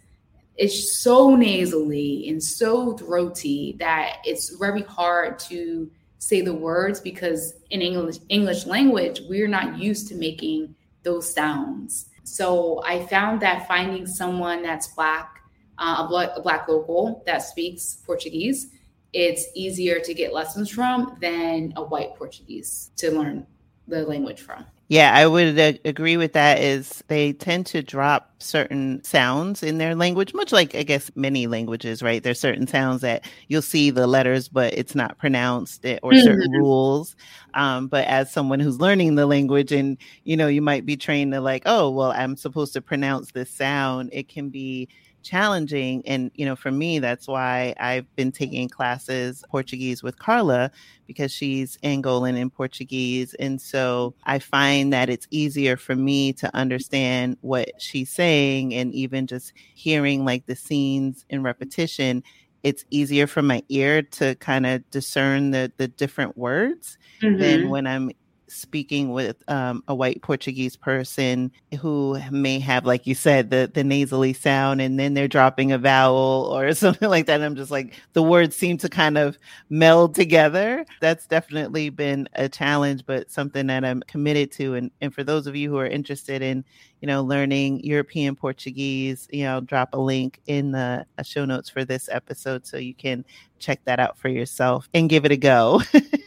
is 0.57 1.03
so 1.03 1.37
nasally 1.37 2.31
and 2.31 2.43
so 2.43 2.95
throaty 2.97 3.77
that 3.79 4.21
it's 4.25 4.57
very 4.57 4.85
hard 4.85 5.39
to 5.51 5.91
say 6.17 6.41
the 6.41 6.55
words 6.55 6.99
because 6.99 7.53
in 7.69 7.83
English 7.83 8.21
English 8.31 8.65
language 8.65 9.21
we're 9.29 9.49
not 9.49 9.77
used 9.77 10.09
to 10.09 10.15
making 10.15 10.75
those 11.03 11.31
sounds. 11.31 12.07
So 12.25 12.83
I 12.87 13.05
found 13.05 13.43
that 13.43 13.69
finding 13.69 14.07
someone 14.07 14.63
that's 14.63 14.87
black, 14.95 15.43
uh, 15.77 16.05
a, 16.07 16.09
black 16.09 16.31
a 16.37 16.41
black 16.41 16.69
local 16.69 17.23
that 17.27 17.43
speaks 17.43 17.99
Portuguese 18.07 18.71
it's 19.13 19.47
easier 19.55 20.01
to 20.01 20.15
get 20.15 20.33
lessons 20.33 20.71
from 20.71 21.17
than 21.21 21.73
a 21.77 21.83
white 21.83 22.15
Portuguese 22.17 22.91
to 22.97 23.11
learn 23.11 23.47
the 23.89 24.05
language 24.05 24.41
from. 24.41 24.65
Yeah, 24.91 25.13
I 25.15 25.25
would 25.29 25.57
uh, 25.57 25.75
agree 25.85 26.17
with 26.17 26.33
that. 26.33 26.59
Is 26.59 27.05
they 27.07 27.33
tend 27.33 27.67
to 27.67 27.81
drop 27.81 28.35
certain 28.43 29.05
sounds 29.05 29.63
in 29.63 29.79
their 29.79 29.95
language, 29.95 30.35
much 30.35 30.51
like 30.51 30.75
I 30.75 30.83
guess 30.83 31.13
many 31.15 31.47
languages, 31.47 32.03
right? 32.03 32.21
There's 32.21 32.41
certain 32.41 32.67
sounds 32.67 33.01
that 33.03 33.25
you'll 33.47 33.63
see 33.63 33.91
the 33.91 34.09
letters, 34.09 34.49
but 34.49 34.75
it's 34.75 34.97
not 34.97 35.17
pronounced, 35.17 35.87
eh, 35.87 36.01
or 36.03 36.11
mm-hmm. 36.11 36.25
certain 36.25 36.51
rules. 36.51 37.15
Um, 37.55 37.87
but 37.87 38.05
as 38.09 38.33
someone 38.33 38.59
who's 38.59 38.81
learning 38.81 39.15
the 39.15 39.27
language, 39.27 39.71
and 39.71 39.97
you 40.25 40.37
know, 40.37 40.49
you 40.49 40.61
might 40.61 40.85
be 40.85 40.97
trained 40.97 41.35
to 41.35 41.41
like, 41.41 41.63
oh, 41.67 41.89
well, 41.91 42.11
I'm 42.11 42.37
supposed 42.37 42.73
to 42.73 42.81
pronounce 42.81 43.31
this 43.31 43.51
sound. 43.51 44.11
It 44.13 44.29
can 44.29 44.49
be 44.49 44.89
challenging. 45.23 46.03
And, 46.07 46.31
you 46.35 46.45
know, 46.45 46.57
for 46.57 46.71
me, 46.71 46.99
that's 46.99 47.29
why 47.29 47.75
I've 47.79 48.15
been 48.17 48.33
taking 48.33 48.69
classes 48.69 49.45
Portuguese 49.51 50.03
with 50.03 50.19
Carla 50.19 50.71
because 51.07 51.33
she's 51.33 51.77
Angolan 51.79 52.37
in 52.37 52.51
Portuguese. 52.51 53.35
And 53.35 53.61
so 53.61 54.15
I 54.25 54.39
find 54.39 54.93
that 54.93 55.09
it's 55.09 55.27
easier 55.31 55.77
for 55.77 55.97
me 55.97 56.33
to 56.35 56.55
understand 56.57 57.37
what 57.41 57.71
she's 57.81 58.11
saying 58.11 58.75
and 58.75 58.93
even 58.95 59.27
just 59.27 59.53
hearing 59.75 60.25
like 60.25 60.47
the 60.47 60.57
scenes 60.57 61.25
in 61.31 61.43
repetition. 61.43 62.23
It's 62.63 62.85
easier 62.91 63.27
for 63.27 63.43
my 63.43 63.63
ear 63.69 64.03
to 64.03 64.35
kind 64.37 64.67
of 64.67 64.89
discern 64.91 65.51
the, 65.51 65.73
the 65.79 65.89
different 65.89 66.37
words 66.37 66.99
mm-hmm. 67.23 67.39
than 67.39 67.69
when 67.71 67.87
I'm 67.87 68.11
speaking 68.51 69.11
with 69.11 69.43
um, 69.49 69.83
a 69.89 69.95
white 69.95 70.23
Portuguese 70.23 70.77
person 70.77 71.51
who 71.81 72.19
may 72.31 72.59
have, 72.59 72.85
like 72.85 73.07
you 73.07 73.15
said, 73.15 73.51
the 73.51 73.71
the 73.73 73.85
nasally 73.85 74.33
sound, 74.33 74.81
and 74.81 74.99
then 74.99 75.15
they're 75.15 75.29
dropping 75.29 75.73
a 75.73 75.79
vowel 75.79 76.51
or 76.53 76.73
something 76.75 77.09
like 77.09 77.27
that. 77.27 77.37
And 77.37 77.45
I'm 77.45 77.57
just 77.57 77.71
like 77.71 77.95
the 78.13 78.23
words 78.23 78.57
seem 78.57 78.79
to 78.79 78.89
kind 78.89 79.19
of 79.19 79.39
meld 79.69 80.15
together. 80.15 80.85
That's 81.01 81.27
definitely 81.27 81.91
been 81.91 82.29
a 82.35 82.49
challenge, 82.49 83.05
but 83.07 83.31
something 83.31 83.67
that 83.69 83.85
I'm 83.85 84.03
committed 84.03 84.53
to. 84.53 84.75
And 84.75 84.91
and 85.01 85.15
for 85.15 85.25
those 85.25 85.47
of 85.47 85.57
you 85.57 85.71
who 85.71 85.79
are 85.79 85.87
interested 85.87 86.43
in 86.43 86.65
you 87.01 87.07
know, 87.07 87.23
learning 87.23 87.83
European 87.83 88.37
Portuguese, 88.37 89.27
you 89.33 89.45
know, 89.45 89.61
drop 89.61 89.95
a 89.95 89.99
link 89.99 90.41
in 90.47 90.73
the 90.73 91.05
uh, 91.19 91.23
show 91.23 91.45
notes 91.45 91.69
for 91.69 91.85
this 91.85 92.09
episode 92.13 92.67
so 92.67 92.77
you 92.77 92.95
can 92.95 93.25
check 93.59 93.81
that 93.85 93.99
out 93.99 94.19
for 94.19 94.29
yourself 94.29 94.89
and 94.93 95.09
give 95.09 95.25
it 95.25 95.33
a 95.33 95.37
go. 95.37 95.81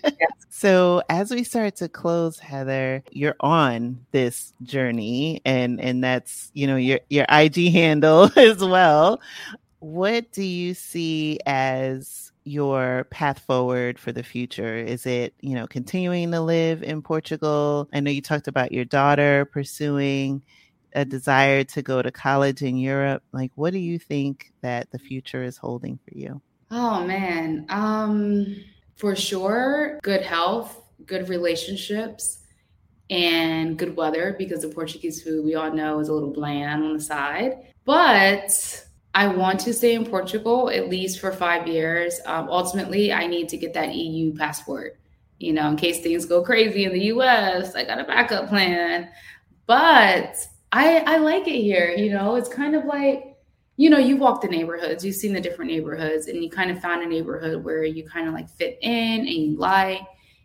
So 0.64 1.04
as 1.10 1.30
we 1.30 1.44
start 1.44 1.76
to 1.76 1.90
close, 1.90 2.40
Heather, 2.40 3.04
you're 3.12 3.36
on 3.42 4.06
this 4.12 4.54
journey 4.64 5.42
and 5.44 5.82
and 5.82 6.02
that's, 6.02 6.52
you 6.54 6.68
know, 6.68 6.78
your 6.78 7.02
your 7.10 7.26
IG 7.28 7.56
handle 7.74 8.32
as 8.38 8.60
well. 8.64 9.20
What 9.80 10.32
do 10.32 10.42
you 10.42 10.74
see 10.74 11.38
as 11.46 12.32
your 12.46 13.08
path 13.10 13.40
forward 13.40 14.00
for 14.00 14.14
the 14.14 14.24
future? 14.24 14.78
Is 14.78 15.06
it, 15.06 15.34
you 15.42 15.54
know, 15.54 15.68
continuing 15.68 16.32
to 16.32 16.40
live 16.40 16.82
in 16.82 17.02
Portugal? 17.02 17.90
I 17.92 18.00
know 18.00 18.12
you 18.12 18.22
talked 18.22 18.48
about 18.48 18.72
your 18.72 18.86
daughter 18.86 19.44
pursuing 19.44 20.42
a 20.94 21.04
desire 21.04 21.66
to 21.66 21.82
go 21.82 22.02
to 22.02 22.10
college 22.10 22.62
in 22.62 22.78
Europe. 22.78 23.22
Like, 23.34 23.52
what 23.56 23.74
do 23.74 23.80
you 23.80 24.00
think 24.00 24.54
that 24.62 24.90
the 24.92 25.00
future 25.00 25.44
is 25.44 25.58
holding 25.58 26.00
for 26.06 26.18
you? 26.18 26.42
Oh 26.72 27.06
man, 27.06 27.66
um, 27.68 28.56
for 29.04 29.18
sure, 29.18 30.00
good 30.02 30.22
health, 30.22 30.82
good 31.06 31.28
relationships, 31.28 32.40
and 33.10 33.78
good 33.78 33.98
weather 33.98 34.34
because 34.38 34.62
the 34.62 34.70
Portuguese 34.70 35.22
food 35.22 35.44
we 35.44 35.56
all 35.56 35.74
know 35.74 36.00
is 36.00 36.08
a 36.08 36.14
little 36.14 36.32
bland 36.32 36.86
on 36.86 36.94
the 36.94 37.02
side. 37.02 37.74
But 37.84 38.50
I 39.14 39.28
want 39.28 39.60
to 39.60 39.74
stay 39.74 39.94
in 39.94 40.06
Portugal 40.06 40.70
at 40.70 40.88
least 40.88 41.20
for 41.20 41.34
five 41.34 41.68
years. 41.68 42.22
Um, 42.26 42.48
ultimately, 42.50 43.12
I 43.12 43.28
need 43.28 43.50
to 43.50 43.58
get 43.58 43.74
that 43.74 43.94
EU 43.94 44.34
passport. 44.38 44.98
You 45.38 45.52
know, 45.52 45.68
in 45.68 45.76
case 45.76 46.00
things 46.00 46.26
go 46.26 46.42
crazy 46.42 46.86
in 46.86 46.94
the 46.94 47.04
US, 47.08 47.76
I 47.76 47.84
got 47.84 48.00
a 48.00 48.06
backup 48.06 48.48
plan. 48.48 49.10
But 49.66 50.38
I 50.72 51.00
I 51.00 51.18
like 51.18 51.46
it 51.46 51.62
here. 51.62 51.90
You 51.90 52.14
know, 52.14 52.36
it's 52.36 52.48
kind 52.48 52.74
of 52.74 52.86
like 52.86 53.33
you 53.76 53.90
know 53.90 53.98
you 53.98 54.18
walk 54.18 54.42
the 54.42 54.48
neighborhoods, 54.48 55.04
you've 55.04 55.16
seen 55.16 55.34
the 55.34 55.42
different 55.42 55.72
neighborhoods, 55.72 56.28
and 56.28 56.44
you 56.44 56.50
kind 56.50 56.72
of 56.72 56.80
found 56.80 57.02
a 57.02 57.08
neighborhood 57.08 57.64
where 57.64 57.84
you 57.84 58.08
kind 58.08 58.28
of 58.28 58.34
like 58.34 58.50
fit 58.50 58.78
in 58.82 59.22
and 59.22 59.30
you 59.30 59.58
like. 59.58 60.02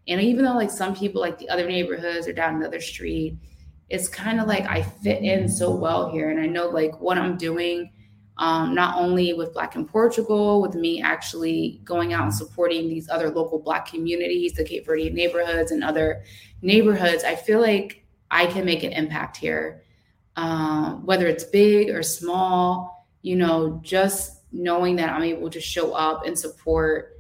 And 0.07 0.21
even 0.21 0.45
though 0.45 0.55
like 0.55 0.71
some 0.71 0.95
people 0.95 1.21
like 1.21 1.39
the 1.39 1.49
other 1.51 1.67
neighborhoods 1.67 2.27
are 2.27 2.33
down 2.33 2.57
another 2.57 2.81
street, 2.81 3.37
it's 3.91 4.09
kind 4.09 4.41
of 4.41 4.47
like 4.47 4.67
I 4.67 4.83
fit 4.83 5.23
in 5.23 5.49
so 5.49 5.75
well 5.75 6.11
here, 6.11 6.31
and 6.31 6.41
I 6.41 6.47
know 6.47 6.69
like 6.69 6.99
what 7.01 7.19
I'm 7.19 7.37
doing. 7.37 7.93
Um, 8.39 8.73
not 8.73 8.97
only 8.97 9.33
with 9.33 9.53
Black 9.53 9.75
in 9.75 9.85
Portugal, 9.85 10.63
with 10.63 10.77
me 10.77 11.03
actually 11.03 11.81
going 11.83 12.13
out 12.13 12.23
and 12.23 12.33
supporting 12.33 12.89
these 12.89 13.09
other 13.09 13.31
local 13.31 13.59
Black 13.59 13.87
communities, 13.87 14.53
the 14.53 14.63
Cape 14.63 14.87
Verdean 14.87 15.13
neighborhoods 15.13 15.73
and 15.73 15.83
other 15.83 16.23
neighborhoods, 16.63 17.25
I 17.25 17.35
feel 17.35 17.61
like 17.61 18.05
I 18.31 18.47
can 18.47 18.65
make 18.65 18.85
an 18.85 18.93
impact 18.93 19.37
here 19.37 19.83
um, 20.39 21.05
whether 21.05 21.27
it's 21.27 21.43
big 21.43 21.91
or 21.91 22.03
small, 22.05 22.98
you 23.23 23.37
know, 23.37 23.81
just 23.83 24.43
knowing 24.53 24.97
that 24.97 25.11
I'm 25.11 25.23
able 25.23 25.51
to 25.51 25.61
show 25.61 25.93
up 25.93 26.27
and 26.27 26.39
support. 26.39 27.15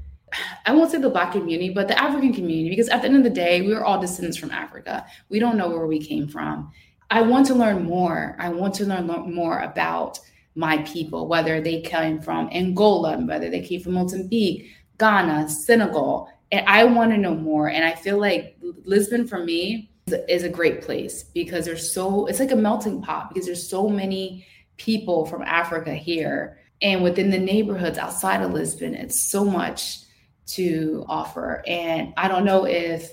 I 0.66 0.72
won't 0.72 0.90
say 0.90 0.98
the 0.98 1.08
Black 1.08 1.32
community, 1.32 1.70
but 1.70 1.88
the 1.88 1.98
African 2.00 2.32
community, 2.32 2.70
because 2.70 2.88
at 2.88 3.02
the 3.02 3.08
end 3.08 3.16
of 3.16 3.24
the 3.24 3.30
day, 3.30 3.62
we're 3.62 3.84
all 3.84 4.00
descendants 4.00 4.36
from 4.36 4.50
Africa. 4.50 5.06
We 5.28 5.38
don't 5.38 5.56
know 5.56 5.68
where 5.68 5.86
we 5.86 6.00
came 6.00 6.28
from. 6.28 6.70
I 7.10 7.22
want 7.22 7.46
to 7.46 7.54
learn 7.54 7.84
more. 7.84 8.36
I 8.38 8.50
want 8.50 8.74
to 8.74 8.84
learn 8.84 9.06
more 9.06 9.60
about 9.60 10.18
my 10.54 10.78
people, 10.78 11.28
whether 11.28 11.60
they 11.60 11.80
came 11.80 12.20
from 12.20 12.50
Angola, 12.52 13.18
whether 13.18 13.48
they 13.48 13.60
came 13.62 13.80
from 13.80 13.94
Mozambique, 13.94 14.70
Ghana, 14.98 15.48
Senegal. 15.48 16.28
And 16.52 16.66
I 16.66 16.84
want 16.84 17.12
to 17.12 17.16
know 17.16 17.34
more. 17.34 17.68
And 17.68 17.84
I 17.84 17.94
feel 17.94 18.18
like 18.18 18.58
Lisbon 18.84 19.26
for 19.26 19.42
me 19.42 19.90
is 20.28 20.42
a 20.42 20.48
great 20.48 20.82
place 20.82 21.22
because 21.22 21.64
there's 21.64 21.92
so 21.92 22.26
it's 22.26 22.40
like 22.40 22.50
a 22.50 22.56
melting 22.56 23.02
pot 23.02 23.28
because 23.28 23.46
there's 23.46 23.68
so 23.68 23.88
many 23.88 24.46
people 24.78 25.26
from 25.26 25.42
Africa 25.42 25.94
here 25.94 26.58
and 26.80 27.02
within 27.02 27.30
the 27.30 27.38
neighborhoods 27.38 27.98
outside 27.98 28.42
of 28.42 28.52
Lisbon 28.52 28.94
it's 28.94 29.20
so 29.20 29.44
much 29.44 29.98
to 30.46 31.04
offer 31.08 31.62
and 31.66 32.14
I 32.16 32.28
don't 32.28 32.44
know 32.44 32.64
if 32.64 33.12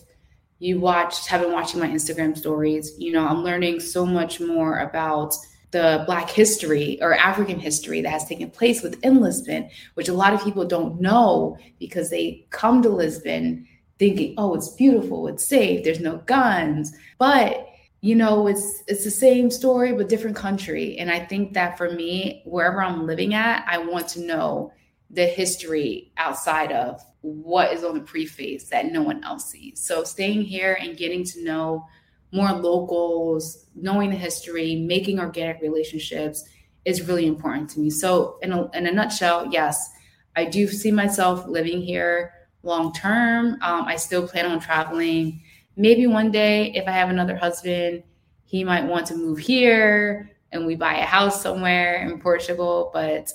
you 0.60 0.80
watched 0.80 1.28
have 1.28 1.42
been 1.42 1.52
watching 1.52 1.80
my 1.80 1.88
Instagram 1.88 2.38
stories 2.38 2.94
you 2.98 3.12
know 3.12 3.28
I'm 3.28 3.44
learning 3.44 3.80
so 3.80 4.06
much 4.06 4.40
more 4.40 4.80
about 4.80 5.36
the 5.72 6.04
black 6.06 6.30
history 6.30 6.98
or 7.02 7.14
African 7.14 7.60
history 7.60 8.02
that 8.02 8.10
has 8.10 8.26
taken 8.26 8.50
place 8.50 8.82
within 8.82 9.20
Lisbon 9.20 9.70
which 9.96 10.08
a 10.08 10.14
lot 10.14 10.34
of 10.34 10.44
people 10.44 10.66
don't 10.66 11.02
know 11.02 11.58
because 11.80 12.10
they 12.10 12.48
come 12.52 12.82
to 12.84 12.90
Lisbon 12.90 13.68
thinking, 13.98 14.34
oh, 14.38 14.54
it's 14.56 14.70
beautiful, 14.70 15.28
it's 15.28 15.46
safe, 15.46 15.84
there's 15.84 16.00
no 16.00 16.18
guns. 16.26 16.94
But 17.18 17.68
you 18.06 18.14
know, 18.14 18.46
it's 18.46 18.84
it's 18.86 19.04
the 19.04 19.10
same 19.10 19.50
story 19.50 19.92
but 19.92 20.08
different 20.10 20.36
country. 20.36 20.96
And 21.00 21.10
I 21.10 21.20
think 21.26 21.54
that 21.54 21.76
for 21.76 21.90
me, 21.90 22.44
wherever 22.46 22.80
I'm 22.80 23.08
living 23.08 23.34
at, 23.34 23.66
I 23.68 23.80
want 23.80 24.08
to 24.10 24.22
know 24.22 24.72
the 25.10 25.26
history 25.26 26.12
outside 26.18 26.72
of 26.72 27.02
what 27.22 27.74
is 27.74 27.84
on 27.84 27.96
the 27.96 28.02
preface 28.02 28.66
that 28.66 28.92
no 28.92 29.02
one 29.02 29.24
else 29.24 29.50
sees. 29.50 29.80
So 29.80 30.04
staying 30.04 30.44
here 30.44 30.78
and 30.80 30.96
getting 30.96 31.24
to 31.24 31.44
know 31.44 31.88
more 32.32 32.52
locals, 32.52 33.66
knowing 33.74 34.12
the 34.12 34.18
history, 34.18 34.76
making 34.76 35.20
organic 35.20 35.60
relationships 35.64 36.48
is 36.86 37.08
really 37.08 37.26
important 37.26 37.72
to 37.72 37.80
me. 37.80 37.90
So 37.90 38.38
in 38.44 38.52
a, 38.52 38.70
in 38.78 38.86
a 38.86 38.92
nutshell, 38.92 39.48
yes, 39.52 39.90
I 40.36 40.46
do 40.46 40.68
see 40.68 40.92
myself 40.92 41.48
living 41.48 41.82
here 41.82 42.34
long 42.62 42.94
term. 42.94 43.58
Um, 43.64 43.86
I 43.86 43.96
still 43.96 44.28
plan 44.28 44.46
on 44.46 44.60
traveling. 44.60 45.42
Maybe 45.78 46.08
one 46.08 46.32
day, 46.32 46.72
if 46.74 46.88
I 46.88 46.92
have 46.92 47.10
another 47.10 47.36
husband, 47.36 48.04
he 48.46 48.64
might 48.64 48.86
want 48.86 49.08
to 49.08 49.16
move 49.16 49.40
here 49.40 50.32
and 50.52 50.66
we 50.66 50.76
buy 50.76 50.96
a 50.96 51.06
house 51.06 51.42
somewhere 51.42 52.08
in 52.08 52.20
Portugal. 52.20 52.92
But 52.94 53.32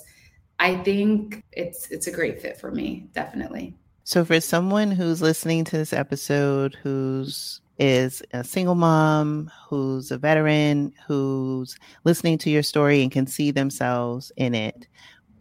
I 0.59 0.77
think 0.77 1.43
it's 1.51 1.89
it's 1.91 2.07
a 2.07 2.11
great 2.11 2.41
fit 2.41 2.57
for 2.57 2.71
me, 2.71 3.09
definitely. 3.13 3.75
So 4.03 4.25
for 4.25 4.41
someone 4.41 4.91
who's 4.91 5.21
listening 5.21 5.63
to 5.65 5.77
this 5.77 5.93
episode 5.93 6.75
who's 6.81 7.61
is 7.77 8.21
a 8.33 8.43
single 8.43 8.75
mom, 8.75 9.49
who's 9.67 10.11
a 10.11 10.17
veteran, 10.17 10.93
who's 11.07 11.77
listening 12.03 12.37
to 12.37 12.49
your 12.49 12.61
story 12.61 13.01
and 13.01 13.11
can 13.11 13.25
see 13.25 13.49
themselves 13.49 14.31
in 14.37 14.53
it, 14.53 14.87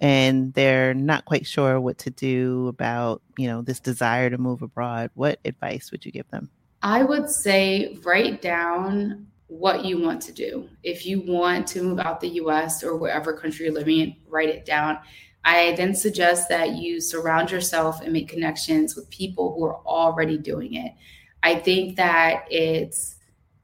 and 0.01 0.55
they're 0.55 0.95
not 0.95 1.27
quite 1.27 1.47
sure 1.47 1.81
what 1.81 1.99
to 1.99 2.11
do 2.11 2.69
about, 2.69 3.21
you 3.37 3.47
know, 3.47 3.61
this 3.61 3.81
desire 3.81 4.31
to 4.31 4.39
move 4.39 4.63
abroad, 4.63 5.11
what 5.15 5.39
advice 5.45 5.91
would 5.91 6.07
you 6.07 6.13
give 6.13 6.29
them? 6.31 6.49
I 6.83 7.03
would 7.03 7.29
say 7.29 7.99
write 8.05 8.41
down 8.41 9.27
what 9.49 9.85
you 9.85 10.01
want 10.01 10.23
to 10.23 10.33
do. 10.33 10.69
If 10.83 11.05
you 11.05 11.21
want 11.21 11.67
to 11.69 11.83
move 11.83 11.99
out 11.99 12.21
the 12.21 12.29
US 12.29 12.83
or 12.85 12.97
wherever 12.97 13.33
country 13.33 13.67
you're 13.67 13.75
living 13.75 13.99
in, 13.99 14.17
write 14.29 14.49
it 14.49 14.65
down. 14.65 14.99
I 15.45 15.75
then 15.77 15.95
suggest 15.95 16.49
that 16.49 16.77
you 16.77 17.01
surround 17.01 17.51
yourself 17.51 18.01
and 18.01 18.13
make 18.13 18.29
connections 18.29 18.95
with 18.95 19.11
people 19.11 19.55
who 19.55 19.65
are 19.65 19.81
already 19.87 20.39
doing 20.39 20.75
it. 20.75 20.93
I 21.43 21.57
think 21.57 21.97
that 21.97 22.45
it's 22.51 23.17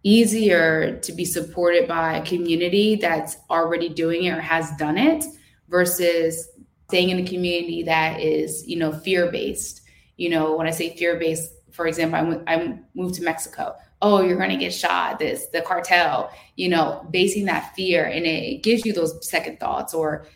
easier 0.02 0.98
to 1.00 1.12
be 1.12 1.24
supported 1.24 1.86
by 1.86 2.16
a 2.16 2.24
community 2.24 2.96
that's 2.96 3.36
already 3.50 3.88
doing 3.88 4.24
it 4.24 4.30
or 4.30 4.40
has 4.40 4.70
done 4.76 4.96
it 4.96 5.24
versus 5.68 6.48
staying 6.88 7.10
in 7.10 7.18
a 7.18 7.28
community 7.28 7.82
that 7.82 8.20
is, 8.20 8.66
you 8.66 8.76
know, 8.76 8.92
fear 8.92 9.30
based. 9.30 9.82
You 10.16 10.30
know, 10.30 10.56
when 10.56 10.66
I 10.66 10.70
say 10.70 10.96
fear 10.96 11.18
based, 11.18 11.52
for 11.76 11.86
example, 11.86 12.42
I, 12.46 12.78
moved 12.94 13.16
to 13.16 13.22
Mexico. 13.22 13.76
Oh, 14.00 14.22
you're 14.22 14.38
going 14.38 14.50
to 14.50 14.56
get 14.56 14.72
shot. 14.72 15.18
This, 15.18 15.46
the 15.48 15.60
cartel, 15.60 16.30
you 16.56 16.70
know, 16.70 17.06
basing 17.10 17.44
that 17.46 17.74
fear 17.76 18.06
and 18.06 18.24
it, 18.24 18.44
it 18.44 18.62
gives 18.62 18.84
you 18.86 18.94
those 18.94 19.28
second 19.28 19.60
thoughts 19.60 19.92
or 19.92 20.26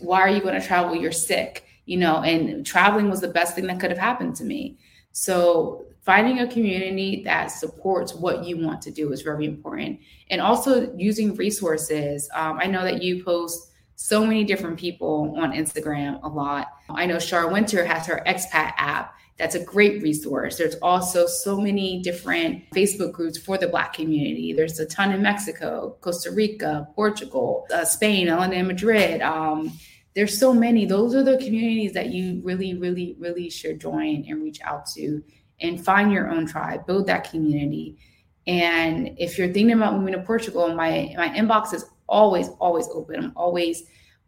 why 0.00 0.20
are 0.20 0.30
you 0.30 0.40
going 0.40 0.58
to 0.58 0.66
travel? 0.66 0.96
You're 0.96 1.12
sick, 1.12 1.64
you 1.84 1.98
know, 1.98 2.22
and 2.22 2.64
traveling 2.64 3.10
was 3.10 3.20
the 3.20 3.28
best 3.28 3.54
thing 3.54 3.66
that 3.66 3.78
could 3.78 3.90
have 3.90 3.98
happened 3.98 4.36
to 4.36 4.44
me. 4.44 4.78
So 5.12 5.84
finding 6.00 6.40
a 6.40 6.46
community 6.46 7.22
that 7.24 7.48
supports 7.48 8.14
what 8.14 8.44
you 8.44 8.58
want 8.58 8.80
to 8.82 8.90
do 8.90 9.12
is 9.12 9.22
very 9.22 9.44
important. 9.44 10.00
And 10.30 10.40
also 10.40 10.94
using 10.96 11.34
resources. 11.34 12.28
Um, 12.34 12.58
I 12.60 12.66
know 12.66 12.84
that 12.84 13.02
you 13.02 13.22
post 13.22 13.70
so 13.96 14.24
many 14.24 14.44
different 14.44 14.78
people 14.78 15.34
on 15.38 15.52
Instagram 15.52 16.22
a 16.22 16.28
lot. 16.28 16.68
I 16.88 17.06
know 17.06 17.18
Char 17.18 17.50
Winter 17.50 17.84
has 17.84 18.06
her 18.06 18.22
expat 18.26 18.72
app. 18.76 19.15
That's 19.38 19.54
a 19.54 19.62
great 19.62 20.02
resource. 20.02 20.56
There's 20.56 20.76
also 20.76 21.26
so 21.26 21.60
many 21.60 22.00
different 22.00 22.68
Facebook 22.70 23.12
groups 23.12 23.36
for 23.36 23.58
the 23.58 23.68
Black 23.68 23.92
community. 23.92 24.54
There's 24.54 24.80
a 24.80 24.86
ton 24.86 25.12
in 25.12 25.20
Mexico, 25.20 25.98
Costa 26.00 26.30
Rica, 26.30 26.88
Portugal, 26.94 27.66
uh, 27.72 27.84
Spain, 27.84 28.28
London, 28.28 28.66
Madrid. 28.66 29.20
Um, 29.20 29.72
there's 30.14 30.38
so 30.38 30.54
many. 30.54 30.86
Those 30.86 31.14
are 31.14 31.22
the 31.22 31.36
communities 31.36 31.92
that 31.92 32.08
you 32.08 32.40
really, 32.42 32.78
really, 32.78 33.14
really 33.18 33.50
should 33.50 33.78
join 33.78 34.24
and 34.26 34.42
reach 34.42 34.62
out 34.62 34.86
to 34.94 35.22
and 35.60 35.84
find 35.84 36.10
your 36.10 36.30
own 36.30 36.46
tribe, 36.46 36.86
build 36.86 37.06
that 37.06 37.30
community. 37.30 37.98
And 38.46 39.16
if 39.18 39.36
you're 39.36 39.52
thinking 39.52 39.72
about 39.72 39.98
moving 39.98 40.14
to 40.14 40.22
Portugal, 40.22 40.74
my 40.74 41.12
my 41.18 41.28
inbox 41.28 41.74
is 41.74 41.84
always 42.08 42.48
always 42.60 42.88
open. 42.92 43.16
I'm 43.16 43.32
always 43.36 43.82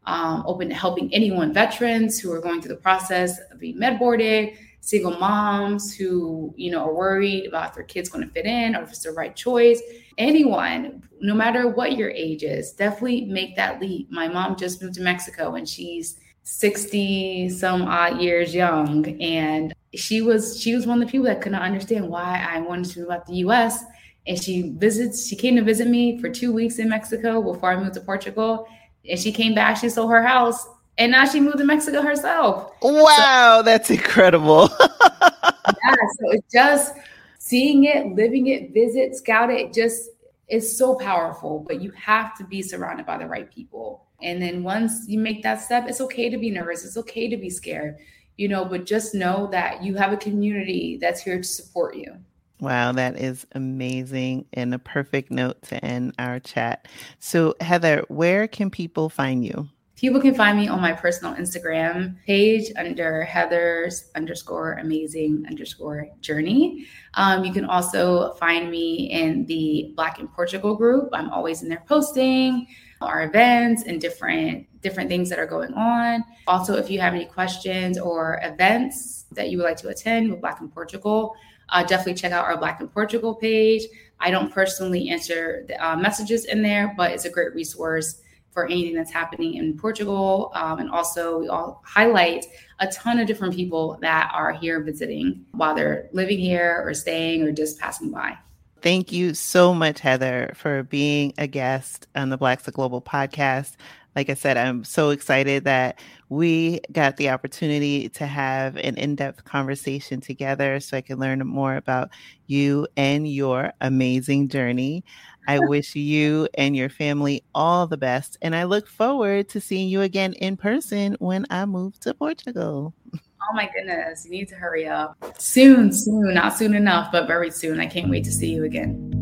um, 0.05 0.43
open 0.47 0.69
to 0.69 0.75
helping 0.75 1.13
anyone, 1.15 1.55
veterans 1.55 2.19
who 2.19 2.33
are 2.33 2.41
going 2.41 2.61
through 2.61 2.75
the 2.75 2.81
process 2.81 3.39
of 3.51 3.61
being 3.61 3.79
med 3.79 3.99
boarded, 3.99 4.59
single 4.81 5.19
moms 5.19 5.95
who 5.95 6.55
you 6.57 6.71
know 6.71 6.85
are 6.85 6.95
worried 6.95 7.47
about 7.47 7.71
if 7.71 7.75
their 7.75 7.85
kids 7.85 8.09
going 8.09 8.27
to 8.27 8.33
fit 8.33 8.47
in 8.47 8.75
or 8.75 8.83
if 8.83 8.91
it's 8.91 9.03
the 9.03 9.11
right 9.13 9.35
choice. 9.35 9.81
Anyone, 10.17 11.03
no 11.21 11.35
matter 11.35 11.69
what 11.69 11.97
your 11.97 12.11
age 12.11 12.43
is, 12.43 12.73
definitely 12.73 13.27
make 13.27 13.57
that 13.57 13.81
leap. 13.81 14.11
My 14.11 14.29
mom 14.29 14.57
just 14.57 14.83
moved 14.83 14.95
to 14.95 15.03
Mexico 15.03 15.55
and 15.55 15.69
she's 15.69 16.19
60 16.51 17.51
some 17.51 17.83
odd 17.83 18.23
years 18.23 18.55
young 18.55 19.21
and 19.21 19.75
she 19.95 20.23
was 20.23 20.59
she 20.59 20.75
was 20.75 20.87
one 20.87 21.01
of 21.01 21.07
the 21.07 21.13
people 21.13 21.27
that 21.27 21.43
could 21.43 21.53
not 21.53 21.61
understand 21.61 22.09
why 22.09 22.47
I 22.51 22.59
wanted 22.61 22.91
to 22.93 23.01
move 23.01 23.11
out 23.11 23.27
the 23.27 23.35
US 23.45 23.85
and 24.27 24.43
she 24.43 24.71
visits 24.79 25.27
she 25.27 25.37
came 25.37 25.57
to 25.57 25.63
visit 25.63 25.89
me 25.89 26.19
for 26.19 26.31
2 26.31 26.51
weeks 26.51 26.79
in 26.79 26.89
Mexico 26.89 27.43
before 27.43 27.73
I 27.73 27.77
moved 27.77 27.95
to 27.95 28.01
Portugal 28.01 28.67
and 29.07 29.21
she 29.21 29.31
came 29.31 29.55
back 29.55 29.77
she 29.77 29.91
sold 29.91 30.11
her 30.11 30.23
house 30.23 30.67
and 30.99 31.13
now 31.13 31.25
she 31.25 31.41
moved 31.41 31.59
to 31.59 31.65
Mexico 31.65 32.03
herself. 32.03 32.73
Wow, 32.83 33.59
so, 33.59 33.63
that's 33.63 33.91
incredible. 33.91 34.69
yeah, 34.81 35.95
so 36.21 36.31
it's 36.33 36.53
just 36.53 36.95
seeing 37.39 37.85
it, 37.85 38.15
living 38.15 38.49
it, 38.49 38.75
visit, 38.75 39.17
scout 39.17 39.51
it, 39.51 39.73
just 39.73 40.11
is 40.49 40.77
so 40.77 40.95
powerful, 40.97 41.65
but 41.67 41.81
you 41.81 41.91
have 41.93 42.37
to 42.37 42.45
be 42.45 42.63
surrounded 42.63 43.07
by 43.07 43.17
the 43.17 43.27
right 43.27 43.51
people 43.51 44.09
and 44.23 44.43
then 44.43 44.63
once 44.63 45.07
you 45.07 45.19
make 45.19 45.43
that 45.43 45.61
step, 45.61 45.89
it's 45.89 46.01
okay 46.01 46.29
to 46.29 46.39
be 46.39 46.51
nervous. 46.51 46.85
It's 46.85 46.97
okay 46.97 47.29
to 47.29 47.37
be 47.37 47.51
scared, 47.51 47.97
you 48.37 48.49
know, 48.49 48.65
but 48.65 48.85
just 48.85 49.15
know 49.15 49.49
that 49.53 49.83
you 49.83 49.95
have 49.95 50.13
a 50.13 50.17
community 50.17 50.99
that's 51.01 51.23
here 51.23 51.39
to 51.39 51.45
support 51.45 51.97
you. 51.97 52.15
Wow, 52.61 52.91
that 52.93 53.21
is 53.21 53.47
amazing 53.53 54.47
and 54.53 54.75
a 54.75 54.81
perfect 54.81 55.31
note 55.31 55.63
to 55.63 55.85
end 55.85 56.15
our 56.19 56.41
chat. 56.41 56.89
So, 57.21 57.55
Heather, 57.61 58.05
where 58.09 58.49
can 58.49 58.71
people 58.71 59.09
find 59.09 59.45
you? 59.45 59.69
People 59.99 60.21
can 60.21 60.33
find 60.33 60.57
me 60.57 60.69
on 60.69 60.81
my 60.81 60.93
personal 60.93 61.35
Instagram 61.35 62.15
page 62.25 62.71
under 62.77 63.25
Heather's 63.25 64.13
underscore 64.15 64.75
amazing 64.75 65.45
underscore 65.51 66.09
journey. 66.21 66.87
Um, 67.15 67.45
you 67.45 67.53
can 67.53 67.65
also 67.65 68.35
find 68.35 68.71
me 68.71 69.11
in 69.11 69.45
the 69.47 69.93
Black 69.97 70.21
in 70.21 70.29
Portugal 70.29 70.77
group. 70.77 71.09
I'm 71.13 71.31
always 71.31 71.65
in 71.65 71.69
there 71.69 71.83
posting 71.89 72.69
our 73.01 73.25
events 73.25 73.83
and 73.89 74.01
different 74.01 74.69
different 74.83 75.11
things 75.11 75.29
that 75.31 75.41
are 75.41 75.47
going 75.49 75.75
on. 75.75 76.23
Also, 76.47 76.77
if 76.77 76.89
you 76.89 77.01
have 77.01 77.13
any 77.13 77.25
questions 77.25 77.99
or 77.99 78.39
events 78.45 79.25
that 79.33 79.51
you 79.51 79.59
would 79.59 79.65
like 79.65 79.79
to 79.79 79.89
attend 79.89 80.31
with 80.31 80.41
Black 80.41 80.61
in 80.61 80.69
Portugal, 80.69 81.35
uh, 81.71 81.83
definitely 81.83 82.15
check 82.15 82.31
out 82.31 82.45
our 82.45 82.57
Black 82.57 82.81
in 82.81 82.87
Portugal 82.87 83.35
page. 83.35 83.83
I 84.21 84.31
don't 84.31 84.53
personally 84.53 85.09
answer 85.09 85.65
the 85.67 85.85
uh, 85.85 85.97
messages 85.97 86.45
in 86.45 86.63
there, 86.63 86.95
but 86.97 87.11
it's 87.11 87.25
a 87.25 87.31
great 87.31 87.53
resource 87.53 88.23
for 88.51 88.67
anything 88.67 88.95
that's 88.95 89.11
happening 89.11 89.55
in 89.55 89.79
Portugal. 89.79 90.51
Um, 90.55 90.79
and 90.79 90.91
also, 90.91 91.39
we 91.39 91.49
all 91.49 91.83
highlight 91.85 92.47
a 92.81 92.87
ton 92.89 93.19
of 93.19 93.27
different 93.27 93.55
people 93.55 93.99
that 94.01 94.31
are 94.35 94.53
here 94.53 94.81
visiting 94.83 95.45
while 95.53 95.75
they're 95.75 96.09
living 96.13 96.39
here 96.39 96.83
or 96.85 96.95
staying 96.95 97.43
or 97.43 97.53
just 97.53 97.79
passing 97.79 98.11
by. 98.11 98.37
Thank 98.81 99.11
you 99.11 99.35
so 99.35 99.75
much, 99.75 99.99
Heather, 100.01 100.53
for 100.55 100.85
being 100.85 101.35
a 101.37 101.49
guest 101.49 102.07
on 102.15 102.31
the 102.31 102.39
Blaxit 102.39 102.75
Global 102.75 103.03
podcast. 103.03 103.75
Like 104.19 104.31
I 104.31 104.35
said, 104.35 104.57
I'm 104.57 104.83
so 104.83 105.11
excited 105.11 105.63
that 105.63 106.01
we 106.29 106.81
got 106.91 107.19
the 107.19 107.31
opportunity 107.31 108.09
to 108.09 108.27
have 108.27 108.75
an 108.75 108.97
in 108.97 109.15
depth 109.15 109.45
conversation 109.45 110.21
together 110.21 110.81
so 110.81 110.97
I 110.97 111.03
can 111.03 111.21
learn 111.21 111.39
more 111.47 111.77
about 111.77 112.11
you 112.49 112.89
and 112.97 113.29
your 113.29 113.73
amazing 113.81 114.49
journey. 114.49 115.05
I 115.47 115.61
wish 115.69 115.95
you 115.95 116.49
and 116.55 116.75
your 116.75 116.89
family 116.89 117.45
all 117.55 117.87
the 117.87 117.97
best, 117.97 118.37
and 118.43 118.57
I 118.57 118.65
look 118.65 118.89
forward 118.89 119.51
to 119.51 119.61
seeing 119.61 119.89
you 119.89 120.01
again 120.01 120.33
in 120.33 120.57
person 120.57 121.15
when 121.21 121.47
I 121.49 121.65
move 121.65 122.01
to 122.01 122.13
Portugal. 122.13 122.93
Oh 123.15 123.55
my 123.55 123.71
goodness, 123.73 124.25
you 124.25 124.33
need 124.33 124.49
to 124.49 124.57
hurry 124.57 124.89
up. 124.89 125.17
Soon, 125.39 125.93
soon, 125.93 126.35
not 126.35 126.59
soon 126.59 126.75
enough, 126.75 127.13
but 127.13 127.29
very 127.29 127.53
soon. 127.53 127.79
I 127.79 127.87
can't 127.87 128.11
wait 128.11 128.25
to 128.25 128.33
see 128.33 128.51
you 128.51 128.65
again. 128.65 129.18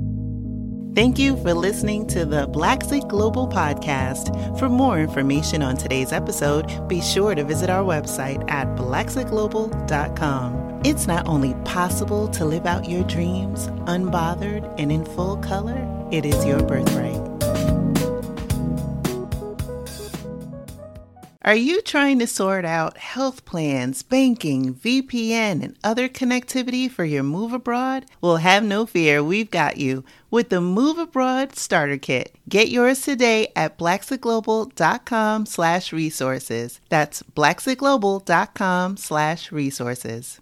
Thank 0.97 1.19
you 1.19 1.37
for 1.37 1.53
listening 1.53 2.07
to 2.07 2.25
the 2.25 2.49
Blaxit 2.49 3.07
Global 3.07 3.47
Podcast. 3.47 4.59
For 4.59 4.71
more 4.71 4.99
information 4.99 5.61
on 5.61 5.77
today's 5.77 6.11
episode, 6.11 6.89
be 6.89 7.03
sure 7.03 7.35
to 7.35 7.45
visit 7.45 7.69
our 7.69 7.85
website 7.85 8.51
at 8.51 8.67
blaxitglobal.com. 8.79 10.81
It's 10.87 11.07
not 11.07 11.29
only 11.29 11.53
possible 11.67 12.29
to 12.29 12.47
live 12.47 12.65
out 12.65 12.89
your 12.89 13.05
dreams 13.05 13.69
unbothered 13.85 14.75
and 14.79 14.91
in 14.91 15.05
full 15.05 15.37
color, 15.37 15.87
it 16.11 16.25
is 16.25 16.47
your 16.47 16.63
birthright. 16.63 17.26
Are 21.47 21.55
you 21.55 21.81
trying 21.81 22.19
to 22.19 22.27
sort 22.27 22.65
out 22.65 22.99
health 22.99 23.45
plans, 23.45 24.03
banking, 24.03 24.75
VPN, 24.75 25.63
and 25.63 25.77
other 25.85 26.09
connectivity 26.09 26.91
for 26.91 27.05
your 27.05 27.23
move 27.23 27.53
abroad? 27.53 28.07
Well, 28.21 28.39
have 28.39 28.65
no 28.65 28.85
fear, 28.85 29.23
we've 29.23 29.49
got 29.49 29.77
you 29.77 30.03
with 30.29 30.49
the 30.49 30.61
Move 30.61 30.99
Abroad 30.99 31.55
Starter 31.55 31.99
Kit. 31.99 32.35
Get 32.49 32.69
yours 32.71 33.01
today 33.01 33.53
at 33.55 33.79
blaxitglobal.com 33.79 35.47
slash 35.47 35.93
resources. 35.93 36.81
That's 36.89 37.23
blaxitglobal.com 37.23 38.97
slash 38.97 39.53
resources. 39.53 40.41